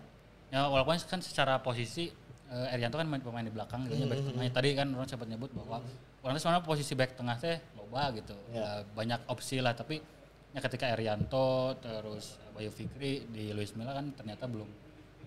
Ya 0.53 0.61
walaupun 0.69 1.01
kan 1.01 1.25
secara 1.25 1.65
posisi 1.65 2.13
eh, 2.53 2.75
Erianto 2.77 3.01
kan 3.01 3.09
main 3.09 3.25
pemain 3.25 3.41
di 3.41 3.49
belakang 3.49 3.89
gitu 3.89 3.97
ya, 3.97 4.05
back 4.05 4.21
tengah. 4.21 4.53
Tadi 4.53 4.69
kan 4.77 4.87
orang 4.93 5.09
sempat 5.09 5.33
nyebut 5.33 5.49
bahwa 5.57 5.81
orang 6.21 6.37
itu 6.37 6.45
sebenarnya 6.45 6.61
posisi 6.61 6.93
back 6.93 7.17
tengah 7.17 7.41
teh 7.41 7.57
loba 7.73 8.13
gitu. 8.13 8.37
Ya. 8.53 8.61
Eh, 8.61 8.81
banyak 8.93 9.25
opsi 9.33 9.65
lah 9.65 9.73
tapi 9.73 10.05
ya 10.53 10.61
ketika 10.61 10.85
Erianto 10.87 11.73
terus 11.81 12.37
Bayu 12.53 12.69
Fikri 12.69 13.25
di 13.27 13.51
Luis 13.51 13.73
Milla 13.73 13.93
kan 13.93 14.13
ternyata 14.13 14.45
belum 14.45 14.69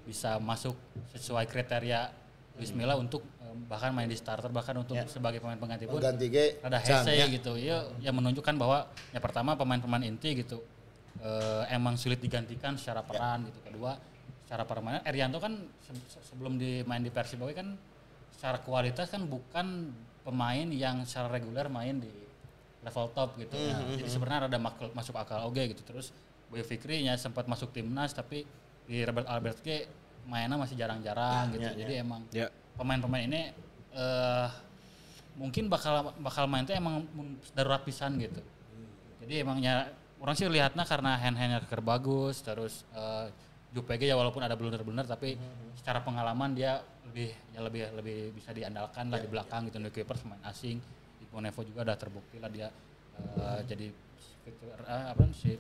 bisa 0.05 0.37
masuk 0.37 0.77
sesuai 1.11 1.45
kriteria 1.45 2.13
Luis 2.55 2.71
Milla 2.71 2.93
untuk 2.93 3.25
eh, 3.41 3.55
bahkan 3.65 3.89
main 3.89 4.05
di 4.05 4.13
starter 4.13 4.47
bahkan 4.47 4.77
untuk 4.77 4.93
sebagai 5.09 5.41
pemain 5.41 5.57
pengganti 5.57 5.89
pun 5.89 5.97
Pengganti 5.97 6.29
ada 6.61 6.77
hese 6.77 7.11
ya. 7.11 7.25
gitu 7.27 7.57
ya 7.57 7.89
yang 7.99 8.15
menunjukkan 8.15 8.53
bahwa 8.55 8.85
ya 9.09 9.19
pertama 9.19 9.57
pemain-pemain 9.57 10.05
inti 10.05 10.37
gitu 10.39 10.61
eh, 11.19 11.63
emang 11.73 11.97
sulit 11.97 12.21
digantikan 12.21 12.77
secara 12.77 13.01
Ya. 13.01 13.07
peran 13.09 13.39
gitu 13.49 13.59
kedua 13.65 13.97
secara 14.45 14.61
permainan 14.61 15.01
Erianto 15.03 15.41
kan 15.41 15.57
se- 15.81 16.05
se- 16.05 16.21
sebelum 16.29 16.61
di 16.61 16.85
main 16.85 17.01
di 17.01 17.09
Persibawi 17.09 17.57
kan 17.57 17.73
secara 18.29 18.61
kualitas 18.61 19.09
kan 19.09 19.25
bukan 19.25 19.89
pemain 20.21 20.69
yang 20.69 21.01
secara 21.01 21.33
reguler 21.33 21.65
main 21.65 21.97
di 21.97 22.13
level 22.85 23.05
top 23.11 23.33
gitu 23.35 23.51
ya. 23.51 23.73
Hmm, 23.75 23.97
jadi 23.97 24.09
sebenarnya 24.09 24.39
ada 24.47 24.59
masuk 24.93 25.15
akal 25.17 25.49
oke 25.49 25.57
gitu 25.57 25.81
terus 25.81 26.13
Boy 26.47 26.61
Fikri 26.61 27.01
nya 27.01 27.17
sempat 27.17 27.49
masuk 27.49 27.73
timnas 27.73 28.13
tapi 28.13 28.45
di 28.85 29.01
Robert 29.01 29.25
Albert 29.25 29.59
G 29.65 29.89
mainnya 30.29 30.57
masih 30.57 30.77
jarang-jarang 30.77 31.49
gitu 31.53 31.65
jadi 31.73 32.05
emang 32.05 32.21
Ya. 32.29 32.53
pemain-pemain 32.77 33.25
ini 33.25 33.41
eh 33.95 34.47
mungkin 35.35 35.67
bakal 35.67 36.13
bakal 36.21 36.47
main 36.47 36.63
tuh 36.63 36.71
emang 36.73 37.03
darurat 37.51 37.83
pisan 37.83 38.15
gitu. 38.15 38.39
Jadi 39.19 39.43
emangnya 39.43 39.89
orang 40.21 40.31
sih 40.37 40.47
lihatnya 40.47 40.85
karena 40.87 41.17
hand-handnya 41.19 41.59
keker 41.65 41.81
bagus 41.83 42.39
terus 42.39 42.85
eh 42.93 43.27
Jupege 43.75 44.07
ya 44.07 44.15
walaupun 44.15 44.39
ada 44.39 44.55
blunder-blunder 44.55 45.03
tapi 45.03 45.35
secara 45.75 45.99
pengalaman 45.99 46.55
dia 46.55 46.79
lebih 47.11 47.35
ya 47.51 47.59
lebih 47.59 47.81
lebih 47.99 48.19
bisa 48.31 48.55
diandalkan 48.55 49.11
lah 49.11 49.19
di 49.19 49.27
belakang 49.27 49.67
gitu. 49.67 49.83
New 49.83 49.91
Keepers 49.91 50.23
pemain 50.23 50.39
asing. 50.47 50.79
Nevo 51.39 51.61
juga 51.63 51.87
udah 51.87 51.97
terbukti 51.97 52.37
lah 52.39 52.49
dia 52.51 52.67
eh, 53.15 53.59
jadi 53.67 53.87
fitur- 54.43 54.85
eh, 54.85 55.05
apa 55.11 55.23
sih 55.35 55.55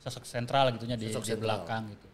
sosok 0.00 0.24
sentral 0.28 0.68
gitunya 0.76 0.96
di, 1.00 1.08
Sosok 1.08 1.24
di 1.24 1.40
belakang 1.40 1.88
gitu. 1.88 2.06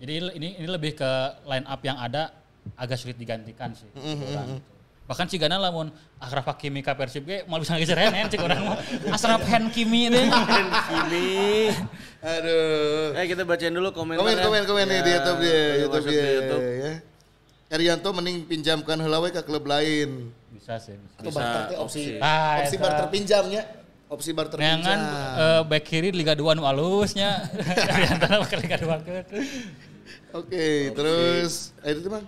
Jadi 0.00 0.12
ini 0.40 0.48
ini 0.56 0.68
lebih 0.68 0.96
ke 0.96 1.10
line 1.44 1.66
up 1.68 1.80
yang 1.84 2.00
ada 2.00 2.32
agak 2.80 2.96
sulit 2.96 3.20
digantikan 3.20 3.76
sih. 3.76 3.88
orang 3.92 4.56
gitu. 4.56 4.70
Bahkan 5.10 5.26
si 5.26 5.42
Gana 5.42 5.58
lamun 5.58 5.90
Akraf 6.22 6.46
Hakimi 6.54 6.86
ka 6.86 6.94
Persib 6.94 7.26
ge 7.26 7.42
mau 7.50 7.58
bisa 7.58 7.74
ngejar 7.74 7.98
hand 7.98 8.30
cik 8.30 8.46
orang 8.46 8.62
mah. 8.62 8.78
Asraf 9.18 9.42
Hen 9.42 9.66
Kimi 9.74 10.06
deh. 10.06 10.22
Kini. 10.22 11.66
Aduh. 12.38 13.18
Eh 13.18 13.26
kita 13.26 13.42
bacain 13.42 13.74
dulu 13.74 13.90
komentar. 13.90 14.22
Komen 14.22 14.38
komen 14.38 14.62
komen 14.70 14.84
nih 14.86 15.00
di 15.02 15.10
YouTube 15.10 15.40
dia, 15.42 15.62
YouTube. 15.82 16.62
Ya. 16.62 16.92
Erianto 17.70 18.10
mending 18.10 18.50
pinjamkan 18.50 18.98
heula 18.98 19.22
we 19.22 19.30
ke 19.30 19.38
klub 19.46 19.62
lain. 19.62 20.34
Bisa 20.50 20.74
sih. 20.82 20.98
Bisa. 20.98 21.22
Atau 21.22 21.30
Bisa, 21.30 21.38
barter 21.38 21.62
teh 21.70 21.76
opsi 21.78 22.00
opsi. 22.02 22.18
Ah, 22.18 22.66
opsi 22.66 22.76
barter 22.82 23.06
pinjamnya. 23.14 23.62
Opsi 24.10 24.30
barter 24.34 24.58
pinjam. 24.58 24.82
Neangan 24.82 25.00
eh, 25.38 25.62
back 25.70 25.84
kiri 25.86 26.10
Liga 26.10 26.34
2 26.34 26.58
nu 26.58 26.66
alusnya. 26.66 27.46
Di 27.94 28.06
antara 28.10 28.42
ke 28.42 28.58
Liga 28.58 28.74
2 28.74 29.06
ke. 29.06 29.14
Oke, 30.34 30.90
terus 30.98 31.70
eh 31.86 31.94
itu 31.94 32.10
mah 32.10 32.26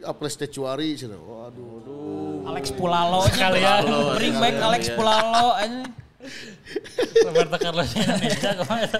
Aples 0.00 0.40
Tecuari 0.40 0.96
sih. 0.96 1.12
Waduh. 1.12 2.48
Alex 2.48 2.72
Pulalo 2.72 3.28
Sekalian. 3.28 3.84
Bring 4.16 4.40
back 4.40 4.56
Alex 4.64 4.82
Pulalo 4.96 5.60
aja. 5.60 5.84
Roberto 7.28 7.56
Carlos 7.60 7.92
Indonesia 7.92 8.50
ke 8.56 8.64
mana? 8.64 8.98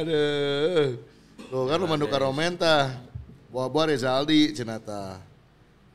Aduh. 0.00 0.96
Tuh 1.44 1.64
kan 1.68 1.76
lu 1.76 1.84
mandu 1.84 2.08
karomenta. 2.08 3.03
Buah-buah 3.54 3.94
Rezaldi 3.94 4.50
cenata. 4.50 5.22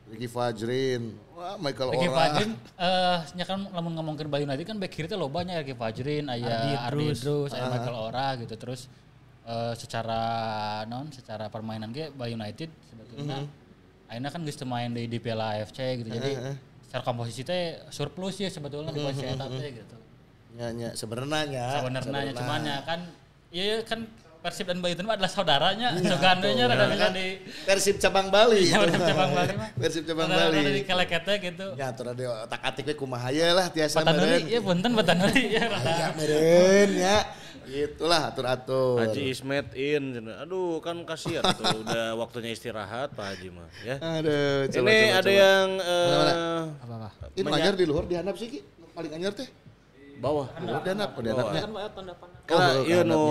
Ricky 0.08 0.32
Fajrin. 0.32 1.12
Wah, 1.36 1.60
Michael 1.60 1.92
Ricky 1.92 2.08
Ora. 2.08 2.16
Fajrin, 2.16 2.52
eh, 2.56 3.18
nya 3.36 3.46
kan 3.46 3.60
lamun 3.76 4.00
ngomongin 4.00 4.32
Bayu 4.32 4.48
United 4.48 4.64
kan 4.64 4.80
back 4.80 4.96
kiri 4.96 5.12
teh 5.12 5.20
lo 5.20 5.28
banyak 5.28 5.68
Ricky 5.68 5.76
Fajrin, 5.76 6.32
aya 6.32 6.88
Ardi 6.88 7.12
Idrus, 7.12 7.52
aya 7.52 7.68
Michael 7.68 7.98
Ora 8.00 8.40
gitu 8.40 8.56
terus 8.56 8.88
eh, 9.44 9.76
secara 9.76 10.22
non 10.88 11.12
secara 11.12 11.52
permainan 11.52 11.92
ge 11.92 12.16
Bayu 12.16 12.40
United 12.40 12.72
sebetulnya 12.90 13.44
akhirnya 14.10 14.30
kan 14.34 14.42
geus 14.42 14.58
teu 14.58 14.66
main 14.66 14.90
di, 14.90 15.06
di 15.06 15.22
Piala 15.22 15.62
AFC 15.62 16.02
gitu 16.02 16.10
jadi 16.10 16.58
secara 16.90 17.04
komposisi 17.06 17.46
teh 17.46 17.78
surplus 17.94 18.42
ya 18.42 18.50
sebetulnya 18.50 18.90
di 18.90 19.04
posisi 19.04 19.30
eta 19.30 19.46
teh 19.46 19.70
gitu. 19.70 19.96
Ya, 20.58 20.74
ya, 20.74 20.90
sebenarnya. 20.98 21.66
Sebenarnya 21.78 22.34
cuman 22.34 22.62
ya 22.66 22.78
kan 22.82 23.00
iya 23.54 23.86
kan 23.86 24.10
Persib 24.40 24.66
dan 24.66 24.80
Bayuten 24.80 25.04
mah 25.04 25.14
adalah 25.14 25.28
saudaranya, 25.28 26.00
sugandanya 26.00 26.72
rada 26.72 26.88
bisa 26.88 27.12
di 27.12 27.44
Persib 27.68 28.00
cabang 28.00 28.28
Bali. 28.28 28.66
Ya, 28.66 28.80
Persib 28.80 29.04
cabang 29.04 29.32
Bali 29.34 29.54
mah. 29.54 29.70
Persib 29.76 30.04
cabang 30.08 30.28
Rada- 30.28 30.48
Bali. 30.48 30.58
rada 30.58 30.72
dikelekete 30.74 31.34
gitu. 31.44 31.68
Ya, 31.76 31.88
tuh 31.92 32.08
ada 32.08 32.24
otak 32.48 32.62
atik 32.64 32.88
we 32.88 32.96
kumaha 32.96 33.30
ye 33.30 33.44
lah 33.46 33.68
tiasa 33.68 34.00
meureun. 34.00 34.48
ya 34.48 34.60
punten 34.60 34.92
Batanuri 34.94 35.44
ya 35.50 35.64
rada. 35.68 35.92
Ya 36.00 36.08
meureun 36.16 36.92
ya. 36.96 37.18
Itulah 37.70 38.34
atur-atur. 38.34 38.98
Haji 38.98 39.30
Ismet 39.30 39.78
in, 39.78 40.26
aduh 40.26 40.80
kan 40.80 40.98
kasihan 41.04 41.44
tuh 41.44 41.70
udah 41.84 42.16
waktunya 42.16 42.50
istirahat 42.50 43.14
Pak 43.14 43.26
Haji 43.36 43.52
mah 43.52 43.68
ya. 43.84 43.96
Aduh, 44.00 44.66
coba, 44.66 44.88
Ini 44.88 44.96
coba, 45.04 45.14
ada 45.14 45.22
coba. 45.22 45.32
yang 45.36 45.68
eh? 45.78 46.64
Apa-apa. 46.80 47.08
Ini 47.36 47.48
anyar 47.52 47.76
di 47.76 47.86
luhur 47.86 48.08
dihandap 48.08 48.40
sih 48.40 48.48
Ki. 48.48 48.60
Paling 48.90 49.12
anyar 49.14 49.36
teh. 49.36 49.52
bawah. 50.18 50.48
Oh, 50.50 50.80
dihandap, 50.82 51.10
oh, 51.14 51.22
dihandapnya. 51.22 51.62
Kira 52.50 52.66
Oh, 52.66 52.82
iya 52.82 53.02
nu 53.06 53.22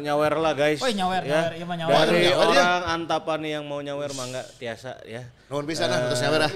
nyawer 0.00 0.34
lah 0.40 0.52
guys. 0.56 0.80
Oh, 0.80 0.88
nyawer, 0.88 1.20
ya. 1.20 1.28
nyawer, 1.28 1.52
iya 1.52 1.64
mah 1.68 1.76
nyawer. 1.76 1.94
Dari 2.08 2.18
Nyawer, 2.32 2.32
ya. 2.32 2.34
orang 2.40 2.82
Antapani 2.96 3.48
yang 3.52 3.64
mau 3.68 3.80
nyawer 3.84 4.10
mangga 4.16 4.40
tiasa 4.56 5.04
ya. 5.04 5.20
Nuhun 5.52 5.68
pisan 5.68 5.92
ah, 5.92 6.08
terus 6.08 6.20
nyawer 6.24 6.42
ah. 6.48 6.52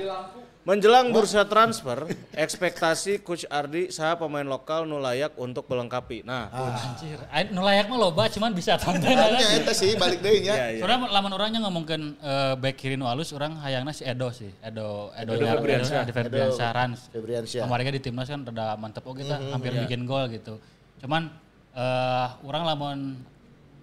Menjelang 0.69 1.17
bursa 1.17 1.49
transfer, 1.49 2.13
ekspektasi 2.37 3.25
Coach 3.25 3.49
Ardi 3.49 3.89
saha 3.89 4.21
pemain 4.21 4.45
lokal 4.45 4.85
nu 4.85 5.01
layak 5.01 5.33
untuk 5.41 5.65
melengkapi. 5.65 6.29
Nah, 6.29 6.53
Anjir, 6.53 7.17
Aing 7.33 7.57
nu 7.57 7.65
layak 7.65 7.89
mah 7.89 7.97
loba 7.97 8.29
cuman 8.29 8.53
bisa 8.53 8.77
tonton 8.77 9.01
kan. 9.01 9.33
eta 9.33 9.73
sih 9.73 9.97
balik 9.97 10.21
deui 10.21 10.45
nya. 10.45 10.53
iya 10.53 10.67
iya. 10.77 10.81
Soalnya 10.85 11.09
lamun 11.09 11.33
orangnya 11.33 11.65
ngomongin 11.65 12.21
eh, 12.21 12.53
back 12.61 12.77
kiri 12.77 13.01
nu 13.01 13.09
alus, 13.09 13.33
orang 13.33 13.57
hayangna 13.65 13.97
si 13.97 14.05
Edo 14.05 14.29
sih. 14.29 14.53
Edo 14.61 15.09
Edo, 15.17 15.41
Febriansyah. 15.41 16.05
Febriansyah 16.05 16.69
Rans. 16.77 17.01
Febriansyah. 17.17 17.65
Kemarin 17.65 17.97
di 17.97 18.03
timnas 18.05 18.29
kan 18.29 18.45
rada 18.45 18.77
mantep 18.77 19.09
oke 19.09 19.25
kita 19.25 19.41
hampir 19.49 19.73
bikin 19.73 20.05
gol 20.05 20.29
gitu. 20.29 20.61
Cuman 21.01 21.33
eh 21.75 22.29
orang 22.45 22.63
lamun 22.65 22.99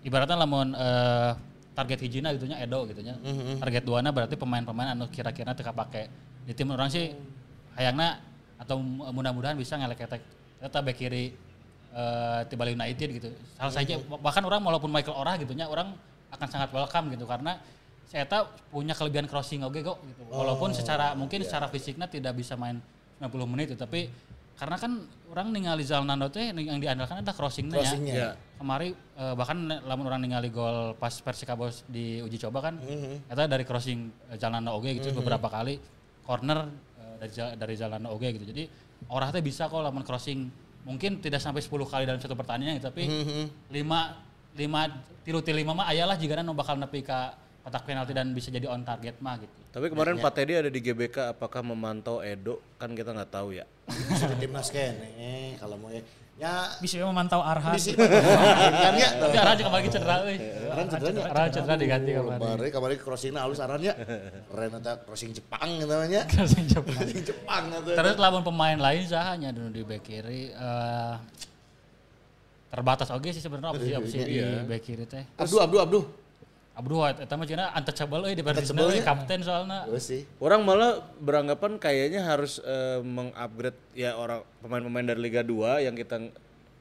ibaratnya 0.06 0.38
lamun 0.38 0.74
eh, 0.74 1.32
target 1.76 2.00
hijina 2.08 2.32
gitunya 2.34 2.58
Edo 2.64 2.88
gitunya. 2.88 3.20
Target 3.60 3.84
duana 3.84 4.10
berarti 4.16 4.40
pemain-pemain 4.40 4.96
anu 4.96 5.12
kira-kira 5.12 5.52
teu 5.52 5.68
kapake. 5.68 6.08
Di 6.48 6.56
tim 6.56 6.72
orang 6.72 6.88
sih 6.88 7.12
hayangna 7.76 8.22
atau 8.56 8.80
mudah-mudahan 9.12 9.60
bisa 9.60 9.76
ngelek 9.76 10.08
eta 10.08 10.18
eta 10.64 10.80
back 10.80 10.96
kiri 10.96 11.36
eh 11.92 12.40
di 12.48 12.56
Bali 12.56 12.72
United 12.74 13.10
gitu. 13.20 13.30
Salah 13.60 13.76
saja 13.76 14.00
bahkan 14.24 14.42
orang 14.48 14.64
walaupun 14.64 14.88
Michael 14.88 15.20
Orah 15.20 15.36
gitunya 15.36 15.68
orang 15.68 15.92
akan 16.32 16.48
sangat 16.48 16.70
welcome 16.72 17.12
gitu 17.12 17.28
karena 17.28 17.60
si 18.06 18.16
Eta 18.20 18.48
punya 18.72 18.94
kelebihan 18.96 19.28
crossing 19.28 19.64
oke 19.68 19.80
kok 19.84 19.98
gitu. 20.00 20.22
Walaupun 20.32 20.72
secara 20.72 21.12
mungkin 21.18 21.44
secara 21.44 21.68
fisiknya 21.68 22.08
tidak 22.08 22.36
bisa 22.40 22.56
main 22.56 22.80
90 23.20 23.52
menit 23.52 23.76
tapi 23.80 24.12
karena 24.56 24.80
kan 24.80 24.92
orang 25.32 25.52
ningali 25.52 25.84
Zalnando 25.84 26.32
teh 26.32 26.56
yang 26.56 26.80
diandalkan 26.80 27.20
adalah 27.20 27.36
crossingnya 27.36 27.76
Crossingnya. 27.84 28.14
ya. 28.16 28.30
Kemari 28.56 28.96
eh, 28.96 29.34
bahkan 29.36 29.68
lamun 29.84 30.08
orang 30.08 30.24
ningali 30.24 30.48
gol 30.48 30.96
pas 30.96 31.12
Persikabos 31.12 31.84
di 31.92 32.24
uji 32.24 32.40
coba 32.40 32.72
kan 32.72 32.80
eta 33.28 33.52
dari 33.52 33.68
crossing 33.68 34.32
eh, 34.32 34.40
Zalnando 34.40 34.72
oge 34.72 34.96
gitu 34.96 35.12
beberapa 35.12 35.52
kali 35.52 35.76
corner 36.24 36.72
eh, 36.96 37.16
dari 37.28 37.32
dari 37.60 37.74
Zalnando 37.76 38.16
oge 38.16 38.32
gitu. 38.32 38.48
Jadi 38.48 38.64
orang 39.12 39.36
teh 39.36 39.44
bisa 39.44 39.68
kok 39.68 39.84
lamun 39.84 40.08
crossing 40.08 40.48
mungkin 40.88 41.20
tidak 41.20 41.42
sampai 41.44 41.60
10 41.60 41.72
kali 41.92 42.04
dalam 42.06 42.22
satu 42.22 42.38
pertandingan 42.38 42.78
gitu, 42.78 42.88
tapi 42.94 43.04
lima 43.74 44.22
lima 44.56 44.82
tilu 45.26 45.44
ti 45.44 45.52
lima 45.52 45.76
mah 45.76 45.90
ayalah 45.92 46.16
jika 46.16 46.40
nu 46.40 46.56
bakal 46.56 46.80
nepi 46.80 47.04
ka 47.04 47.34
kotak 47.66 47.82
penalti 47.82 48.14
dan 48.14 48.30
bisa 48.30 48.54
jadi 48.54 48.70
on 48.70 48.86
target 48.86 49.18
mah 49.26 49.42
gitu. 49.42 49.50
Tapi 49.74 49.90
kemarin 49.90 50.22
Pak 50.22 50.32
Teddy 50.38 50.54
ada 50.54 50.70
di 50.70 50.78
GBK, 50.78 51.34
apakah 51.34 51.66
memantau 51.66 52.22
Edo? 52.22 52.62
Kan 52.78 52.94
kita 52.94 53.10
nggak 53.10 53.34
tahu 53.34 53.58
ya. 53.58 53.66
Bisa 53.90 54.30
di 54.30 54.38
timnas 54.38 54.70
kene 54.70 55.58
kalau 55.58 55.82
mau 55.82 55.90
ya. 55.90 56.06
Ya 56.36 56.68
Bisa 56.84 57.00
memantau 57.02 57.40
Arhan. 57.42 57.74
bisa 57.74 57.96
kan 57.98 58.94
ya. 58.94 59.10
Tapi 59.24 59.36
Arhan 59.40 59.56
juga 59.58 59.68
kembali 59.72 59.88
cedera 59.90 60.16
euy. 60.28 60.38
Aran 60.68 60.86
cederanya. 60.92 61.22
Arhan 61.32 61.50
cedera 61.50 61.74
diganti 61.80 62.10
kemarin. 62.14 62.38
Kemarin 62.38 62.70
kemarin 62.70 62.98
crossingnya 63.02 63.42
halus 63.42 63.60
arannya. 63.64 63.94
Keren 64.52 64.72
eta 64.78 64.94
crossing 65.02 65.32
Jepang 65.34 65.70
gitu 65.82 65.90
namanya. 65.90 66.22
Crossing 66.30 66.66
Jepang. 66.70 66.92
Crossing 67.02 67.24
Jepang 67.24 67.64
gitu. 67.72 67.90
Terus 67.98 68.16
lawan 68.20 68.44
pemain 68.46 68.78
lain 68.78 69.02
sahanya 69.10 69.50
dulu 69.56 69.74
di 69.74 69.82
back 69.88 70.04
kiri 70.06 70.54
eh, 70.54 71.14
terbatas 72.70 73.10
oke 73.16 73.32
sih 73.32 73.40
sebenarnya 73.40 73.72
opsi 73.72 73.92
opsi 73.96 74.18
di 74.22 74.38
back 74.70 74.82
kiri 74.84 75.06
teh. 75.10 75.24
Abdu 75.40 75.58
Abdu 75.64 75.78
Abdu. 75.82 76.00
Abdu 76.76 77.00
eta 77.08 77.40
mah 77.40 77.48
cenah 77.48 77.72
untouchable 77.72 78.28
euy 78.28 78.36
di 78.36 78.44
euy 78.44 79.00
nya. 79.00 79.04
kapten 79.08 79.40
soalnya. 79.40 79.88
Terus 79.88 80.04
sih. 80.04 80.22
Orang 80.44 80.68
malah 80.68 81.00
beranggapan 81.24 81.80
kayaknya 81.80 82.28
harus 82.28 82.60
eh, 82.60 83.00
mengupgrade 83.00 83.80
ya 83.96 84.20
orang 84.20 84.44
pemain-pemain 84.60 85.08
dari 85.16 85.20
Liga 85.24 85.40
2 85.40 85.88
yang 85.88 85.96
kita 85.96 86.20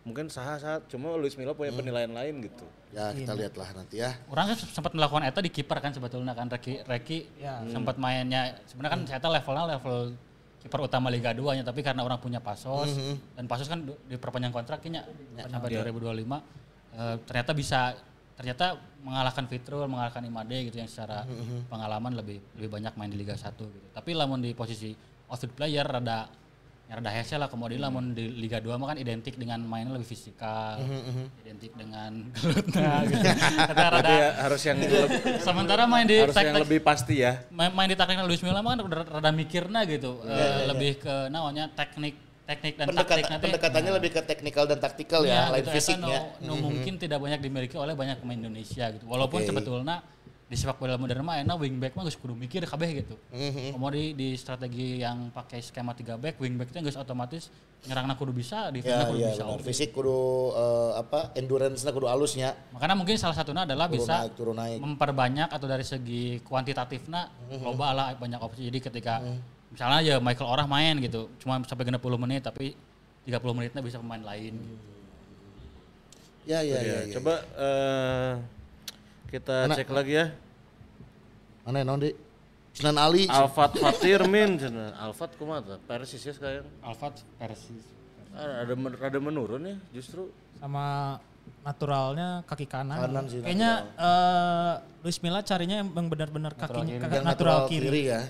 mungkin 0.02 0.26
sah-sah 0.28 0.82
cuma 0.90 1.14
Luis 1.14 1.38
Milla 1.38 1.54
punya 1.54 1.70
penilaian 1.70 2.10
lain 2.10 2.42
gitu. 2.42 2.66
Ya 2.90 3.14
kita 3.14 3.38
lihatlah 3.38 3.70
nanti 3.70 4.02
ya. 4.02 4.18
Orang 4.26 4.50
kan 4.50 4.56
sempat 4.58 4.92
melakukan 4.98 5.30
eta 5.30 5.38
di 5.38 5.50
kiper 5.54 5.78
kan 5.78 5.94
sebetulnya 5.94 6.34
kan 6.34 6.50
Reki 6.50 6.82
Reki 6.84 7.18
sempat 7.70 7.94
mainnya 7.94 8.58
sebenarnya 8.66 8.92
kan 8.98 9.00
saya 9.06 9.30
levelnya 9.30 9.64
level 9.78 9.96
kiper 10.64 10.80
utama 10.90 11.06
Liga 11.12 11.30
2 11.30 11.60
nya 11.60 11.64
tapi 11.64 11.86
karena 11.86 12.02
orang 12.02 12.18
punya 12.18 12.40
pasos 12.42 12.88
dan 13.36 13.44
pasos 13.44 13.68
kan 13.68 13.84
diperpanjang 14.08 14.50
kontraknya 14.50 15.04
sampai 15.36 15.76
2025 15.76 16.18
eh, 16.18 17.16
ternyata 17.28 17.52
bisa 17.52 17.94
ternyata 18.34 18.78
mengalahkan 19.02 19.46
Fitrul, 19.46 19.86
mengalahkan 19.86 20.22
Imade 20.26 20.66
gitu 20.70 20.82
yang 20.82 20.90
secara 20.90 21.22
pengalaman 21.70 22.18
lebih 22.18 22.42
lebih 22.58 22.70
banyak 22.70 22.92
main 22.98 23.10
di 23.10 23.18
Liga 23.18 23.38
1 23.38 23.54
gitu. 23.54 23.86
Tapi 23.94 24.10
lamun 24.14 24.42
di 24.42 24.50
posisi 24.52 24.90
outfield 25.30 25.54
player 25.54 25.86
rada 25.86 26.26
ya 26.84 27.00
rada 27.00 27.08
hese 27.08 27.40
lah 27.40 27.48
kemudian 27.48 27.80
lamun 27.80 28.12
di 28.12 28.28
Liga 28.28 28.60
2 28.60 28.76
mah 28.76 28.92
kan 28.92 28.98
identik 29.00 29.40
dengan 29.40 29.56
mainnya 29.64 29.96
lebih 29.96 30.04
fisikal, 30.04 30.76
identik 31.40 31.72
dengan 31.72 32.10
gelutnya 32.36 32.92
gitu. 33.08 33.24
Kata 33.72 33.84
rada 33.88 34.04
Jadi 34.04 34.14
ya, 34.20 34.28
harus 34.44 34.62
yang 34.68 34.78
lebih, 34.84 35.20
sementara 35.40 35.82
main 35.88 36.04
di 36.04 36.16
harus 36.20 36.36
yang 36.36 36.60
lebih 36.60 36.80
pasti 36.84 37.24
ya. 37.24 37.40
main, 37.48 37.72
main 37.72 37.88
di 37.88 37.96
taktiknya 37.96 38.28
Luis 38.28 38.44
Milla 38.44 38.60
mah 38.60 38.76
kan 38.76 38.80
udah 38.84 39.00
rada 39.16 39.30
mikirna 39.32 39.88
gitu. 39.88 40.20
Eh, 40.28 40.68
lebih 40.68 41.00
ke 41.00 41.32
namanya 41.32 41.72
teknik 41.72 42.20
teknik 42.44 42.74
dan 42.74 42.86
Pendekat, 42.86 43.08
taktik 43.10 43.24
nanti. 43.26 43.44
pendekatannya 43.46 43.92
lebih 43.94 44.10
ke 44.10 44.20
teknikal 44.22 44.64
dan 44.64 44.78
taktikal 44.78 45.20
ya, 45.22 45.48
lain 45.48 45.60
gitu, 45.60 45.72
fisiknya. 45.72 46.18
eta 46.30 46.44
nu- 46.44 46.52
nu 46.52 46.68
mungkin 46.68 46.92
tidak 46.94 47.18
banyak 47.18 47.40
dimiliki 47.40 47.74
oleh 47.74 47.92
banyak 47.92 48.16
pemain 48.18 48.36
Indonesia 48.36 48.84
gitu. 48.90 49.04
Walaupun 49.04 49.40
Oke. 49.40 49.48
sebetulnya 49.48 50.04
di 50.44 50.60
sepak 50.60 50.76
bola 50.76 50.94
modern 50.94 51.24
mah 51.24 51.40
enak 51.40 51.56
wingback 51.56 51.92
mah 51.92 52.04
geus 52.04 52.14
kudu 52.14 52.36
mikir 52.36 52.60
kabeh 52.62 53.00
gitu. 53.00 53.16
Mhm. 53.30 53.72
Kemudian 53.72 53.92
di, 53.94 54.04
di 54.12 54.28
strategi 54.34 55.00
yang 55.00 55.30
pakai 55.30 55.58
skema 55.58 55.92
3 55.92 56.14
back, 56.14 56.36
wingbacknya 56.36 56.80
geus 56.80 56.94
otomatis 56.94 57.48
nyerangna 57.82 58.12
kudu 58.12 58.32
bisa, 58.34 58.68
Ya, 58.68 58.70
defense 58.70 59.04
kudu 59.06 59.18
ya, 59.18 59.28
bisa. 59.30 59.42
benar. 59.42 59.60
Fisik 59.62 59.90
kudu 59.90 60.18
eh, 60.52 60.92
apa? 60.94 61.32
Endurance-nya 61.34 61.90
kudu 61.90 62.06
halusnya. 62.06 62.52
Makanya 62.70 62.92
mungkin 62.94 63.16
salah 63.16 63.32
satunya 63.32 63.64
adalah 63.64 63.88
Turun 63.88 63.96
bisa 63.98 64.14
naik, 64.18 64.32
turun 64.34 64.52
naik. 64.54 64.78
memperbanyak 64.78 65.48
atau 65.48 65.64
dari 65.64 65.82
segi 65.82 66.24
kuantitatifnya 66.40 67.32
Mhm. 67.50 67.64
loba 67.64 67.88
lah 67.90 68.06
banyak 68.14 68.38
opsi. 68.38 68.68
Jadi 68.68 68.78
ketika 68.82 69.24
misalnya 69.74 70.00
ya 70.00 70.16
Michael 70.16 70.46
Orah 70.46 70.64
main 70.64 70.94
gitu, 70.98 71.26
cuma 71.42 71.58
sampai 71.62 71.84
60 71.84 71.98
menit 72.16 72.40
tapi 72.40 72.78
30 73.26 73.34
menitnya 73.52 73.82
bisa 73.82 73.98
pemain 73.98 74.22
lain. 74.22 74.54
gitu. 74.54 74.76
Ya, 76.44 76.60
ya, 76.60 76.76
ya. 76.76 76.80
Ya, 76.80 76.98
ya. 77.08 77.12
coba 77.16 77.34
eh, 77.56 78.30
kita 79.28 79.56
Mana? 79.66 79.74
cek 79.74 79.90
lagi 79.90 80.12
ya. 80.14 80.26
Mana 81.64 81.80
ya, 81.80 81.84
non 81.84 81.98
di? 81.98 82.12
Sinan 82.74 82.98
Ali. 82.98 83.24
Alfat 83.26 83.78
Fatir 83.78 84.20
min. 84.26 84.60
Alfat 84.98 85.34
kumaha 85.34 85.62
tuh? 85.64 85.78
Persis 85.86 86.20
ya 86.20 86.34
sekarang. 86.34 86.66
Alfat 86.84 87.22
Persis. 87.38 87.82
Ah, 88.34 88.66
ada 88.66 88.74
men- 88.74 88.98
rada 88.98 89.18
menurun 89.18 89.62
ya 89.62 89.76
justru. 89.90 90.26
sama 90.58 91.16
naturalnya 91.62 92.42
kaki 92.44 92.66
kanan. 92.66 92.98
Kanan 92.98 93.24
sih, 93.30 93.38
Kayaknya 93.40 93.72
eh, 93.94 94.72
Luis 95.00 95.18
Milla 95.20 95.40
carinya 95.40 95.80
yang 95.80 95.88
benar-benar 95.92 96.52
kakinya 96.54 96.98
kaki 96.98 97.14
Yang 97.14 97.24
natural, 97.24 97.58
kiri. 97.70 98.02
ya. 98.10 98.20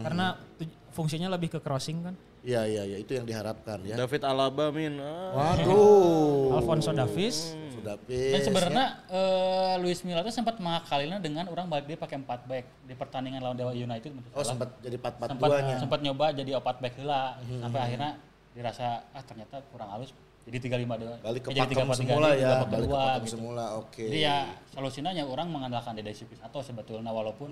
Karena 0.00 0.26
tuj- 0.54 0.76
fungsinya 0.90 1.28
lebih 1.28 1.48
ke 1.48 1.58
crossing 1.58 2.02
kan. 2.02 2.14
Iya, 2.40 2.62
iya, 2.64 2.82
iya. 2.84 2.96
Itu 2.98 3.12
yang 3.12 3.24
diharapkan 3.24 3.80
ya. 3.82 3.96
David 3.96 4.20
Alaba 4.20 4.68
min. 4.68 5.00
Ah, 5.00 5.56
Waduh. 5.56 6.54
Alfonso 6.54 6.92
Davies 6.92 7.56
Sudah 7.72 7.96
Dan 7.98 8.04
pis. 8.06 8.44
sebenarnya 8.44 8.86
eh, 9.08 9.74
Luis 9.78 10.00
Milla 10.02 10.20
tuh 10.20 10.30
sempat 10.30 10.56
mengakalinya 10.56 11.16
dengan 11.18 11.48
orang 11.48 11.66
balik 11.66 11.84
dia 11.86 11.96
pakai 11.96 12.16
4 12.16 12.24
back 12.44 12.64
di 12.84 12.94
pertandingan 12.94 13.40
lawan 13.40 13.56
Dewa 13.56 13.72
United. 13.72 14.12
Oh, 14.30 14.40
sempat 14.40 14.76
jadi 14.78 14.96
4-4 14.96 15.28
sempat 15.30 15.48
duanya. 15.50 15.76
sempat 15.78 15.98
nyoba 16.00 16.26
jadi 16.30 16.50
4 16.54 16.64
back 16.78 16.94
heula 16.96 17.22
sampai 17.40 17.80
akhirnya 17.82 18.10
dirasa 18.52 18.86
ah 19.10 19.20
ternyata 19.20 19.58
kurang 19.68 19.90
halus 19.90 20.14
jadi 20.44 20.58
35 20.60 21.00
dua. 21.00 21.14
Balik 21.24 21.40
ke 21.40 21.50
jadi 21.56 21.72
pakem 21.72 21.88
3-4-3 21.88 22.00
semula 22.04 22.28
jadi 22.36 22.44
ya. 22.44 22.52
3-4-2 22.60 22.68
Balik 22.68 22.88
ke 22.88 22.96
pakem 22.96 23.24
gitu. 23.24 23.32
semula. 23.32 23.64
Oke. 23.80 24.04
Jadi 24.12 24.18
ya 24.20 24.36
solusinya 24.76 25.10
ya 25.16 25.24
orang 25.24 25.48
mengandalkan 25.48 25.96
Dede 25.96 26.12
atau 26.44 26.60
sebetulnya 26.60 27.08
walaupun 27.08 27.48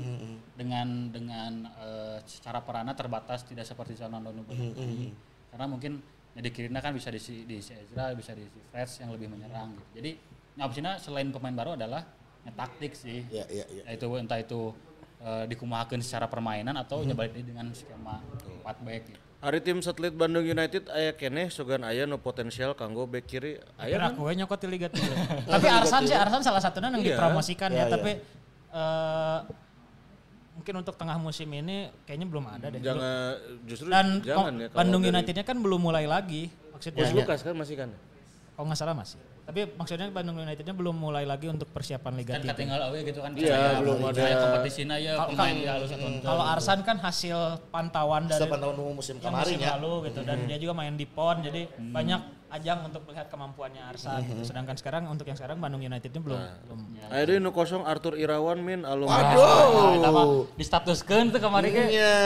dengan 0.53 1.09
dengan 1.09 1.53
eh, 1.81 2.19
secara 2.29 2.61
perana 2.61 2.93
terbatas 2.93 3.49
tidak 3.49 3.65
seperti 3.65 3.97
Zalando 3.97 4.29
Nubu. 4.29 4.53
Karena 5.49 5.67
mungkin 5.69 6.05
Dede 6.37 6.53
Kirina 6.53 6.85
kan 6.85 6.93
bisa 6.93 7.09
diisi 7.09 7.49
di 7.49 7.61
Ezra, 7.61 8.13
bisa 8.13 8.37
diisi 8.37 8.61
Freds 8.69 9.01
yang 9.01 9.13
lebih 9.17 9.33
menyerang 9.33 9.73
gitu. 9.73 9.89
Jadi 10.01 10.11
nah, 10.61 10.69
opsinya 10.69 11.01
selain 11.01 11.33
pemain 11.33 11.57
baru 11.57 11.81
adalah 11.81 12.05
ya, 12.45 12.53
taktik 12.53 12.93
sih. 12.93 13.25
Iya, 13.33 13.49
iya, 13.49 13.65
iya. 13.73 13.83
Yaitu 13.89 14.05
entah 14.21 14.37
itu 14.37 14.69
eh, 15.25 15.45
dikumahakeun 15.49 16.05
secara 16.05 16.29
permainan 16.29 16.77
atau 16.77 17.01
mm 17.01 17.17
balik 17.17 17.41
dengan 17.41 17.73
skema 17.73 18.21
4 18.61 18.85
back 18.85 19.05
gitu. 19.09 19.32
Hari 19.43 19.59
tim 19.59 19.83
satelit 19.83 20.15
Bandung 20.15 20.47
United 20.47 20.87
aya 20.89 21.11
keneh 21.11 21.51
sugan 21.51 21.83
aya 21.83 22.07
no 22.07 22.15
potensial 22.17 22.73
kanggo 22.73 23.05
bek 23.05 23.27
kiri 23.27 23.59
aya 23.75 23.99
Kira 23.99 24.07
kan? 24.07 24.15
aku 24.15 24.31
nyokot 24.31 24.55
di 24.57 24.69
Liga 24.71 24.87
3. 24.87 25.03
tapi 25.53 25.67
Arsan 25.67 26.03
sih 26.07 26.15
Arsan 26.15 26.41
salah 26.41 26.63
satunya 26.63 26.89
yang 26.89 27.03
Iya. 27.03 27.19
dipromosikan 27.19 27.69
Iya, 27.69 27.79
ya, 27.81 27.85
tapi 27.91 28.23
eh, 28.71 29.39
mungkin 30.55 30.75
untuk 30.79 30.95
tengah 30.95 31.19
musim 31.19 31.51
ini 31.51 31.91
kayaknya 32.07 32.27
belum 32.29 32.45
ada 32.47 32.67
deh. 32.71 32.79
Jangan 32.79 33.35
justru 33.67 33.91
Dan 33.91 34.23
jangan 34.23 34.55
ya 34.57 34.71
Bandung 34.71 35.03
dari- 35.03 35.11
Unitednya 35.13 35.43
kan 35.43 35.59
belum 35.59 35.81
mulai 35.83 36.07
lagi 36.07 36.47
maksudnya. 36.71 37.03
Bos 37.03 37.11
Lukas 37.13 37.43
kan 37.43 37.55
masih 37.59 37.75
kan. 37.77 37.91
Kalau 38.55 38.67
nggak 38.71 38.79
salah 38.79 38.95
masih. 38.95 39.19
Tapi 39.43 39.75
maksudnya 39.75 40.07
Bandung 40.09 40.39
Unitednya 40.39 40.71
belum 40.71 40.95
mulai 40.95 41.27
lagi 41.27 41.51
untuk 41.51 41.67
persiapan 41.69 42.13
Liga 42.15 42.33
Kan 42.35 42.47
3. 42.47 42.51
katinggal 42.55 42.81
awe 42.81 42.99
gitu 43.01 43.19
kan. 43.19 43.31
Iya, 43.35 43.83
belum 43.83 43.99
ada. 44.05 44.15
saya 44.17 44.35
kompetisinya 44.39 44.97
ya 44.97 45.13
Kalau- 45.15 45.31
pemain 45.35 45.55
di 45.55 45.67
halus 45.67 45.91
atau 45.91 46.09
Kalau 46.23 46.45
Arsan 46.47 46.79
kan 46.81 46.97
hasil 46.97 47.39
pantauan 47.69 48.23
dari 48.25 48.39
Setelah 48.39 48.61
tahun 48.63 48.77
musim 48.95 49.17
kemarin 49.19 49.43
musim 49.51 49.59
ya. 49.59 49.75
lalu 49.75 49.93
gitu 50.07 50.21
dan 50.23 50.39
dia 50.47 50.59
juga 50.59 50.73
main 50.73 50.95
di 50.95 51.05
PON 51.05 51.37
jadi 51.43 51.61
banyak 51.75 52.21
ajang 52.53 52.85
untuk 52.85 53.03
melihat 53.09 53.33
kemampuannya 53.33 53.83
Arsan 53.89 54.21
gitu. 54.29 54.45
Sedangkan 54.45 54.77
sekarang 54.77 55.09
untuk 55.09 55.25
yang 55.25 55.37
sekarang 55.41 55.57
Bandung 55.57 55.81
Unitednya 55.81 56.21
belum 56.21 56.41
belum 56.69 56.79
Aya 57.09 57.23
deui 57.25 57.41
nu 57.41 57.49
kosong 57.49 57.83
Arthur 57.89 58.21
Irawan 58.21 58.61
min 58.61 58.85
alumni. 58.85 59.33
Nah, 59.33 59.97
eta 59.97 60.11
mah 60.13 60.27
distatuskeun 60.61 61.33
tuh 61.33 61.41
kemarin 61.41 61.69
ge. 61.73 61.85
Iya. 61.97 62.17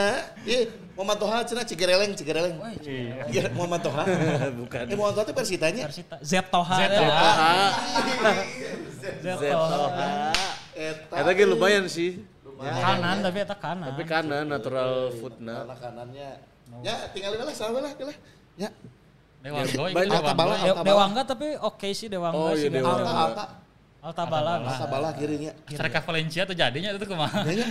Ih, 0.43 0.63
Muhammad 0.99 1.17
Toha 1.23 1.37
cenah 1.47 1.63
Cigereleng, 1.63 2.11
Cigereleng. 2.11 2.55
Iya, 3.31 3.51
Muhammad 3.55 3.81
Toha. 3.87 4.03
Bukan. 4.59 4.83
Eh, 4.91 4.95
Muhammad 4.99 5.15
Toha 5.15 5.25
itu 5.31 5.35
Persitanya. 5.35 5.83
Persita 5.87 6.15
Z 6.19 6.33
Toha 6.51 6.75
Z 6.75 6.81
ya. 6.83 6.99
Toha. 6.99 7.51
Z 9.23 9.39
Toha. 9.47 10.11
Eta 10.75 11.15
Eta 11.23 11.31
ge 11.31 11.45
lumayan 11.47 11.87
sih. 11.87 12.19
kanan 12.57 13.21
tapi 13.21 13.37
eta 13.45 13.53
kanan 13.53 13.93
Tapi 13.95 14.03
kanan 14.03 14.45
natural 14.49 15.13
footna. 15.15 15.63
Karena 15.63 15.75
kanannya. 15.77 16.29
Ya, 16.83 17.07
tinggalin 17.15 17.39
lah, 17.39 17.55
lah, 17.55 17.81
lah. 17.95 18.17
Ya. 18.59 18.69
Dewa 19.37 19.61
Goy, 19.63 19.91
Banyak 19.91 20.09
Dewa 20.09 20.19
Alta 20.19 20.33
Bala, 20.33 20.51
Goy. 20.51 20.59
De- 20.59 20.69
Alta 20.71 20.83
Dewangga 20.83 21.21
tapi 21.23 21.47
oke 21.55 21.87
sih 21.91 22.07
Dewangga 22.07 22.37
Oh, 22.39 22.51
sih 22.51 22.67
iya, 22.67 22.73
Dewangga. 22.73 23.03
Alta, 23.03 23.13
Alta. 23.17 23.45
Alta 23.97 24.23
Bala 24.25 24.51
Alta 24.61 24.85
Bala 24.87 25.09
kirinya. 25.11 25.51
Striker 25.65 25.99
Valencia 26.01 26.41
tuh 26.43 26.53
jadinya 26.53 26.89
itu 26.91 27.03
kumaha. 27.03 27.43
Kayaknya. 27.43 27.67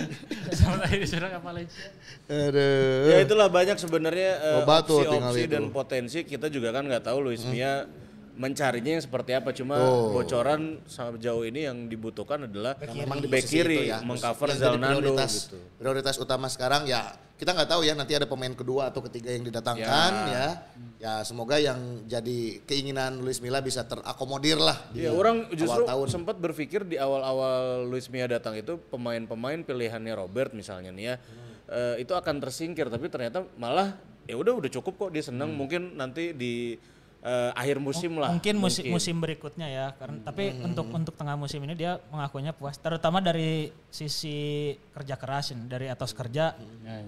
Sama 0.52 0.76
tadi 0.78 1.04
striker 1.04 1.40
Valencia. 1.40 1.86
Aduh. 2.26 3.08
Ya 3.08 3.16
itulah 3.20 3.48
banyak 3.48 3.76
sebenarnya 3.76 4.30
eh, 4.36 4.62
opsi-opsi 4.62 5.40
itu. 5.40 5.50
dan 5.50 5.64
potensi 5.70 6.18
kita 6.22 6.46
juga 6.46 6.70
kan 6.70 6.84
nggak 6.84 7.04
tahu 7.04 7.18
Luis 7.22 7.40
Mia 7.42 7.88
mencarinya 8.36 8.92
yang 8.92 9.00
seperti 9.00 9.32
apa 9.32 9.48
cuma 9.50 9.80
Oh. 9.80 10.12
bocoran 10.12 10.76
sejauh 10.84 11.40
ini 11.42 11.64
yang 11.64 11.88
dibutuhkan 11.88 12.44
adalah 12.44 12.76
Memang 12.84 13.16
di 13.18 13.26
back 13.26 13.48
kiri 13.48 13.88
ya. 13.88 14.04
mengcover 14.04 14.52
Zalnando 14.52 15.00
prioritas, 15.00 15.48
gitu. 15.48 15.56
prioritas 15.80 16.14
utama 16.16 16.44
sekarang 16.46 16.84
ya 16.84 17.16
kita 17.36 17.52
nggak 17.52 17.68
tahu 17.68 17.84
ya 17.84 17.92
nanti 17.92 18.16
ada 18.16 18.24
pemain 18.24 18.52
kedua 18.56 18.88
atau 18.88 19.04
ketiga 19.04 19.28
yang 19.28 19.44
didatangkan 19.44 20.12
ya. 20.32 20.46
Ya, 20.96 21.20
semoga 21.20 21.60
yang 21.60 22.08
jadi 22.08 22.64
keinginan 22.64 23.20
Luis 23.20 23.44
Milla 23.44 23.60
bisa 23.60 23.84
terakomodir 23.84 24.56
lah. 24.56 24.88
di 24.88 25.04
Ya 25.04 25.12
orang 25.12 25.52
justru 25.52 25.84
awal 25.84 26.08
tahun. 26.08 26.08
sempat 26.08 26.36
berpikir 26.40 26.88
di 26.88 26.96
awal-awal 26.96 27.84
Luis 27.84 28.08
Mia 28.08 28.24
datang 28.24 28.56
itu 28.56 28.80
pemain-pemain 28.88 29.60
pilihannya 29.60 30.16
Robert 30.16 30.56
misalnya 30.56 30.88
nih 30.96 31.04
ya 31.12 31.14
eh, 31.68 31.94
itu 32.00 32.16
akan 32.16 32.40
tersingkir 32.40 32.88
tapi 32.88 33.12
ternyata 33.12 33.44
malah 33.60 34.00
ya 34.24 34.34
udah 34.40 34.56
udah 34.56 34.70
cukup 34.72 34.96
kok 34.96 35.10
dia 35.12 35.22
senang 35.22 35.52
mungkin 35.52 35.94
nanti 36.00 36.32
di 36.32 36.80
eh, 37.26 37.50
akhir 37.58 37.82
musim 37.82 38.22
lah 38.22 38.30
mungkin 38.30 38.54
musim 38.62 38.86
musim 38.86 39.18
berikutnya 39.18 39.66
ya 39.66 39.86
karena 39.98 40.22
tapi 40.22 40.54
untuk 40.62 40.86
untuk 40.94 41.14
tengah 41.18 41.34
musim 41.34 41.58
ini 41.66 41.74
dia 41.74 41.98
mengakuinya 42.08 42.54
puas 42.54 42.78
terutama 42.78 43.18
dari 43.18 43.74
sisi 43.90 44.70
kerja 44.94 45.18
keras 45.18 45.50
dari 45.66 45.90
etos 45.90 46.14
kerja 46.14 46.54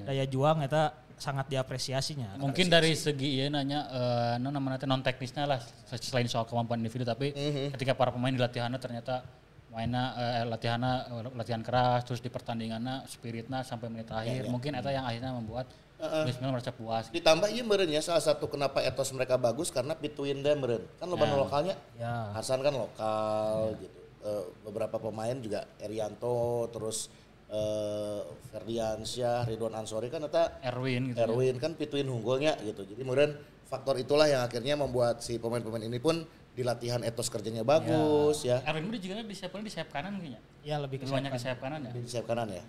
daya 0.03 0.25
juang 0.27 0.67
itu 0.67 0.83
sangat 1.19 1.51
diapresiasinya. 1.51 2.39
Mungkin 2.39 2.71
dari 2.71 2.95
segi 2.95 3.43
ya 3.43 3.51
nanya 3.51 3.81
eh 3.91 4.35
non 4.39 4.55
namanya 4.55 4.87
teh 4.87 4.89
non 4.89 5.03
teknisnya 5.03 5.45
lah 5.45 5.59
selain 5.99 6.31
soal 6.31 6.47
kemampuan 6.47 6.79
individu 6.79 7.03
tapi 7.03 7.35
ketika 7.75 7.93
para 7.99 8.15
pemain 8.15 8.31
di 8.31 8.39
latihannya 8.39 8.79
ternyata 8.79 9.27
mainnya 9.69 10.17
eh, 10.17 10.45
latihannya 10.49 10.93
eh, 11.13 11.23
latihan 11.37 11.61
keras 11.61 12.09
terus 12.09 12.25
di 12.25 12.33
pertandingannya 12.33 13.05
spiritnya 13.05 13.61
sampai 13.63 13.93
menit 13.93 14.09
terakhir 14.09 14.49
mungkin 14.49 14.75
itu 14.75 14.91
yang 14.91 15.05
akhirnya 15.05 15.33
membuat 15.37 15.69
Luis 15.99 16.39
Milla 16.39 16.55
merasa 16.55 16.71
puas. 16.71 17.11
Ditambah 17.11 17.51
iya 17.51 17.67
meren 17.67 17.91
ya 17.91 17.99
salah 17.99 18.23
satu 18.23 18.47
kenapa 18.47 18.79
etos 18.87 19.11
mereka 19.11 19.35
bagus 19.35 19.75
karena 19.75 19.99
between 19.99 20.47
them 20.47 20.63
meren. 20.63 20.87
Kan 21.03 21.11
nu 21.11 21.19
lokalnya. 21.19 21.75
Ya. 21.99 22.31
Hasan 22.39 22.63
kan 22.63 22.71
lokal 22.71 23.75
gitu. 23.83 23.99
Eh, 24.23 24.45
beberapa 24.63 24.99
pemain 25.03 25.35
juga 25.43 25.67
Erianto 25.83 26.71
terus 26.71 27.11
eh 27.49 28.21
Ferdiansyah, 28.55 29.49
Ridwan 29.49 29.75
Ansori 29.75 30.13
kan 30.13 30.23
eta 30.23 30.63
Erwin 30.63 31.11
gitu. 31.11 31.19
ya. 31.19 31.27
Erwin 31.27 31.57
kan 31.59 31.75
pituin 31.75 32.07
unggulnya 32.07 32.55
gitu. 32.63 32.87
Jadi 32.87 33.03
kemudian 33.03 33.35
faktor 33.67 33.99
itulah 33.99 34.31
yang 34.31 34.47
akhirnya 34.47 34.79
membuat 34.79 35.19
si 35.25 35.41
pemain-pemain 35.43 35.83
ini 35.83 35.99
pun 35.99 36.23
di 36.59 36.67
latihan 36.67 36.99
etos 37.07 37.31
kerjanya 37.31 37.63
bagus 37.63 38.43
ya. 38.43 38.59
Erwin 38.67 38.91
udah 38.91 38.99
juga 38.99 39.23
di 39.23 39.37
sayap 39.39 39.55
di 39.63 39.71
sayap 39.71 39.95
kanan 39.95 40.19
kayaknya. 40.19 40.43
ya 40.67 40.83
lebih 40.83 40.99
ke 40.99 41.07
banyak 41.07 41.31
di 41.31 41.39
sayap 41.39 41.63
kanan 41.63 41.87
ya. 41.87 41.93
Di 41.95 42.11
sayap 42.11 42.27
kanan 42.27 42.51
ya. 42.51 42.65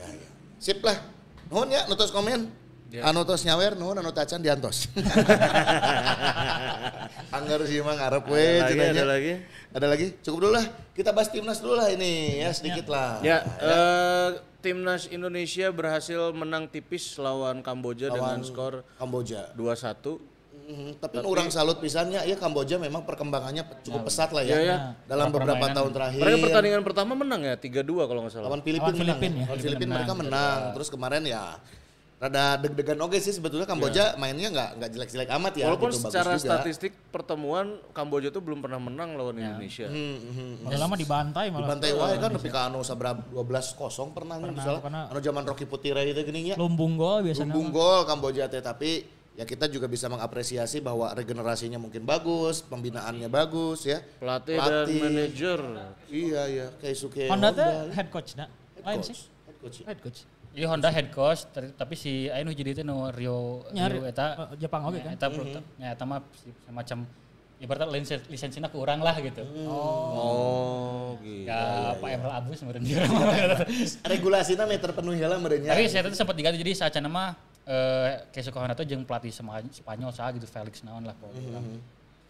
Ya 0.00 0.06
ya. 0.08 0.28
Sip 0.56 0.80
lah. 0.80 0.96
Nuhun 1.52 1.68
ya 1.68 1.84
nutus 1.92 2.08
komen. 2.08 2.48
Anu 2.92 3.24
tos 3.28 3.44
nyawer 3.44 3.76
nuhun 3.76 4.00
anu 4.00 4.16
tacan 4.16 4.40
diantos. 4.40 4.88
Anggar 7.36 7.60
sih 7.68 7.80
mah 7.80 7.96
ngarep 7.96 8.24
we 8.28 8.60
Ada 8.60 8.72
lagi, 8.72 8.80
ada 8.80 9.04
lagi? 9.04 9.32
Ada 9.72 9.86
lagi? 9.88 10.06
Cukup 10.24 10.48
dulu 10.48 10.52
lah. 10.56 10.66
Kita 10.96 11.12
bahas 11.12 11.28
timnas 11.32 11.60
dulu 11.60 11.76
lah 11.76 11.88
ini 11.92 12.40
ya 12.40 12.52
sedikit 12.52 12.88
lah. 12.92 13.20
Ya, 13.24 13.40
eh, 13.44 14.28
timnas 14.60 15.08
Indonesia 15.08 15.72
berhasil 15.72 16.32
menang 16.36 16.68
tipis 16.68 17.16
lawan 17.16 17.64
Kamboja 17.64 18.12
dengan 18.12 18.40
Lawan 18.40 18.44
skor 18.44 18.84
Kamboja. 18.96 19.52
2-1. 19.56 20.31
Mhm, 20.72 20.90
tapi, 20.96 21.20
orang 21.20 21.48
salut 21.48 21.76
pisannya 21.76 22.20
ya 22.22 22.32
Kamboja 22.34 22.76
memang 22.76 23.04
perkembangannya 23.04 23.60
pe- 23.62 23.76
cukup 23.82 24.08
pesat 24.08 24.32
lah 24.32 24.40
ya, 24.40 24.56
Iya, 24.56 24.64
ya. 24.64 24.76
dalam 25.04 25.28
beberapa 25.28 25.68
tahun 25.68 25.90
terakhir. 25.90 26.20
Mereka 26.22 26.38
pertandingan 26.40 26.82
pertama 26.82 27.12
menang 27.12 27.40
ya 27.42 27.54
3-2 27.54 28.08
kalau 28.08 28.24
nggak 28.24 28.32
salah. 28.32 28.48
lawan 28.48 28.60
Filipina 28.60 28.88
Lawan 28.88 28.96
Filipin 28.98 29.32
ya. 29.34 29.44
Lawan 29.46 29.60
Filipin 29.60 29.88
mereka 29.90 30.12
menang. 30.14 30.60
Terus 30.72 30.88
kemarin 30.88 31.22
ya 31.22 31.60
rada 32.16 32.54
deg-degan 32.56 32.94
oke 33.02 33.18
sih 33.18 33.34
sebetulnya 33.34 33.66
Kamboja 33.66 34.14
mainnya 34.14 34.46
nggak 34.46 34.70
nggak 34.78 34.90
jelek-jelek 34.94 35.26
amat 35.36 35.52
ya. 35.58 35.66
Walaupun 35.66 35.90
gitu, 35.90 35.98
bagus 35.98 36.06
secara 36.06 36.32
juga. 36.32 36.46
statistik 36.54 36.92
pertemuan 37.10 37.66
Kamboja 37.90 38.30
itu 38.30 38.38
belum 38.38 38.62
pernah 38.62 38.78
menang 38.78 39.12
lawan 39.12 39.34
Indonesia. 39.36 39.90
Udah 40.62 40.78
lama 40.78 40.94
dibantai 40.94 41.46
Di 41.46 41.52
malah 41.52 41.68
Bantai 41.68 41.90
wae 41.90 42.16
kan 42.16 42.30
nepi 42.30 42.46
ka 42.46 42.70
anu 42.70 42.80
sabrab 42.80 43.26
12 43.28 43.42
kosong 43.74 44.14
pernah, 44.14 44.38
misalnya. 44.38 44.78
pernah. 44.78 45.04
Anu 45.10 45.18
zaman 45.18 45.42
Rocky 45.44 45.66
Putira 45.66 45.98
itu 46.00 46.14
geuning 46.16 46.46
ya. 46.48 46.56
lumbung 46.56 46.94
gol 46.94 47.20
biasanya 47.22 47.50
Lumbung 47.50 47.74
gol 47.74 48.06
Kamboja 48.06 48.46
teh 48.46 48.62
tapi 48.62 49.02
ya 49.32 49.44
kita 49.44 49.64
juga 49.66 49.86
bisa 49.86 50.06
mengapresiasi 50.06 50.78
bahwa 50.78 51.08
regenerasinya 51.10 51.76
mungkin 51.76 52.02
bagus, 52.02 52.60
pembinaannya 52.60 53.26
bagus 53.26 53.84
ya. 53.84 54.04
Pelatih, 54.18 54.56
dan 54.56 54.86
manajer. 54.90 55.60
Iya 56.06 56.42
iya, 56.46 56.66
Keisuke 56.76 57.26
Honda 57.26 57.48
teh 57.48 57.66
head 57.90 58.08
coach 58.08 58.34
na 58.34 58.46
lain 58.78 58.98
coach. 58.98 59.08
sih 59.08 59.18
Head 59.46 59.56
coach 59.58 59.76
ya. 59.78 59.84
head 59.86 60.00
coach 60.00 60.20
Iya 60.52 60.66
Honda 60.68 60.88
head 60.88 61.08
coach 61.08 61.48
tapi 61.72 61.96
si 61.96 62.28
anu 62.28 62.52
jadi 62.52 62.74
itu 62.74 62.82
no 62.82 63.08
Rio 63.08 63.64
nyari 63.72 63.96
Rio 63.96 64.04
eta 64.04 64.24
eh, 64.52 64.60
Jepang 64.60 64.84
oke 64.84 65.00
kan 65.00 65.16
eta 65.16 65.26
pro- 65.26 65.48
ya 65.78 65.88
eta 65.90 66.04
mah 66.04 66.20
si- 66.34 66.52
semacam 66.62 67.08
ibaratnya 67.56 67.88
lisensi 67.88 68.26
lisensinya 68.28 68.68
ke 68.68 68.76
orang 68.76 69.00
lah 69.00 69.16
gitu. 69.16 69.40
Oh, 69.64 71.16
gitu. 71.22 71.46
Ya 71.46 71.94
Pak 71.96 72.08
Emral 72.10 72.32
Abus 72.36 72.60
meureun 72.60 72.82
dia. 72.82 73.00
Regulasinya 74.12 74.66
nih 74.66 74.76
terpenuhi 74.76 75.22
lah 75.22 75.38
merenya. 75.38 75.72
Tapi 75.72 75.88
saya 75.88 76.04
itu 76.04 76.12
sempat 76.12 76.34
diganti 76.34 76.58
jadi 76.58 76.74
saat 76.76 76.92
nama 76.98 77.32
eh 77.62 78.26
Keisuke 78.34 78.58
Honda 78.58 78.74
tuh 78.74 78.86
jeung 78.86 79.06
pelatih 79.06 79.30
Spanyol 79.70 80.10
sah 80.10 80.34
gitu 80.34 80.46
Felix 80.50 80.82
naon 80.82 81.06
lah 81.06 81.14
pokoknya. 81.14 81.62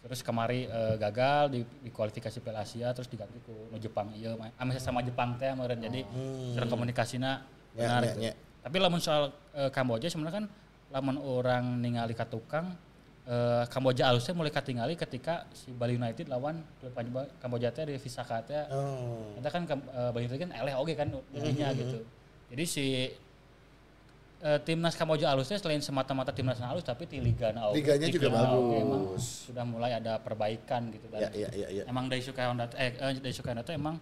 Terus 0.03 0.19
kemari 0.19 0.67
eh, 0.67 0.95
gagal 0.99 1.55
di, 1.55 1.59
di 1.79 1.89
kualifikasi 1.89 2.43
Piala 2.43 2.67
Asia 2.67 2.91
terus 2.91 3.07
diganti 3.07 3.39
ku 3.47 3.55
nu 3.71 3.79
Jepang 3.79 4.11
mah. 4.11 4.51
Ame 4.59 4.75
sama 4.77 4.99
Jepang 4.99 5.39
teh 5.39 5.47
meureun 5.55 5.79
jadi 5.79 6.03
secara 6.51 6.67
komunikasina 6.69 7.31
Ya, 7.73 7.89
benar 7.89 8.01
ya, 8.05 8.09
gitu. 8.13 8.19
ya. 8.29 8.33
Tapi 8.61 8.75
lamun 8.77 9.01
soal 9.01 9.33
eh, 9.57 9.69
Kamboja 9.73 10.05
sebenarnya 10.05 10.43
kan 10.43 10.45
lamun 10.93 11.17
orang 11.17 11.81
ningali 11.81 12.13
ka 12.13 12.29
tukang 12.29 12.77
eh, 13.25 13.65
Kamboja 13.65 14.13
alusnya 14.13 14.37
mulai 14.37 14.53
katingali 14.53 14.93
ketika 14.93 15.49
si 15.57 15.73
Bali 15.73 15.97
United 15.97 16.29
lawan 16.29 16.61
klub 16.77 16.93
Kamboja 17.41 17.73
teh 17.73 17.89
di 17.89 17.97
Visaka 17.97 18.45
teh 18.45 18.61
Oh. 18.69 19.33
Kita 19.41 19.49
kan 19.49 19.65
eh, 19.65 20.09
Bali 20.13 20.29
United 20.29 20.45
kan 20.45 20.51
eleh 20.53 20.77
oke 20.77 20.93
kan 20.93 21.09
jadinya 21.33 21.73
gitu. 21.73 22.05
Jadi 22.53 22.63
si 22.69 22.85
eh, 24.43 24.59
timnas 24.61 24.93
Kamboja 24.93 25.31
alusnya 25.31 25.55
selain 25.55 25.79
semata-mata 25.79 26.35
timnas 26.35 26.59
halus 26.59 26.83
tapi 26.83 27.07
di 27.07 27.17
liga 27.17 27.49
oge. 27.65 27.79
Liganya 27.79 28.07
Di 28.07 28.13
juga 28.13 28.27
klubna 28.29 28.49
oge 28.53 28.75
emang 28.77 29.01
bagus. 29.07 29.25
sudah 29.47 29.63
mulai 29.63 29.91
ada 29.95 30.19
perbaikan 30.19 30.91
gitu 30.91 31.07
Ya 31.15 31.27
dan 31.27 31.31
ya 31.31 31.49
ya 31.55 31.67
ya. 31.71 31.83
emang 31.87 32.11
Daisuke 32.11 32.43
Honda 32.43 32.67
eh 32.75 32.91
eh, 32.91 33.17
Daisuke 33.17 33.47
Honda 33.47 33.63
tuh 33.63 33.73
emang 33.73 33.95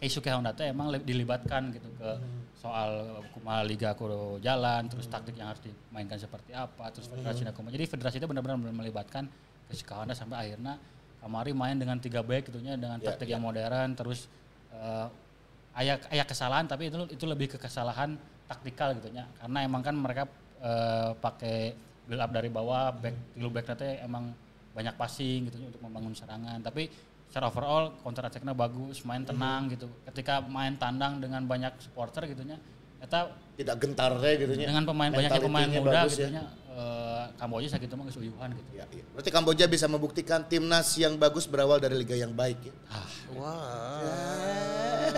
Daisuke 0.00 0.30
Honda 0.32 0.50
tuh 0.52 0.64
emang 0.64 0.88
li- 0.90 1.04
dilibatkan 1.04 1.72
gitu 1.72 1.88
ke 1.94 2.10
soal 2.56 3.20
kumaha 3.36 3.60
liga 3.62 3.92
kudu 3.92 4.40
jalan 4.40 4.88
terus 4.88 5.06
taktik 5.06 5.36
yang 5.36 5.52
harus 5.52 5.60
dimainkan 5.60 6.16
seperti 6.16 6.56
apa 6.56 6.88
terus 6.90 7.06
federasi 7.06 7.44
kumaha. 7.52 7.72
Jadi 7.76 7.84
federasi 7.84 8.16
itu 8.16 8.26
benar-benar 8.26 8.56
melibatkan 8.60 9.28
Daisuke 9.68 9.92
Honda 9.92 10.16
sampai 10.16 10.48
akhirnya 10.48 10.80
kamari 11.20 11.52
main 11.52 11.76
dengan 11.76 11.96
tiga 11.98 12.20
back 12.22 12.48
gitu 12.48 12.60
nya 12.60 12.76
dengan 12.78 12.96
Ya, 13.02 13.12
taktik 13.12 13.28
yang 13.28 13.40
modern 13.40 13.92
terus 13.92 14.28
eh 14.72 15.06
ayah 15.76 16.00
ayah 16.08 16.24
kesalahan 16.24 16.64
tapi 16.64 16.88
itu 16.88 16.96
itu 17.12 17.24
lebih 17.28 17.52
ke 17.52 17.58
kesalahan 17.60 18.16
taktikal 18.46 18.94
gitu 18.94 19.10
nya 19.10 19.26
karena 19.42 19.58
emang 19.66 19.82
kan 19.82 19.94
mereka 19.94 20.24
eh, 20.62 21.10
pakai 21.18 21.86
build 22.06 22.22
up 22.22 22.30
dari 22.30 22.48
bawah, 22.48 22.94
back 22.94 23.34
tilu 23.34 23.50
back 23.50 23.66
nanti 23.66 23.98
emang 24.00 24.30
banyak 24.72 24.94
passing 24.94 25.50
gitu 25.50 25.58
untuk 25.58 25.82
membangun 25.82 26.14
serangan. 26.14 26.62
Tapi 26.62 26.86
secara 27.26 27.50
overall 27.50 27.98
counter 28.00 28.30
attack-nya 28.30 28.54
bagus, 28.54 29.02
main 29.02 29.26
tenang 29.26 29.66
gitu. 29.74 29.90
Ketika 30.06 30.38
main 30.46 30.78
tandang 30.78 31.18
dengan 31.18 31.42
banyak 31.42 31.74
supporter 31.82 32.30
gitu 32.30 32.46
nya, 32.46 32.56
eta 33.02 33.34
Tidak 33.58 33.76
gentar 33.82 34.14
deh 34.22 34.34
gitu 34.38 34.52
nya. 34.54 34.70
dengan 34.70 34.84
pemain 34.86 35.10
banyaknya 35.10 35.42
pemain 35.42 35.68
muda 35.68 36.00
gitu 36.06 36.22
ya. 36.22 36.30
nya, 36.30 36.44
eh, 36.76 37.24
Kamboja 37.40 37.68
sakit 37.74 37.88
mah 37.98 38.04
geus 38.06 38.18
uyuhan 38.22 38.48
gitu. 38.54 38.70
Ya, 38.76 38.84
iya. 38.94 39.04
Berarti 39.16 39.30
Kamboja 39.34 39.64
bisa 39.66 39.90
membuktikan 39.90 40.46
timnas 40.46 40.94
yang 40.94 41.18
bagus 41.18 41.50
berawal 41.50 41.82
dari 41.82 41.98
liga 41.98 42.14
yang 42.14 42.30
baik 42.30 42.70
ya. 42.70 42.74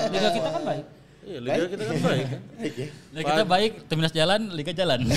Liga 0.08 0.28
kita 0.32 0.48
kan 0.48 0.62
baik. 0.64 0.86
Iya, 1.28 1.44
liga 1.44 1.64
kita 1.68 1.82
kan 1.84 1.96
baik 2.00 2.24
kan. 2.24 2.40
Baik 2.56 2.74
ya. 2.80 2.88
Liga 3.12 3.28
kita 3.28 3.44
baik, 3.44 3.72
timnas 3.84 4.12
jalan, 4.16 4.40
liga 4.56 4.72
jalan. 4.72 5.00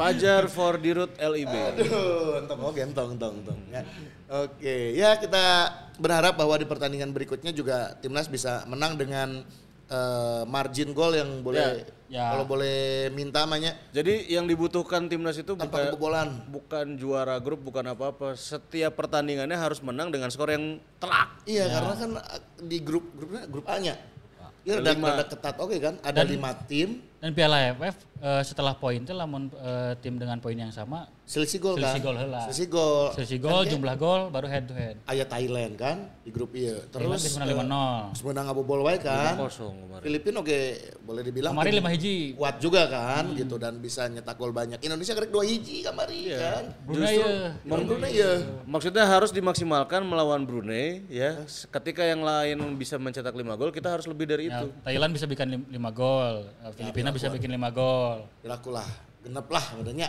Fajar 0.00 0.48
for 0.48 0.80
Dirut 0.80 1.12
LIB. 1.20 1.52
Aduh, 1.52 2.40
entong 2.40 2.60
oke, 2.64 2.80
entong, 2.80 3.20
entong, 3.20 3.36
entong. 3.44 3.60
Ya. 3.68 3.84
Oke, 4.32 4.96
ya 4.96 5.20
kita 5.20 5.44
berharap 6.00 6.40
bahwa 6.40 6.56
di 6.56 6.64
pertandingan 6.64 7.12
berikutnya 7.12 7.52
juga 7.52 7.92
timnas 8.00 8.32
bisa 8.32 8.64
menang 8.64 8.96
dengan 8.96 9.44
eh, 9.86 10.42
margin 10.44 10.90
gol 10.90 11.12
yang 11.12 11.40
boleh 11.40 11.86
Ya. 12.06 12.30
kalau 12.30 12.46
boleh 12.46 13.10
minta 13.10 13.42
namanya 13.42 13.74
Jadi 13.90 14.30
yang 14.30 14.46
dibutuhkan 14.46 15.10
timnas 15.10 15.34
itu 15.34 15.58
tanpa 15.58 15.66
bukan 15.66 15.86
kebobolan. 15.90 16.28
bukan 16.46 16.86
juara 16.94 17.34
grup, 17.42 17.66
bukan 17.66 17.82
apa-apa. 17.82 18.38
Setiap 18.38 18.94
pertandingannya 18.94 19.58
harus 19.58 19.82
menang 19.82 20.14
dengan 20.14 20.30
skor 20.30 20.54
yang 20.54 20.78
telak. 21.02 21.34
Iya, 21.42 21.66
karena 21.66 21.94
kan 21.98 22.10
eh, 22.14 22.40
di 22.62 22.78
grup 22.78 23.10
grupnya 23.10 23.42
grup 23.46 23.66
A-nya. 23.66 23.98
Ya 24.62 24.78
rada 24.78 25.22
ketat 25.22 25.56
oke 25.58 25.78
kan? 25.78 25.94
Ada 26.02 26.22
Dan- 26.22 26.30
lima 26.34 26.50
tim, 26.66 27.02
Dan 27.16 27.32
Piala 27.32 27.72
AFF 27.72 27.96
eh, 28.20 28.42
setelah 28.44 28.76
poin 28.76 29.00
itu 29.00 29.12
lamun 29.16 29.48
eh, 29.56 29.92
tim 30.04 30.20
dengan 30.20 30.36
poin 30.40 30.56
yang 30.56 30.72
sama 30.72 31.08
selisih 31.26 31.58
gol 31.58 31.74
kan? 31.74 31.90
Selisih 31.90 32.02
gol 32.06 32.16
heula. 32.22 32.40
Selisih 32.46 32.66
gol. 32.70 33.06
selisih 33.18 33.38
Kan 33.42 33.50
gol, 33.50 33.60
kayak 33.66 33.72
jumlah 33.74 33.94
gol 33.98 34.22
baru 34.30 34.46
head 34.46 34.64
to 34.70 34.74
head. 34.78 34.96
Aya 35.10 35.24
Thailand 35.26 35.74
kan 35.74 35.96
di 36.22 36.30
grup 36.30 36.54
iya. 36.54 36.78
Thailand 36.86 37.18
Terus 37.18 37.26
bisa 37.26 37.38
menang 37.42 37.66
5-0. 37.66 38.14
Terus 38.14 38.24
menang 38.30 38.44
ngabobol 38.46 38.80
wae 38.86 38.98
kan. 39.02 39.34
Kosong 39.34 39.74
kemarin. 39.74 40.02
Filipina 40.06 40.38
oke 40.38 40.60
boleh 41.02 41.22
dibilang 41.26 41.52
Kemarin 41.58 41.72
lima 41.82 41.90
hiji. 41.90 42.38
kuat 42.38 42.62
juga 42.62 42.86
kan 42.86 43.34
gitu 43.34 43.58
dan 43.58 43.82
bisa 43.82 44.06
nyetak 44.06 44.38
gol 44.38 44.54
banyak. 44.54 44.78
Indonesia 44.78 45.18
kerek 45.18 45.34
dua 45.34 45.42
hiji 45.42 45.82
kamari 45.82 46.30
kan. 46.30 46.64
Brunei 46.86 47.18
Justru 47.18 47.26
ya. 47.26 47.50
Brunei 47.66 48.12
ya. 48.14 48.32
Maksudnya 48.62 49.04
harus 49.10 49.34
dimaksimalkan 49.34 50.06
melawan 50.06 50.46
Brunei 50.46 51.02
ya. 51.10 51.42
Ketika 51.74 52.06
yang 52.06 52.22
lain 52.22 52.62
bisa 52.78 53.02
mencetak 53.02 53.34
5 53.34 53.58
gol, 53.58 53.74
kita 53.74 53.98
harus 53.98 54.06
lebih 54.06 54.30
dari 54.30 54.46
Ya, 54.46 54.62
itu. 54.62 54.66
Thailand 54.86 55.10
bisa 55.10 55.26
bikin 55.26 55.66
5 55.66 55.90
gol, 55.90 56.46
eh, 56.62 56.70
Filipina 57.06 57.30
bisa 57.30 57.38
bikin 57.38 57.50
5 57.54 57.78
gol. 57.78 58.18
Kiraku 58.42 58.70
lah, 58.74 58.88
genep 59.22 59.46
lah 59.46 59.64
adanya. 59.78 60.08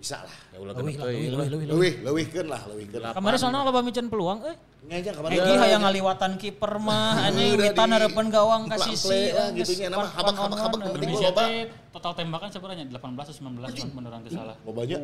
Bisa 0.00 0.16
lah. 0.24 0.32
Ya 0.48 0.58
ulah 0.64 0.72
Leuwih 0.72 0.96
genep 0.96 1.04
lah, 1.04 1.12
teuing 1.12 1.20
leuwih, 1.20 1.28
lah. 1.28 1.36
leuwih, 1.36 1.48
leuwih. 1.52 1.68
Leuwih, 1.68 1.92
leuwihkeun 2.00 2.46
lah, 2.48 2.60
leuwihkeun. 2.72 3.02
Kemarin 3.12 3.36
soalnya 3.36 3.60
loba 3.68 3.80
micen 3.84 4.06
peluang 4.08 4.38
euy. 4.48 4.56
Ngeja 4.80 5.12
kemarin. 5.12 5.36
Egi 5.36 5.54
hayang 5.60 5.82
ngaliwatan 5.84 6.30
kiper 6.40 6.72
mah 6.80 7.28
anjing 7.28 7.52
witan 7.60 7.84
di- 7.84 7.94
hareupeun 8.00 8.26
gawang 8.32 8.62
ka 8.64 8.80
sisi 8.80 9.28
lah 9.28 9.52
geus 9.52 9.68
gitunya, 9.68 9.92
nama 9.92 10.08
yang 10.08 10.24
penting 10.24 10.80
euy. 10.80 10.96
Indonesia 10.96 11.28
loba. 11.28 11.42
teh 11.44 11.60
total 11.92 12.12
tembakan 12.16 12.48
sebenarnya 12.48 12.84
18 12.88 12.96
atau 12.96 13.34
19 13.36 13.76
cuman 13.76 13.92
menurut 13.92 14.32
salah. 14.32 14.56
Mau 14.64 14.72
banyak. 14.72 15.00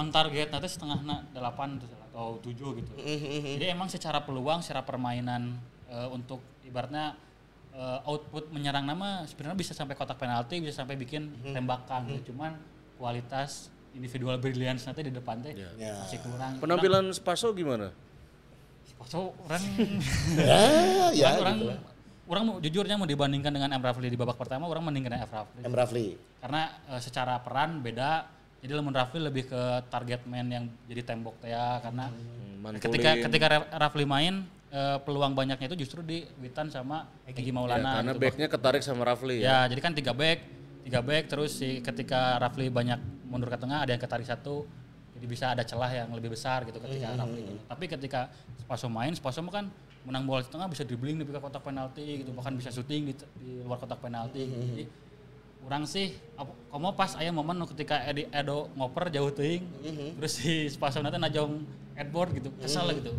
On 0.00 0.08
target 0.08 0.48
nanti 0.48 0.68
setengahnya 0.72 1.16
8 1.36 1.76
tuh 1.76 1.88
salah, 1.92 2.06
atau 2.08 2.28
7 2.40 2.78
gitu. 2.80 2.90
Jadi 2.96 3.64
emang 3.68 3.92
secara 3.92 4.24
peluang, 4.24 4.64
secara 4.64 4.80
permainan 4.80 5.60
eh, 5.92 6.08
untuk 6.08 6.40
ibaratnya 6.64 7.27
eh, 7.78 8.00
output 8.04 8.50
menyerang 8.50 8.82
nama 8.82 9.22
sebenarnya 9.24 9.54
bisa 9.56 9.70
sampai 9.70 9.94
kotak 9.94 10.16
penalti, 10.16 10.58
bisa 10.58 10.74
sampai 10.76 10.94
bikin 10.94 11.30
tembakan 11.48 12.10
gitu. 12.10 12.28
Cuman 12.28 12.58
kualitas 12.94 13.70
individual 13.90 14.36
brilliance 14.36 14.82
nanti 14.82 15.00
di 15.00 15.10
depan 15.10 15.38
teh 15.38 15.54
Ya. 15.54 15.94
masih 15.96 16.18
kurang. 16.20 16.58
Penampilan 16.58 17.10
Spaso 17.12 17.50
gimana? 17.52 17.94
So, 19.06 19.30
orang 19.40 19.62
Ya, 20.36 20.58
ya. 21.14 21.28
orang, 21.38 21.56
gitu 21.56 21.70
lah. 21.70 21.78
orang 22.26 22.42
mau- 22.44 22.58
jujurnya 22.58 22.94
mau 22.94 23.06
dibandingkan 23.06 23.48
dengan 23.48 23.70
M 23.70 23.80
Rafli 23.80 24.10
di 24.10 24.18
babak 24.18 24.34
pertama, 24.34 24.66
orang 24.66 24.84
mending 24.84 25.06
dengan 25.06 25.22
F 25.22 25.30
Rafli. 25.30 25.62
M 25.62 25.72
Rafli. 25.72 26.06
Karena 26.36 26.62
eh, 26.88 27.00
secara 27.00 27.38
peran 27.38 27.78
beda. 27.78 28.26
Jadi 28.58 28.74
Lemon 28.74 28.90
Rafli 28.90 29.22
lebih 29.22 29.46
ke 29.46 29.62
target 29.86 30.26
man 30.26 30.50
yang 30.50 30.66
jadi 30.84 31.06
tembok 31.06 31.38
teh 31.38 31.48
ya 31.48 31.78
karena 31.78 32.10
Hmm, 32.10 32.74
ketika 32.76 33.14
ketika 33.22 33.46
Ra- 33.48 33.70
Rafli 33.78 34.02
main 34.02 34.42
eh, 34.68 34.98
peluang 35.02 35.32
banyaknya 35.32 35.66
itu 35.72 35.84
justru 35.86 36.00
di 36.04 36.24
Witan 36.40 36.68
sama 36.68 37.08
Egi 37.24 37.48
Ya, 37.48 37.52
Maulana. 37.52 38.00
karena 38.00 38.12
gitu. 38.14 38.20
backnya 38.22 38.46
ketarik 38.48 38.82
sama 38.84 39.02
Rafli 39.08 39.40
ya. 39.40 39.64
Ya, 39.64 39.72
jadi 39.72 39.80
kan 39.80 39.92
tiga 39.96 40.12
back, 40.12 40.38
tiga 40.84 41.00
back 41.00 41.24
terus 41.28 41.56
si 41.56 41.80
ketika 41.80 42.36
Rafli 42.38 42.68
banyak 42.68 43.00
mundur 43.28 43.48
ke 43.48 43.58
tengah 43.60 43.84
ada 43.84 43.92
yang 43.92 44.00
ketarik 44.00 44.24
satu, 44.28 44.64
jadi 45.16 45.26
bisa 45.28 45.44
ada 45.52 45.62
celah 45.64 45.90
yang 45.92 46.08
lebih 46.12 46.32
besar 46.32 46.64
gitu 46.68 46.78
ketika 46.80 47.16
Rafli. 47.16 47.40
ini. 47.44 47.54
Tapi 47.64 47.84
ketika 47.88 48.20
Spaso 48.60 48.88
main, 48.88 49.12
Spaso 49.16 49.40
kan 49.48 49.68
menang 50.06 50.24
bola 50.24 50.40
di 50.40 50.48
tengah 50.48 50.68
bisa 50.72 50.84
dribbling 50.88 51.20
di 51.20 51.24
kotak 51.26 51.60
penalti 51.60 52.24
gitu, 52.24 52.32
bahkan 52.32 52.56
bisa 52.56 52.72
syuting 52.72 53.12
di, 53.12 53.14
di 53.40 53.50
luar 53.60 53.76
kotak 53.76 54.00
penalti. 54.00 54.44
gitu. 54.46 54.64
Jadi 54.72 54.84
orang 55.68 55.84
sih, 55.84 56.16
komo 56.72 56.96
pas 56.96 57.12
aya 57.14 57.28
momen 57.28 57.60
ketika 57.68 58.00
Edi 58.02 58.24
Edo 58.30 58.72
ngoper 58.72 59.12
jauh 59.12 59.28
teuing, 59.28 59.68
terus 60.16 60.32
si 60.34 60.64
Spaso 60.66 60.98
nanti 60.98 61.20
najong 61.20 61.60
headboard 61.92 62.32
gitu, 62.32 62.48
kesal 62.56 62.88
gitu. 62.94 63.12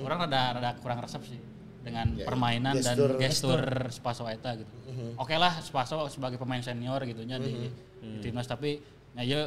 Orang 0.00 0.22
rada 0.22 0.54
rada 0.54 0.70
kurang 0.78 1.02
resep 1.02 1.18
sih 1.26 1.40
dengan 1.82 2.12
Ya, 2.14 2.22
permainan 2.22 2.76
gestur- 2.76 3.16
dan 3.16 3.20
gestur. 3.20 3.60
Spaso 3.90 4.24
Eta 4.24 4.54
gitu. 4.54 4.70
Oke 5.16 5.34
lah 5.34 5.58
Spaso 5.58 6.06
sebagai 6.06 6.38
pemain 6.38 6.60
senior 6.60 7.02
gitunya 7.02 7.36
di, 7.36 7.66
di 7.98 8.18
timnas 8.22 8.46
tapi 8.46 8.78
ya 9.16 9.26
ya 9.26 9.40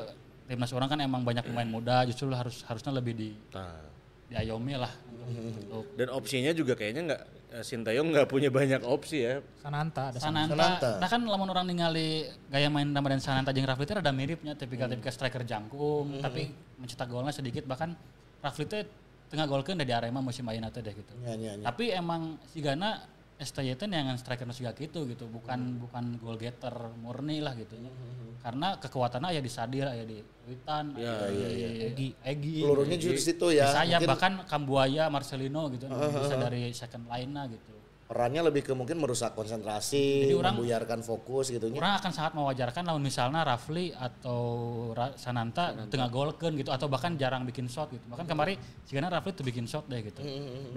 timnas 0.44 0.74
orang 0.74 0.92
kan 0.92 1.00
emang 1.00 1.24
banyak 1.24 1.48
pemain 1.48 1.64
muda 1.66 2.04
justru 2.04 2.28
harus 2.28 2.68
harusnya 2.68 2.92
lebih 2.92 3.14
di 3.16 3.30
Nah, 3.56 3.80
diayomi 4.32 4.74
lah 4.80 4.92
untuk, 5.24 5.64
untuk 5.64 5.86
dan 5.96 6.08
opsinya 6.12 6.52
juga 6.52 6.74
kayaknya 6.76 7.02
nggak 7.14 7.22
eh, 7.54 7.64
Sintayong 7.64 8.10
nggak 8.12 8.28
punya 8.28 8.50
banyak 8.50 8.82
opsi 8.84 9.24
ya. 9.24 9.40
Sananta 9.62 10.10
ada 10.12 10.20
Sananta. 10.20 10.54
Sananta. 10.54 10.92
Nah 11.00 11.10
kan 11.10 11.22
lamun 11.24 11.50
orang 11.54 11.66
ningali 11.70 12.28
gaya 12.50 12.68
main 12.68 12.90
Ramadan 12.92 13.22
Sananta 13.22 13.54
jeung 13.54 13.68
Rafli 13.70 13.86
teh 13.86 13.96
ada 13.96 14.12
miripnya 14.12 14.58
tipikal-tipikal 14.58 15.14
striker 15.14 15.44
jangkung 15.46 16.20
tapi 16.20 16.50
mencetak 16.82 17.08
golnya 17.08 17.32
sedikit 17.32 17.64
bahkan 17.70 17.94
Rafli 18.44 18.66
teh 18.68 18.84
tengah 19.32 19.50
golkeun 19.50 19.80
dari 19.80 19.90
Arema 19.94 20.22
musim 20.22 20.46
ayeuna 20.46 20.70
teh 20.70 20.82
deh 20.86 20.94
gitu. 20.94 21.14
Ya, 21.26 21.34
ya, 21.34 21.52
ya. 21.58 21.66
Tapi 21.66 21.90
emang 21.94 22.38
sigana 22.50 23.02
STY 23.42 23.74
teh 23.74 23.90
yang 23.90 24.14
striker 24.16 24.46
nu 24.46 24.54
siga 24.54 24.72
gitu 24.78 25.10
gitu, 25.10 25.26
bukan 25.26 25.82
bukan 25.82 26.22
goal 26.22 26.38
getter 26.38 26.74
murni 27.02 27.42
lah 27.42 27.58
gitu. 27.58 27.76
Karena 28.44 28.76
kekuatannya 28.76 29.40
ya 29.40 29.42
di 29.42 29.52
Sadir, 29.52 29.88
ya 29.88 30.04
di 30.04 30.20
Witan, 30.48 31.00
ya, 31.00 31.32
di 31.32 31.88
Egi, 31.96 32.10
Egi. 32.20 32.60
Pelurunya 32.60 33.00
justru 33.00 33.16
di 33.16 33.24
situ 33.24 33.48
ya. 33.56 33.72
Di 33.72 33.76
sayap 33.76 34.00
Mungkin 34.04 34.12
bahkan 34.12 34.34
Kambuaya, 34.44 35.08
Marcelino 35.08 35.72
gitu, 35.72 35.88
bisa 35.88 36.36
dari 36.36 36.76
second 36.76 37.08
line-nya 37.08 37.48
gitu. 37.48 37.74
Perannya 38.14 38.46
lebih 38.46 38.62
ke 38.62 38.78
mungkin 38.78 39.02
merusak 39.02 39.34
konsentrasi, 39.34 40.30
Jadi 40.30 40.38
orang- 40.38 40.54
membuyarkan 40.54 41.02
fokus 41.02 41.50
gitu 41.50 41.66
nya. 41.66 41.82
Orang 41.82 41.98
akan 41.98 42.12
sangat 42.14 42.38
mewajarkan 42.38 42.86
lawan 42.86 43.02
misalnya 43.02 43.42
Rafli 43.42 43.90
atau 43.90 44.38
Ra- 44.94 45.18
Sananta, 45.18 45.74
tengah 45.90 46.14
golkeun 46.14 46.54
gitu 46.54 46.70
atau 46.70 46.86
bahkan 46.86 47.18
jarang 47.18 47.42
bikin 47.42 47.66
shot 47.66 47.90
gitu. 47.90 48.06
Bahkan 48.06 48.30
kemarin 48.30 48.54
sigana 48.86 49.10
Rafli 49.10 49.34
tuh 49.34 49.42
bikin 49.42 49.66
shot 49.66 49.90
deh 49.90 50.06
gitu. 50.06 50.22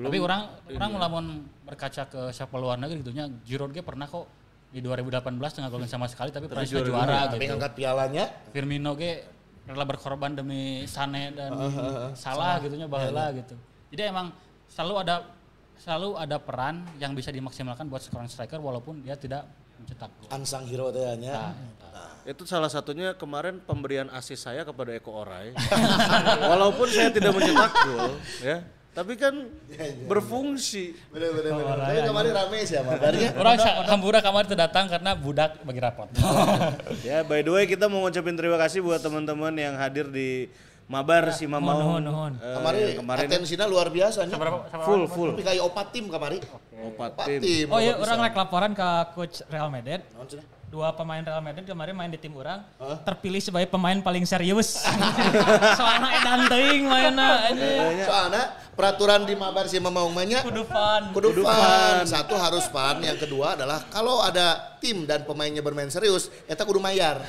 Tapi 0.00 0.16
orang 0.16 0.48
orang 0.72 0.90
lamun 0.96 1.24
berkaca 1.62 2.08
ke 2.08 2.32
siapa 2.32 2.56
luar 2.56 2.80
negeri 2.80 3.04
gitu 3.04 3.12
nya 3.12 3.28
Giroud 3.44 3.68
ge 3.70 3.84
pernah 3.84 4.08
kok 4.08 4.24
di 4.72 4.80
2018 4.80 5.20
tengah 5.52 5.68
golkeun 5.68 5.86
sama 5.86 6.08
sekali 6.08 6.32
tapi 6.32 6.48
pernah 6.48 6.64
juara, 6.64 7.28
Tapi 7.28 7.36
gitu. 7.38 7.52
ngangkat 7.52 7.72
pialanya 7.76 8.24
Firmino 8.48 8.96
ge 8.96 9.28
rela 9.68 9.84
berkorban 9.84 10.32
demi 10.32 10.88
Sane 10.88 11.36
dan 11.36 11.52
salah 12.16 12.56
gitunya 12.64 12.88
baheula 12.88 13.28
gitu. 13.36 13.52
Jadi 13.92 14.02
emang 14.08 14.32
selalu 14.66 15.04
ada 15.04 15.35
selalu 15.86 16.18
ada 16.18 16.42
peran 16.42 16.82
yang 16.98 17.14
bisa 17.14 17.30
dimaksimalkan 17.30 17.86
buat 17.86 18.02
seorang 18.02 18.26
striker 18.26 18.58
walaupun 18.58 19.06
dia 19.06 19.14
tidak 19.14 19.46
mencetak 19.78 20.10
gol. 20.18 20.26
ansang 20.34 20.66
hero 20.66 20.90
teh 20.90 21.06
nya. 21.22 21.54
Itu 22.26 22.42
salah 22.42 22.66
satunya 22.66 23.14
kemarin 23.14 23.62
pemberian 23.62 24.10
asis 24.10 24.50
saya 24.50 24.66
kepada 24.66 24.90
Eko 24.90 25.22
Orai. 25.22 25.54
Walaupun 26.50 26.90
saya 26.90 27.14
tidak 27.14 27.30
mencetak 27.38 27.70
gol, 27.86 28.18
ya, 28.42 28.66
tapi 28.90 29.14
kan 29.14 29.46
berfungsi. 30.10 30.98
Bener 31.14 31.30
bener 31.38 31.54
bener. 31.54 31.78
Tapi 31.78 32.00
kemarin 32.02 32.30
rame 32.34 32.58
sih 32.66 32.74
sama 32.82 32.98
kabarnya. 32.98 33.30
Orang 33.46 33.56
Hambura 33.86 34.18
kemarin 34.18 34.46
tuh 34.50 34.58
datang 34.58 34.90
karena 34.90 35.14
budak 35.14 35.62
bagi 35.62 35.78
rapot. 35.78 36.10
Ya, 37.06 37.22
by 37.22 37.46
the 37.46 37.54
way 37.54 37.70
kita 37.70 37.86
mau 37.86 38.02
ngucapin 38.02 38.34
terima 38.34 38.58
kasih 38.58 38.82
buat 38.82 38.98
teman-teman 38.98 39.54
yang 39.54 39.78
hadir 39.78 40.10
di 40.10 40.50
Mabar 40.86 41.34
si 41.34 41.50
Mamau. 41.50 41.82
nuhun, 41.98 41.98
nuhun. 42.00 42.32
Eh, 42.38 42.54
Kemarin, 42.54 42.86
kemarin 42.94 43.26
atensinya 43.26 43.66
luar 43.66 43.90
biasa 43.90 44.22
nya. 44.22 44.38
full 44.86 45.02
full 45.10 45.30
Tapi 45.34 45.42
kayak 45.42 45.62
opat 45.64 45.86
tim 45.90 46.06
kemarin. 46.06 46.38
opat 46.78 47.10
Opat 47.12 47.26
tim. 47.26 47.40
tim. 47.42 47.66
Oh 47.66 47.82
iya, 47.82 47.98
orang 47.98 48.18
rek 48.22 48.36
laporan 48.36 48.70
ke 48.70 48.86
coach 49.12 49.42
Real 49.46 49.66
Madrid. 49.66 49.98
Dua 50.76 50.92
pemain 50.92 51.24
Real 51.24 51.40
Madrid 51.40 51.64
kemarin 51.64 51.96
main 51.96 52.12
di 52.12 52.20
tim 52.20 52.36
orang 52.36 52.60
terpilih 53.00 53.40
sebagai 53.40 53.64
pemain 53.72 53.96
paling 54.04 54.28
serius. 54.28 54.76
Soalnya 55.80 56.20
edan 56.20 56.40
teuing 56.52 56.84
mainna 56.84 57.48
anjing. 57.48 58.04
Soalnya 58.04 58.44
peraturan 58.76 59.24
di 59.24 59.32
mabar 59.32 59.72
si 59.72 59.80
Mamaung 59.80 60.12
mainnya 60.12 60.44
Kudu 60.44 60.68
fun. 60.68 61.16
kudu 61.16 61.32
fun. 61.40 62.04
Satu 62.04 62.36
harus 62.36 62.68
fun, 62.68 63.00
yang 63.00 63.16
kedua 63.16 63.56
adalah 63.56 63.88
kalau 63.88 64.20
ada 64.20 64.76
tim 64.76 65.08
dan 65.08 65.24
pemainnya 65.24 65.64
bermain 65.64 65.88
serius, 65.88 66.28
eta 66.44 66.68
kudu 66.68 66.76
mayar. 66.76 67.24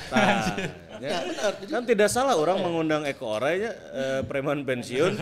Ya, 1.00 1.24
kan 1.72 1.88
tidak 1.88 2.12
salah 2.12 2.36
orang 2.36 2.60
mengundang 2.60 3.08
Eko 3.08 3.40
Oray 3.40 3.64
nya, 3.64 3.72
eh, 3.72 4.20
preman 4.28 4.60
pensiun 4.60 5.16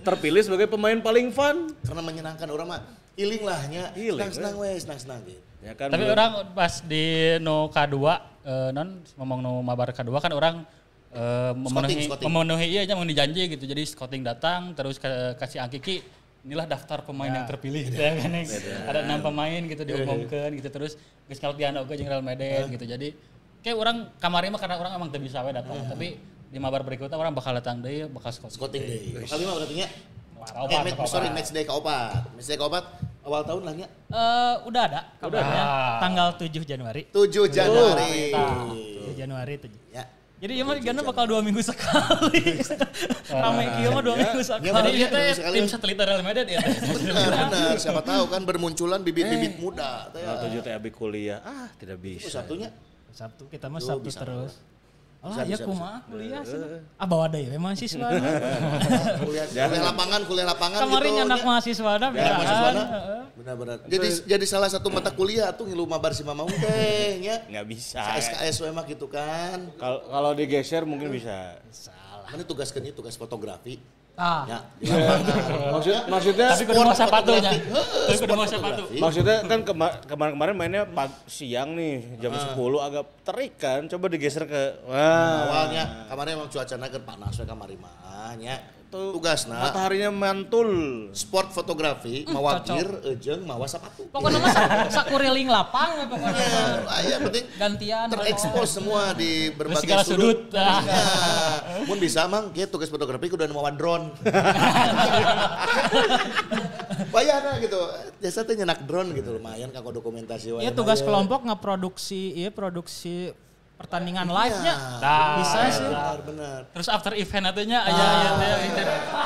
terpilih 0.00 0.40
sebagai 0.40 0.64
pemain 0.64 0.96
paling 1.04 1.28
fun. 1.28 1.68
Karena 1.84 2.00
menyenangkan 2.00 2.48
orang 2.48 2.72
mah. 2.72 2.80
Healing 3.20 3.44
lah 3.44 3.60
nya. 3.68 3.92
Healing, 3.92 4.16
Senang-senang 4.32 4.54
weh, 4.64 4.76
senang-senang 4.80 5.20
gitu. 5.28 5.44
Ya 5.66 5.74
kan 5.74 5.90
Tapi 5.90 6.06
belum- 6.06 6.14
orang 6.14 6.30
pas 6.54 6.78
di 6.78 7.04
no 7.42 7.66
K2 7.66 7.96
eh, 8.46 8.70
non 8.70 9.02
ngomong 9.18 9.38
no 9.42 9.52
mabar 9.60 9.90
K2 9.90 10.10
kan 10.22 10.30
orang 10.30 10.54
eh, 11.10 11.52
memenuhi 11.52 12.06
scouting. 12.06 12.26
memenuhi 12.30 12.66
iya 12.70 12.80
aja 12.86 12.94
mau 12.94 13.02
dijanji 13.02 13.50
gitu. 13.50 13.66
Jadi 13.66 13.82
scouting 13.82 14.22
datang 14.22 14.78
terus 14.78 15.02
ke, 15.02 15.10
kasih 15.34 15.66
Angkiki 15.66 16.06
inilah 16.46 16.70
daftar 16.70 17.02
pemain 17.02 17.26
yang 17.26 17.50
terpilih 17.50 17.82
gitu 17.90 17.98
ya 18.06 18.14
kan. 18.14 18.30
Ada 18.86 18.98
enam 19.10 19.18
pemain 19.26 19.58
gitu 19.58 19.82
diumumkan 19.82 20.54
gitu 20.54 20.68
terus 20.70 20.94
geus 21.26 21.42
ngaltian 21.42 21.74
oge 21.82 21.98
jeung 21.98 22.06
Real 22.06 22.22
Madrid 22.22 22.70
gitu. 22.70 22.86
Jadi 22.86 23.10
kayak 23.66 23.74
orang 23.74 23.96
kamari 24.22 24.46
mah 24.46 24.62
karena 24.62 24.78
orang 24.78 24.94
emang 24.94 25.10
teu 25.10 25.18
bisa 25.18 25.42
we 25.42 25.50
datang. 25.50 25.74
Tapi 25.90 26.14
di 26.46 26.62
mabar 26.62 26.86
berikutnya 26.86 27.18
orang 27.18 27.34
bakal 27.34 27.50
datang 27.58 27.82
deui 27.82 28.06
bakal 28.06 28.30
scouting. 28.30 28.54
Scouting 28.54 28.82
deh. 28.86 29.26
Kali 29.26 29.42
mah 29.42 29.54
berarti 29.58 29.74
nya. 30.48 30.52
Opat, 30.56 30.64
Eh, 30.64 30.72
opat, 30.72 30.84
match, 30.84 30.96
opat. 30.96 31.08
sorry, 31.08 31.28
match 31.28 31.50
day 31.50 31.64
keopat. 31.64 32.10
Match 32.30 32.46
day 32.46 32.56
keopat 32.56 32.84
awal 33.20 33.42
tahun 33.42 33.62
lah 33.62 33.74
nya. 33.74 33.86
Eh, 34.06 34.54
udah 34.64 34.82
ada 34.84 35.00
kabarnya 35.16 35.62
Ada. 35.62 36.00
tanggal 36.00 36.28
7 36.36 36.62
Januari. 36.62 37.02
7 37.08 37.46
Januari. 37.48 38.30
7 38.30 39.14
Januari 39.14 39.54
7. 39.58 39.70
Ya. 39.90 40.04
Jadi 40.36 40.52
ya 40.52 40.64
mah 40.64 40.76
Gana 40.76 41.00
bakal 41.00 41.24
dua 41.26 41.40
minggu 41.40 41.64
sekali. 41.64 42.60
Rame 43.32 43.64
kieu 43.72 43.88
mah 43.88 44.02
dua 44.04 44.14
minggu 44.14 44.36
Ya, 44.36 44.60
Jadi 44.60 44.68
sekali. 44.68 44.90
kita 45.00 45.16
Iya, 45.18 45.32
sekali. 45.32 45.54
tim 45.56 45.66
satelit 45.66 45.96
Real 45.96 46.20
Madrid 46.20 46.44
ya. 46.46 46.60
Benar, 46.94 47.16
benar. 47.48 47.74
Siapa 47.74 48.00
tahu 48.00 48.24
kan 48.28 48.44
bermunculan 48.44 49.00
bibit-bibit 49.00 49.56
muda. 49.56 50.12
Teh, 50.12 50.20
Nah, 50.20 50.36
tujuh 50.38 50.60
teh 50.60 50.70
abi 50.70 50.92
kuliah. 50.92 51.40
Ah, 51.40 51.72
tidak 51.74 51.96
bisa. 51.98 52.28
Satunya 52.30 52.68
Sabtu 53.08 53.48
kita 53.48 53.72
mah 53.72 53.80
Sabtu 53.80 54.12
terus. 54.12 54.60
Oh 55.26 55.34
ya 55.42 55.58
kumaha 55.58 55.98
kuliah 56.06 56.42
sih. 56.46 56.54
Ah 56.94 57.06
bawa 57.10 57.26
ya 57.34 57.58
mahasiswa. 57.58 57.98
kuliah, 59.26 59.46
kuliah 59.50 59.82
lapangan, 59.90 60.20
kuliah 60.22 60.46
lapangan 60.46 60.80
Kemarin 60.86 61.10
gitu. 61.10 61.26
anak 61.26 61.40
mahasiswa 61.42 61.90
ada 61.98 62.06
Ya, 62.14 62.30
mahasiswa. 62.38 62.70
Benar-benar. 63.34 63.76
Jadi 63.90 64.08
jadi 64.22 64.44
salah 64.46 64.70
satu 64.70 64.86
mata 64.86 65.10
kuliah 65.10 65.50
tuh 65.50 65.66
ngilu 65.66 65.82
mabar 65.82 66.14
si 66.14 66.22
Mamaung 66.22 66.54
teh 66.54 67.18
nya. 67.18 67.42
Nggak 67.50 67.66
bisa. 67.66 67.98
SKS 68.22 68.62
we 68.62 68.70
mah 68.70 68.86
gitu 68.86 69.10
kan. 69.10 69.66
Kalau 69.74 70.06
kalau 70.06 70.30
digeser 70.38 70.86
mungkin 70.86 71.10
bisa. 71.10 71.58
Mana 72.30 72.46
tugas 72.46 72.70
ini 72.78 72.94
tugas 72.94 73.18
fotografi. 73.18 73.82
Ah, 74.16 74.48
Ya, 74.48 74.58
di 74.74 74.88
lapangan. 74.88 75.76
Maksud, 75.76 75.92
maksudnya 76.08 76.48
Tapi 76.48 76.64
kudu 76.64 76.80
mau 76.80 76.96
sepatunya. 76.96 77.52
Tapi 77.52 78.16
kudu 78.16 78.32
mau 78.32 78.48
sepatu. 78.48 78.82
maksudnya 78.96 79.36
kan 79.44 79.60
kema- 79.60 80.00
kemarin-kemarin 80.02 80.54
mainnya 80.54 80.82
pag- 80.88 81.20
siang 81.26 81.76
nih 81.76 82.16
jam 82.16 82.32
10 82.32 82.56
agak 82.80 83.04
terik 83.22 83.54
kan. 83.56 83.84
Coba 83.84 84.08
digeser 84.08 84.44
ke 84.44 84.80
wah. 84.82 85.44
Awalnya 85.46 85.84
kemarin 86.08 86.32
emang 86.34 86.48
cuacana 86.48 86.88
kan 86.88 87.02
panas 87.02 87.36
we 87.36 87.44
kamari 87.44 87.76
mah 87.76 87.92
nya. 88.34 88.56
Tugas 89.16 89.44
nah 89.44 89.68
Mataharinya 89.68 90.08
mantul. 90.08 90.70
sport 91.12 91.52
fotografi 91.52 92.24
mawa 92.28 92.60
gear 92.64 92.88
jeung 93.20 93.44
mawa 93.44 93.68
sepatu. 93.68 94.08
pokoknya 94.08 94.38
mah 94.40 94.52
sa- 94.52 94.88
sakuriling 95.02 95.48
lapang 95.48 96.00
we 96.00 96.04
pokoknya. 96.08 96.36
Ya, 96.36 96.64
ah, 96.84 97.00
ya 97.00 97.16
penting 97.20 97.44
Gantian. 97.56 98.06
terekspos 98.10 98.68
semua 98.72 99.12
di 99.12 99.52
berbagai 99.52 99.84
segala 99.84 100.02
sudut. 100.04 100.48
sudut. 100.48 100.58
Ah. 100.58 100.80
Ya. 100.82 101.00
Mun 101.84 101.98
bisa 102.00 102.24
mang 102.26 102.50
kieu 102.50 102.66
tugas 102.66 102.88
fotografi 102.88 103.28
kudu 103.28 103.44
mawa 103.48 103.70
drone. 103.72 104.12
Bayarna 107.14 107.60
gitu. 107.60 107.78
Jasa 108.20 108.44
teh 108.44 108.56
nyenak 108.56 108.84
drone 108.84 109.12
gitu 109.14 109.36
lumayan 109.36 109.70
kanggo 109.72 109.92
dokumentasi. 109.92 110.52
Iya 110.60 110.72
tugas 110.72 111.00
kelompok 111.00 111.44
ngeproduksi, 111.46 112.36
iya 112.36 112.50
produksi 112.52 113.32
pertandingan 113.76 114.24
live-nya. 114.24 114.74
Nah, 115.04 115.36
Bisa 115.36 115.58
sih. 115.68 115.84
Benar, 115.84 116.18
benar. 116.24 116.60
Terus 116.72 116.88
after 116.88 117.12
event 117.12 117.44
atunya 117.52 117.78
aya 117.84 118.04
aya 118.08 118.30
teh 118.40 118.52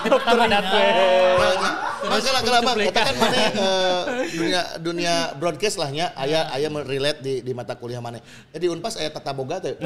di 0.02 0.08
pertama 0.10 0.44
datang. 0.50 0.84
Makanya 2.00 2.40
kalau 2.42 2.60
bang, 2.66 2.78
kita 2.90 3.00
kan 3.06 3.14
mana 3.14 3.36
eh, 3.38 4.02
dunia 4.34 4.60
dunia 4.82 5.14
broadcast 5.38 5.76
lah 5.78 5.90
nya, 5.94 6.10
ayah 6.18 6.50
ayah 6.58 6.70
relate 6.82 7.20
di 7.22 7.34
di 7.46 7.52
mata 7.54 7.78
kuliah 7.78 8.02
mana. 8.02 8.18
Jadi 8.50 8.66
unpas 8.66 8.98
ayah 8.98 9.14
tata 9.14 9.30
boga 9.30 9.62
tuh. 9.62 9.78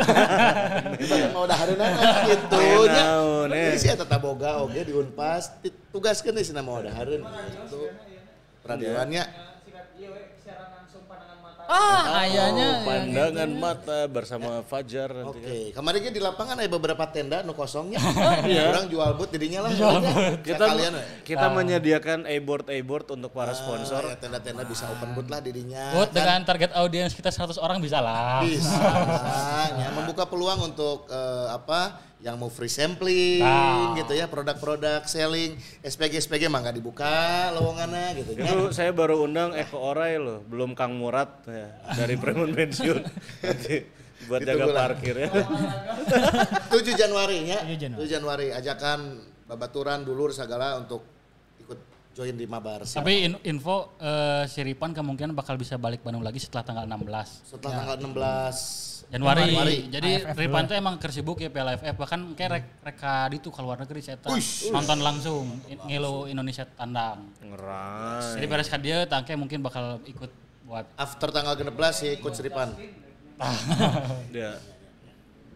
Ibarat 1.04 1.30
mau 1.36 1.44
dahareuna 1.44 1.86
gitu 2.24 2.56
Aya 2.56 2.88
nya. 2.88 3.04
eh. 3.52 3.64
Jadi 3.68 3.76
sih 3.84 3.88
tata 3.92 4.16
boga 4.16 4.64
oke 4.64 4.80
di 4.80 4.92
unpas 4.96 5.52
tugaskeun 5.92 6.40
di 6.40 6.44
sana 6.46 6.64
mau 6.64 6.80
dahareun 6.80 7.20
gitu. 7.20 7.92
Ah, 11.64 12.24
ayahnya. 12.24 12.68
Oh, 12.80 12.86
pandangan 12.86 13.50
mata 13.56 13.98
bersama 14.06 14.60
Fajar 14.64 15.08
nanti 15.12 15.38
kan. 15.40 15.48
Oke, 15.48 15.60
kemarin 15.72 16.00
kan 16.04 16.12
di 16.12 16.22
lapangan 16.22 16.54
ada 16.60 16.70
beberapa 16.70 17.04
tenda 17.08 17.40
nu 17.40 17.52
kosongnya. 17.56 18.00
Iya. 18.44 18.70
Orang 18.76 18.86
jual 18.92 19.10
booth 19.16 19.32
jadinya 19.32 19.64
lah. 19.64 19.70
Kita 20.44 20.64
kalian 20.68 20.94
kita 21.24 21.46
menyediakan 21.48 22.28
e-board 22.28 22.68
e-board 22.68 23.06
untuk 23.16 23.32
para 23.32 23.56
sponsor. 23.56 24.04
ya, 24.04 24.16
tenda-tenda 24.20 24.62
bisa 24.66 24.84
open 24.90 25.16
booth 25.16 25.30
lah 25.32 25.40
didinya. 25.40 25.96
Buat 25.96 26.12
Kan 26.12 26.16
dengan 26.20 26.40
target 26.44 26.70
audiens 26.76 27.12
kita 27.16 27.32
100 27.32 27.56
orang 27.56 27.78
bisa 27.80 27.98
lah. 28.04 28.44
bisa 28.44 28.74
ya, 29.80 29.88
membuka 29.96 30.28
peluang 30.28 30.72
untuk 30.72 31.08
eh, 31.08 31.46
apa 31.48 31.96
yang 32.24 32.34
mau 32.34 32.48
free 32.48 32.72
sampling 32.72 33.38
Nah. 33.38 33.92
gitu 33.94 34.12
ya 34.12 34.24
produk-produk 34.24 35.04
selling 35.04 35.54
SPG 35.78 36.24
SPG 36.24 36.48
mah 36.48 36.64
nggak 36.64 36.74
dibuka 36.74 37.12
lowongannya 37.52 38.16
gitu 38.16 38.30
ya. 38.32 38.48
Itu 38.48 38.72
saya 38.72 38.90
baru 38.90 39.20
undang 39.22 39.52
Eko 39.52 39.76
Oray 39.84 40.16
loh, 40.16 40.40
belum 40.42 40.72
Kang 40.72 40.96
Murad 40.96 41.44
ya, 41.44 41.68
dari 41.92 42.16
Preman 42.16 42.50
Pensiun. 42.50 43.04
Nanti 43.44 43.84
buat 44.24 44.40
jaga 44.40 44.56
Ditunggu 44.56 44.72
lah. 44.72 44.80
parkir 44.88 45.14
ya. 45.18 45.28
7 46.72 46.96
Januari 47.02 47.44
ya 47.44 47.60
7 47.62 47.76
Januari. 47.78 48.00
7 48.00 48.08
Januari 48.10 48.46
ajakan 48.50 48.98
babaturan 49.44 50.00
dulur 50.00 50.32
segala 50.32 50.80
untuk 50.80 51.04
ikut 51.60 51.76
join 52.12 52.32
di 52.32 52.46
Mabar. 52.46 52.88
Tapi 52.88 53.14
in- 53.22 53.42
info 53.44 53.92
eh, 53.98 54.48
si 54.48 54.64
Ripan 54.64 54.96
kemungkinan 54.96 55.36
bakal 55.36 55.54
bisa 55.54 55.76
balik 55.76 56.00
Bandung 56.00 56.24
lagi 56.24 56.40
setelah 56.40 56.64
tanggal 56.64 56.88
16 56.88 57.52
setelah 57.52 57.72
tanggal 57.84 57.96
16 58.00 58.93
Januari. 59.14 59.42
Januari. 59.46 59.78
Jadi 59.86 60.10
Ripan 60.34 60.62
tuh 60.66 60.74
emang 60.74 60.94
kersibuk 60.98 61.38
ya 61.38 61.48
Piala 61.48 61.78
AFF 61.78 61.94
bahkan 61.94 62.20
kayak 62.34 62.50
rek 62.50 62.64
reka 62.82 63.14
di 63.30 63.38
tuh 63.38 63.54
keluar 63.54 63.78
negeri 63.78 64.02
saya 64.02 64.18
nonton 64.74 64.98
langsung 64.98 65.62
ngilu 65.86 66.26
Indonesia 66.26 66.66
tandang. 66.66 67.30
Ngerai. 67.38 68.34
Jadi 68.34 68.46
beres 68.50 68.68
dia 68.82 69.06
tangke 69.06 69.38
mungkin 69.38 69.62
bakal 69.62 70.02
ikut 70.02 70.30
buat 70.64 70.88
after 70.98 71.28
tanggal 71.28 71.54
16 71.54 71.70
si 71.92 72.08
Coach 72.24 72.40
Siripan 72.40 72.72
Ya. 74.30 74.58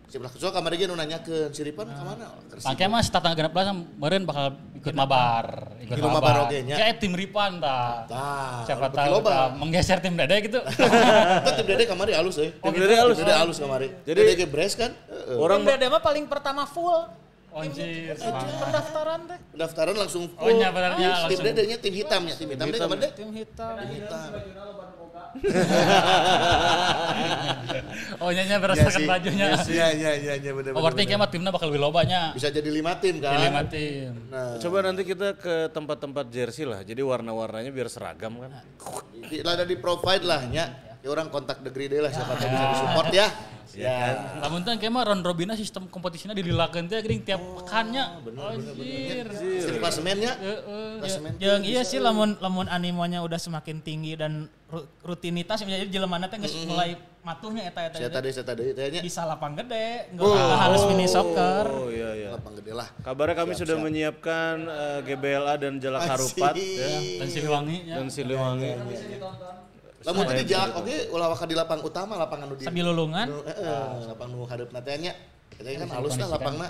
Sebelah 0.09 0.33
kecuali 0.33 0.53
kamar 0.57 0.71
dia 0.73 0.89
nanya 0.89 1.19
ke 1.21 1.53
Siripan 1.53 1.85
ke 1.85 2.01
mana? 2.01 2.33
tangke 2.65 2.89
mah 2.89 3.05
setelah 3.05 3.23
tanggal 3.29 3.53
16 3.53 4.01
meureun 4.01 4.25
bakal 4.25 4.47
ikut 4.75 4.95
mabar, 4.97 5.45
ikut 5.79 5.95
Ikut 5.95 6.09
mabar 6.09 6.33
mabar. 6.33 6.49
oge 6.49 6.59
nya. 6.65 6.77
Kayak 6.81 6.97
tim 6.97 7.13
Ripan 7.13 7.61
tah. 7.61 8.09
Tah, 8.09 8.65
Siapa 8.65 8.89
tahu 8.89 9.21
menggeser 9.61 10.01
tim 10.01 10.17
Dede 10.17 10.37
gitu. 10.43 10.65
Kan 11.45 11.53
tim 11.55 11.67
Dede 11.69 11.85
kamari 11.85 12.17
halus 12.17 12.41
eh. 12.41 12.57
Tim 12.57 12.73
Dede 12.73 12.97
halus. 12.97 13.21
Tim 13.21 13.29
Dede 13.29 13.37
halus 13.37 13.57
kamari. 13.61 13.89
Jadi- 14.03 14.17
Dede 14.19 14.33
ge 14.35 14.47
bres 14.49 14.73
kan? 14.73 14.97
Heeh. 14.97 15.37
Orang 15.37 15.61
Tim 15.61 15.77
Dede 15.77 15.87
mah 15.87 16.01
paling 16.01 16.25
pertama 16.25 16.65
full. 16.65 17.05
Anjir. 17.49 18.15
Pendaftaran 18.15 19.21
teh. 19.27 19.39
pendaftaran 19.51 19.97
langsung 19.97 20.31
Oh, 20.39 20.47
iya, 20.47 20.71
benar, 20.71 20.95
iya, 21.01 21.27
Tim 21.27 21.43
langsung. 21.43 21.67
Nya 21.67 21.79
tim 21.81 21.95
hitamnya, 21.97 22.35
tim 22.39 22.49
hitam 22.55 22.67
deh 22.71 22.79
kamar 22.79 22.99
deh. 23.03 23.11
Tim 23.17 23.31
hitam. 23.35 23.75
Hitam. 23.83 24.31
Oh 28.19 28.35
nyanya 28.35 28.59
berdasarkan 28.59 28.99
sih. 28.99 29.07
bajunya. 29.07 29.47
Iya 29.69 29.89
iya 29.95 30.13
iya 30.19 30.35
iya 30.41 30.53
benar 30.57 30.75
Oh 30.75 30.83
berarti 30.83 31.07
kayak 31.07 31.21
mah 31.21 31.31
timnya 31.31 31.53
bakal 31.55 31.71
lebih 31.71 31.87
lobanya. 31.87 32.35
Bisa 32.35 32.51
jadi 32.51 32.67
lima 32.67 32.99
tim 32.99 33.23
kan? 33.23 33.39
Lima 33.39 33.63
tim. 33.69 34.11
Nah, 34.33 34.59
coba 34.59 34.77
nanti 34.83 35.07
kita 35.07 35.39
ke 35.39 35.71
tempat-tempat 35.71 36.27
jersey 36.33 36.67
lah. 36.67 36.83
Jadi 36.83 36.99
warna-warnanya 37.05 37.71
biar 37.71 37.87
seragam 37.87 38.43
kan. 38.43 38.51
di, 39.29 39.45
ada 39.45 39.63
di 39.63 39.77
provide 39.79 40.25
lah 40.27 40.43
nya. 40.51 40.88
Ya 41.09 41.17
orang 41.17 41.33
kontak 41.33 41.65
degree 41.65 41.89
deh 41.89 42.05
lah 42.05 42.13
siapa 42.13 42.37
tahu 42.37 42.53
bisa 42.53 42.67
disupport 42.69 43.09
ya. 43.17 43.27
Ya. 43.73 43.97
Lamun 44.41 44.61
teh 44.61 44.77
kayak 44.77 44.93
mah 44.93 45.05
round 45.05 45.25
robinnya 45.25 45.53
sistem 45.55 45.89
kompetisinya 45.89 46.33
dililakeun 46.33 46.85
teh 46.85 47.01
geuning 47.01 47.25
tiap 47.25 47.41
pekannya. 47.41 48.21
Anjir. 48.29 49.25
Sistem 49.33 49.77
klasemennya. 49.81 50.33
Heeh. 50.37 50.89
Klasemen. 51.01 51.33
Yang 51.37 51.61
iya 51.65 51.81
sih 51.81 51.97
lamun 51.97 52.37
lamun 52.39 52.69
animonya 52.69 53.25
udah 53.25 53.37
semakin 53.37 53.81
tinggi 53.81 54.17
dan 54.17 54.53
ru- 54.67 54.85
rutinitas 55.01 55.65
jadi 55.65 55.89
jelemana 55.89 56.29
teh 56.29 56.37
geus 56.37 56.53
mulai 56.65 56.97
matuhnya 57.21 57.65
eta 57.65 57.89
eta. 57.89 57.97
Saya 57.97 58.11
tadi 58.11 58.29
saya 58.33 58.45
tadi 58.45 58.73
tanya. 58.73 59.01
Bisa 59.01 59.25
lapang 59.25 59.53
gede, 59.55 60.13
enggak 60.13 60.29
harus 60.59 60.83
mini 60.89 61.07
soccer. 61.07 61.65
Oh 61.69 61.89
iya 61.89 62.11
iya. 62.15 62.29
Lapang 62.37 62.53
gede 62.53 62.73
lah. 62.73 62.89
Kabarnya 63.01 63.37
kami 63.39 63.53
sudah 63.53 63.77
menyiapkan 63.79 64.55
eh, 64.61 64.99
GBLA 65.05 65.55
dan 65.57 65.73
Jalak 65.77 66.05
Harupat 66.05 66.53
ya. 66.57 66.89
Dan 67.17 67.29
Siliwangi 67.29 67.77
ya. 67.85 67.97
dan 67.97 68.07
Siliwangi. 68.09 68.71
Lamun 69.99 70.25
tadi 70.25 70.45
jalak 70.47 70.79
oke 70.79 70.95
ulah 71.11 71.27
waka 71.29 71.45
di 71.45 71.55
lapang 71.55 71.81
utama 71.83 72.15
lapangan 72.17 72.47
nu 72.47 72.55
di 72.55 72.65
Sambil 72.65 72.87
lulungan. 72.87 73.27
nu- 73.27 73.43
heeh, 73.43 73.87
lapang 74.07 74.29
nu 74.31 74.47
hareupna 74.47 74.79
teh 74.79 74.95
nya. 74.97 75.13
Eta 75.53 75.75
kan 75.77 75.91
halus 75.93 76.15
lah 76.15 76.29
lapangna. 76.31 76.69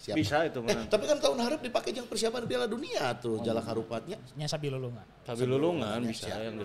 Siap. 0.00 0.16
Bisa 0.16 0.36
itu 0.44 0.60
Eh, 0.60 0.72
mana. 0.72 0.88
tapi 0.88 1.04
kan 1.04 1.16
tahun 1.16 1.38
harap 1.40 1.60
dipakai 1.60 1.92
yang 1.92 2.04
persiapan 2.04 2.44
Piala 2.44 2.64
Dunia 2.64 3.12
tuh 3.16 3.40
jalak 3.40 3.64
harupatnya. 3.64 4.16
Nya 4.32 4.44
sambil 4.44 4.76
lulungan. 4.76 5.04
Tapi 5.22 5.44
lulungan 5.44 6.00
bisa 6.02 6.28
yang 6.32 6.56
di 6.56 6.64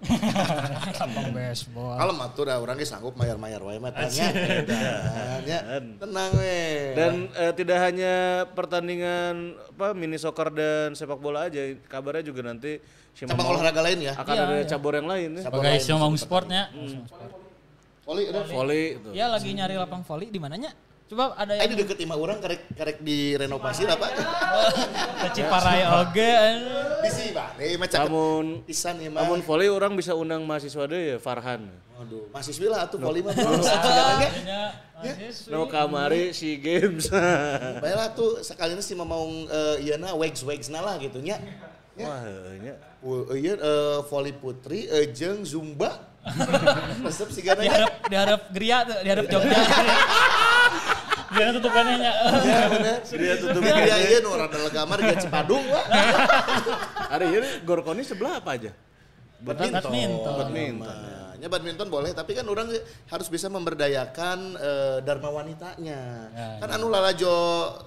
Lapang 0.00 1.28
baseball. 1.36 1.92
Kalau 2.00 2.14
matur 2.16 2.48
dah 2.48 2.56
orang 2.56 2.80
ge 2.80 2.88
sanggup 2.88 3.12
mayar-mayar 3.20 3.60
wae 3.60 3.76
mah 3.76 3.92
tanya. 3.92 4.32
Tanya. 4.64 5.58
Tenang 6.00 6.30
we. 6.40 6.60
Dan 6.96 7.12
eh, 7.36 7.52
tidak 7.52 7.78
hanya 7.84 8.14
pertandingan 8.56 9.60
apa 9.76 9.92
mini 9.92 10.16
soccer 10.16 10.48
dan 10.56 10.96
sepak 10.96 11.20
bola 11.20 11.52
aja, 11.52 11.60
kabarnya 11.84 12.24
juga 12.24 12.48
nanti 12.48 12.80
cabang 13.12 13.52
olahraga 13.52 13.80
lain 13.84 13.98
ya. 14.08 14.12
akan 14.16 14.34
ada 14.34 14.56
cabur 14.64 14.92
yang 14.96 15.08
lain 15.08 15.28
ya. 15.36 15.42
Cabang 15.48 15.64
Sebagai 15.68 16.16
sportnya. 16.16 16.62
Voli 18.08 18.22
udah. 18.26 18.42
Volley 18.48 18.82
itu. 18.96 19.08
Ya 19.12 19.28
lagi 19.28 19.52
nyari 19.52 19.76
lapang 19.76 20.02
volley 20.02 20.32
di 20.32 20.40
mananya? 20.40 20.72
Coba 21.10 21.34
ada 21.34 21.58
Eh, 21.58 21.66
yang 21.66 21.74
di 21.74 21.82
deket 21.82 21.98
imah 22.06 22.14
orang 22.14 22.38
karek 22.38 22.70
karek 22.70 23.02
direnovasi 23.02 23.82
lah 23.82 23.98
Pak. 24.02 24.10
Ciparai 25.34 25.82
oge. 26.06 26.34
Di 27.02 27.10
sini 27.10 27.30
Pak. 27.34 27.58
Eh 27.58 27.74
macam 27.74 27.98
Namun 28.06 28.44
pisan 28.62 28.94
ya 29.02 29.10
mah. 29.10 29.26
namun 29.26 29.42
volley 29.42 29.66
orang 29.66 29.98
bisa 29.98 30.14
undang 30.14 30.46
mahasiswa 30.46 30.86
deh 30.86 31.02
ya 31.10 31.16
Farhan. 31.18 31.66
Waduh, 31.98 32.30
mahasiswi 32.30 32.70
lah 32.70 32.86
atuh 32.86 33.02
voli 33.02 33.26
mah 33.26 33.34
No 35.50 35.66
kamari 35.74 36.30
si 36.30 36.62
games. 36.62 37.10
Baiklah 37.82 38.14
tuh 38.14 38.46
sekali 38.46 38.78
ini 38.78 38.82
sih 38.86 38.94
mau 38.94 39.10
uh, 39.10 39.76
iya 39.82 39.98
na 39.98 40.14
wags 40.14 40.46
wags 40.46 40.70
lah 40.70 40.94
gitu 41.02 41.18
nya. 41.18 41.42
Wah, 41.98 42.22
nya. 42.62 42.78
Uh, 43.02 43.34
iya 43.34 43.58
uh, 43.58 44.06
voli 44.06 44.30
putri 44.30 44.86
uh, 44.86 45.10
jeung 45.10 45.42
zumba. 45.42 46.09
Resep 47.06 47.28
sih 47.32 47.42
gana 47.42 47.64
Diharap 47.64 47.92
diharap 48.06 48.40
geria 48.52 48.78
tuh, 48.84 48.98
diharap 49.00 49.24
Jogja. 49.28 49.56
Dia 51.30 51.54
tutupannya 51.54 51.94
nya. 52.02 52.12
Dia 53.06 53.34
tutup 53.38 53.62
Iya 53.62 53.96
iya 54.02 54.18
nu 54.18 54.34
rada 54.34 54.58
legamar 54.58 54.98
dia 54.98 55.14
Cipadung 55.14 55.62
wah. 55.70 55.86
Hari 57.14 57.26
ini 57.30 57.48
Gorkoni 57.62 58.02
sebelah 58.02 58.42
apa 58.42 58.58
aja? 58.58 58.74
Badminton. 59.38 59.88
Badminton. 60.26 60.82
Nah, 60.82 61.32
ya 61.40 61.48
badminton 61.48 61.88
boleh, 61.88 62.12
tapi 62.12 62.36
kan 62.36 62.44
orang 62.44 62.68
harus 63.08 63.28
bisa 63.30 63.46
memberdayakan 63.48 64.58
eh, 64.58 64.98
dharma 65.06 65.30
wanitanya. 65.30 66.00
kan 66.60 66.68
anu 66.76 66.90
lalajo 66.90 67.32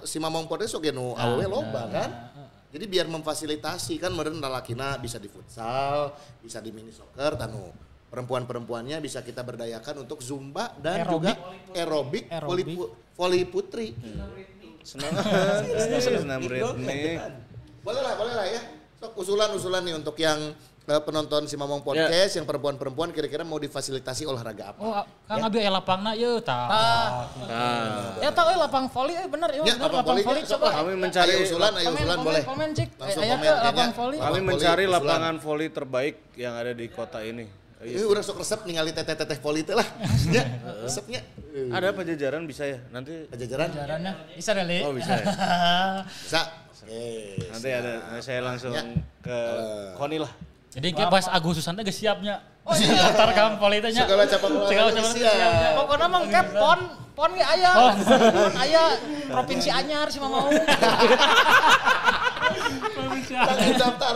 si 0.02 0.16
mamong 0.18 0.48
podcast 0.48 0.80
oge 0.80 0.90
nu 0.90 1.12
awewe 1.12 1.44
loba 1.44 1.84
kan. 1.92 2.10
Jadi 2.74 2.90
biar 2.90 3.06
memfasilitasi 3.06 4.02
kan 4.02 4.10
meureun 4.10 4.42
lalakina 4.42 4.98
bisa 4.98 5.22
di 5.22 5.30
futsal, 5.30 6.10
bisa 6.42 6.58
di 6.58 6.74
mini 6.74 6.90
soccer 6.90 7.38
tanu. 7.38 7.83
Perempuan-perempuannya 8.14 8.96
bisa 8.98 9.20
kita 9.20 9.42
berdayakan 9.42 10.06
untuk 10.06 10.22
zumba 10.22 10.70
dan 10.78 11.02
juga 11.04 11.34
aerobik, 11.74 12.30
voli, 12.30 12.62
Aerobik. 12.62 12.66
pu- 12.72 12.90
voli 13.12 13.42
putri. 13.44 13.86
Senang. 14.80 15.10
Senang 15.98 16.40
ritme. 16.40 17.18
Boleh 17.82 18.00
lah, 18.00 18.14
boleh 18.14 18.34
lah 18.34 18.46
ya. 18.46 18.62
Sok 18.96 19.18
usulan-usulan 19.18 19.82
nih 19.82 19.94
untuk 19.94 20.14
yang 20.16 20.38
eh, 20.84 21.02
penonton 21.02 21.44
si 21.44 21.56
Mamong 21.56 21.82
Podcast, 21.82 22.32
yang 22.34 22.44
perempuan-perempuan 22.44 23.10
kira-kira 23.10 23.42
mau 23.42 23.56
difasilitasi 23.56 24.24
olahraga 24.24 24.70
apa? 24.70 24.78
Oh, 24.78 25.02
Kang 25.26 25.42
Abi 25.42 25.58
aya 25.58 25.72
lapangna 25.72 26.14
yeuh 26.14 26.38
tah. 26.38 27.26
Nah, 27.34 28.14
Ya 28.16 28.30
tahu 28.30 28.48
eh 28.48 28.58
lapang 28.58 28.86
volley 28.86 29.14
eh 29.14 29.26
bener 29.26 29.50
ya 29.50 29.56
Ya, 29.58 29.74
bener 29.74 29.80
lapang 29.80 29.90
lapang 29.90 30.06
volley, 30.06 30.22
volley 30.22 30.42
sok 30.44 30.54
coba. 30.56 30.68
kami 30.78 30.92
mencari 30.94 31.32
Ayo 31.32 31.42
usulan, 31.42 31.72
ayo 31.74 31.88
usulan 31.90 31.98
komen, 32.14 32.24
boleh. 32.24 32.42
komen, 32.46 32.68
Cik. 32.70 32.88
Langsung 32.94 33.18
Eh, 33.18 33.26
aya 33.26 33.32
komen 33.32 33.42
ke 33.42 33.48
kayaknya. 33.50 33.66
lapang 33.66 33.90
volley. 33.92 34.18
kami 34.20 34.38
mencari 34.40 34.84
voli, 34.84 34.94
lapangan 34.94 35.34
voli 35.42 35.66
terbaik 35.68 36.14
yang 36.36 36.54
ada 36.54 36.72
di 36.72 36.86
kota 36.88 37.18
ini. 37.20 37.63
Ini 37.84 38.00
udah 38.08 38.22
sok 38.24 38.40
resep 38.40 38.64
ningali 38.64 38.96
teteh-teteh 38.96 39.38
poli 39.44 39.60
teh 39.60 39.76
lah. 39.76 39.84
Ya, 40.32 40.48
resepnya. 40.80 41.20
Ada 41.68 41.92
pajajaran 41.92 42.48
bisa 42.48 42.64
ya? 42.64 42.80
Nanti 42.88 43.28
Pajajaran. 43.28 43.68
Jarannya 43.76 44.12
bisa 44.32 44.50
kali. 44.56 44.78
Oh 44.88 44.92
bisa 44.96 45.12
ya? 45.20 45.26
Bisa. 46.24 46.40
Eh, 46.84 47.40
Nanti 47.48 47.68
ada 47.72 48.20
saya 48.20 48.44
langsung 48.44 48.72
ke 49.24 49.38
Koni 49.96 50.20
lah. 50.20 50.28
Jadi 50.72 50.92
kayak 50.92 51.08
pas 51.12 51.28
Agustusan 51.28 51.76
teh 51.76 51.84
geus 51.84 52.00
siapnya. 52.00 52.40
Oh 52.64 52.72
iya, 52.72 53.12
antar 53.12 53.28
Kang 53.36 53.60
Poli 53.60 53.76
teh 53.84 53.92
nya. 53.92 54.08
Segala 54.08 54.24
cabang 54.24 54.56
olahraga 54.56 54.72
Segala 54.72 54.88
cabang 54.96 55.12
siap. 55.12 55.76
Pokoknya 55.76 56.06
mah 56.08 56.22
kep 56.32 56.48
pon 56.56 56.80
pon 57.12 57.30
ge 57.36 57.44
aya. 57.44 57.70
Pon 57.76 58.52
aya 58.56 58.84
provinsi 59.28 59.68
anyar 59.68 60.08
sih 60.08 60.16
mau. 60.16 60.48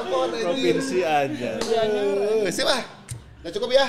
Pon 0.09 0.29
ini. 0.33 0.45
Provinsi 0.49 0.99
aja. 1.05 1.51
Eh, 1.61 2.49
Sip 2.49 2.65
ah. 2.65 2.98
Udah 3.39 3.53
cukup 3.53 3.71
ya? 3.71 3.87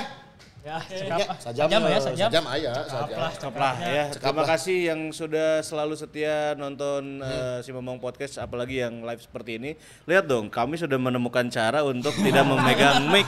Ya, 0.60 0.76
Ya, 0.84 1.24
sajam, 1.40 1.68
Sajam 1.72 1.82
ya, 1.82 1.88
eh, 1.90 2.02
sajam. 2.04 2.30
Sajam 2.30 2.46
aya, 2.46 2.72
sajam. 2.84 3.18
Cakap 3.32 3.54
lah 3.56 3.76
ya. 3.80 4.04
Terima 4.12 4.44
kasih 4.46 4.78
yang 4.86 5.02
sudah 5.10 5.64
selalu 5.64 5.96
setia 5.96 6.52
nonton 6.54 7.24
eh, 7.24 7.64
si 7.64 7.72
Momong 7.72 7.98
Podcast 7.98 8.38
apalagi 8.38 8.84
yang 8.84 9.02
live 9.02 9.18
seperti 9.20 9.56
ini. 9.56 9.72
Lihat 10.04 10.28
dong, 10.28 10.52
kami 10.52 10.76
sudah 10.76 10.98
menemukan 10.98 11.48
cara 11.48 11.80
untuk 11.82 12.12
tidak 12.14 12.44
memegang 12.50 13.08
mic. 13.08 13.24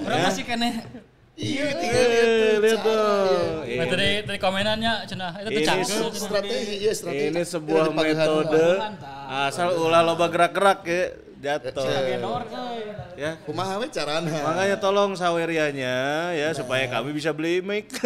Berapa 0.00 0.30
sih 0.30 0.46
kene? 0.46 0.86
Iya, 1.34 1.66
Eh, 1.66 1.82
lihat 1.82 2.30
lihat 2.62 2.78
tuh. 2.78 2.94
dong. 2.94 3.54
Nah, 3.60 3.66
Ini, 3.66 3.90
tadi 3.90 4.08
dari 4.22 4.38
komenannya 4.38 4.92
cenah 5.04 5.32
itu 5.40 5.48
Ini 5.50 5.60
cakep. 5.64 6.12
Strategi, 6.14 6.74
iya 6.78 6.92
strategi. 6.92 7.26
ini 7.28 7.42
sebuah 7.42 7.84
metode 7.90 8.66
asal 9.26 9.72
ulah 9.74 10.04
loba 10.04 10.28
gerak-gerak 10.28 10.80
ya 10.84 11.02
jatuh. 11.40 11.82
Genor 11.82 12.44
euy. 12.46 12.92
Ya. 13.16 13.40
Kumaha 13.48 13.80
we 13.80 13.88
carana? 13.88 14.28
Makanya 14.28 14.76
tolong 14.76 15.16
sawerianya 15.16 16.30
ya 16.36 16.48
supaya 16.52 16.84
kami 16.86 17.16
bisa 17.16 17.32
beli 17.32 17.64
mic. 17.64 17.88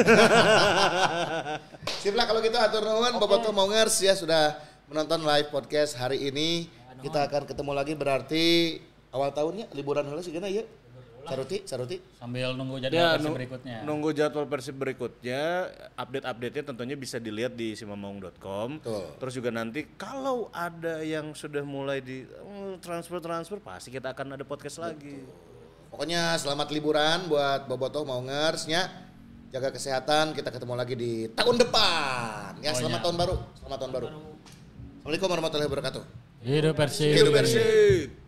Sip 2.03 2.14
lah 2.14 2.24
kalau 2.30 2.41
gitu 2.41 2.57
atur 2.57 2.87
nuhun 2.87 3.18
Bobotoh 3.18 3.51
Mongers 3.51 3.99
ya 4.01 4.14
sudah 4.14 4.55
menonton 4.87 5.26
live 5.26 5.51
podcast 5.51 5.99
hari 5.99 6.30
ini. 6.30 6.70
Kita 7.03 7.26
akan 7.28 7.45
ketemu 7.45 7.72
lagi 7.76 7.93
berarti 7.93 8.78
awal 9.12 9.35
tahunnya 9.35 9.68
liburan 9.74 10.07
heula 10.09 10.22
sigana 10.22 10.49
ya. 10.49 10.64
Saruti, 11.25 11.59
Saruti. 11.64 11.97
Sambil 12.14 12.53
nunggu 12.53 12.77
jadi 12.79 12.93
Ya, 12.93 13.09
versi 13.14 13.25
nu- 13.25 13.35
berikutnya. 13.35 13.77
nunggu 13.83 14.09
jadwal 14.12 14.45
persib 14.45 14.77
berikutnya, 14.77 15.43
update-update-nya 15.95 16.62
tentunya 16.64 16.95
bisa 16.95 17.16
dilihat 17.16 17.53
di 17.53 17.72
simamong.com. 17.72 18.79
Betul. 18.79 19.05
Terus 19.16 19.33
juga 19.35 19.49
nanti 19.49 19.89
kalau 19.95 20.49
ada 20.51 21.01
yang 21.01 21.33
sudah 21.33 21.61
mulai 21.61 21.99
di 21.99 22.22
eh, 22.22 22.75
transfer-transfer 22.79 23.59
pasti 23.59 23.89
kita 23.89 24.12
akan 24.12 24.35
ada 24.35 24.45
podcast 24.45 24.79
lagi. 24.79 25.25
Pokoknya 25.89 26.35
selamat 26.35 26.68
liburan 26.68 27.27
buat 27.27 27.64
Bobotoh 27.64 28.03
Mongers 28.03 28.66
nya. 28.66 28.91
Jaga 29.49 29.70
kesehatan, 29.70 30.35
kita 30.35 30.51
ketemu 30.51 30.75
lagi 30.75 30.95
di 30.95 31.12
tahun 31.31 31.57
depan. 31.57 32.59
Ya, 32.59 32.75
selamat 32.75 33.01
tahun 33.01 33.16
baru. 33.16 33.35
Selamat 33.55 33.79
tahun 33.79 33.93
baru. 33.95 34.07
Assalamualaikum 34.11 35.29
warahmatullahi 35.31 35.68
wabarakatuh. 35.70 36.03
Hidup 36.43 36.75
Persib. 36.75 37.14
Hidup 37.14 37.33
Persib. 37.33 37.62
Persib. 37.62 38.24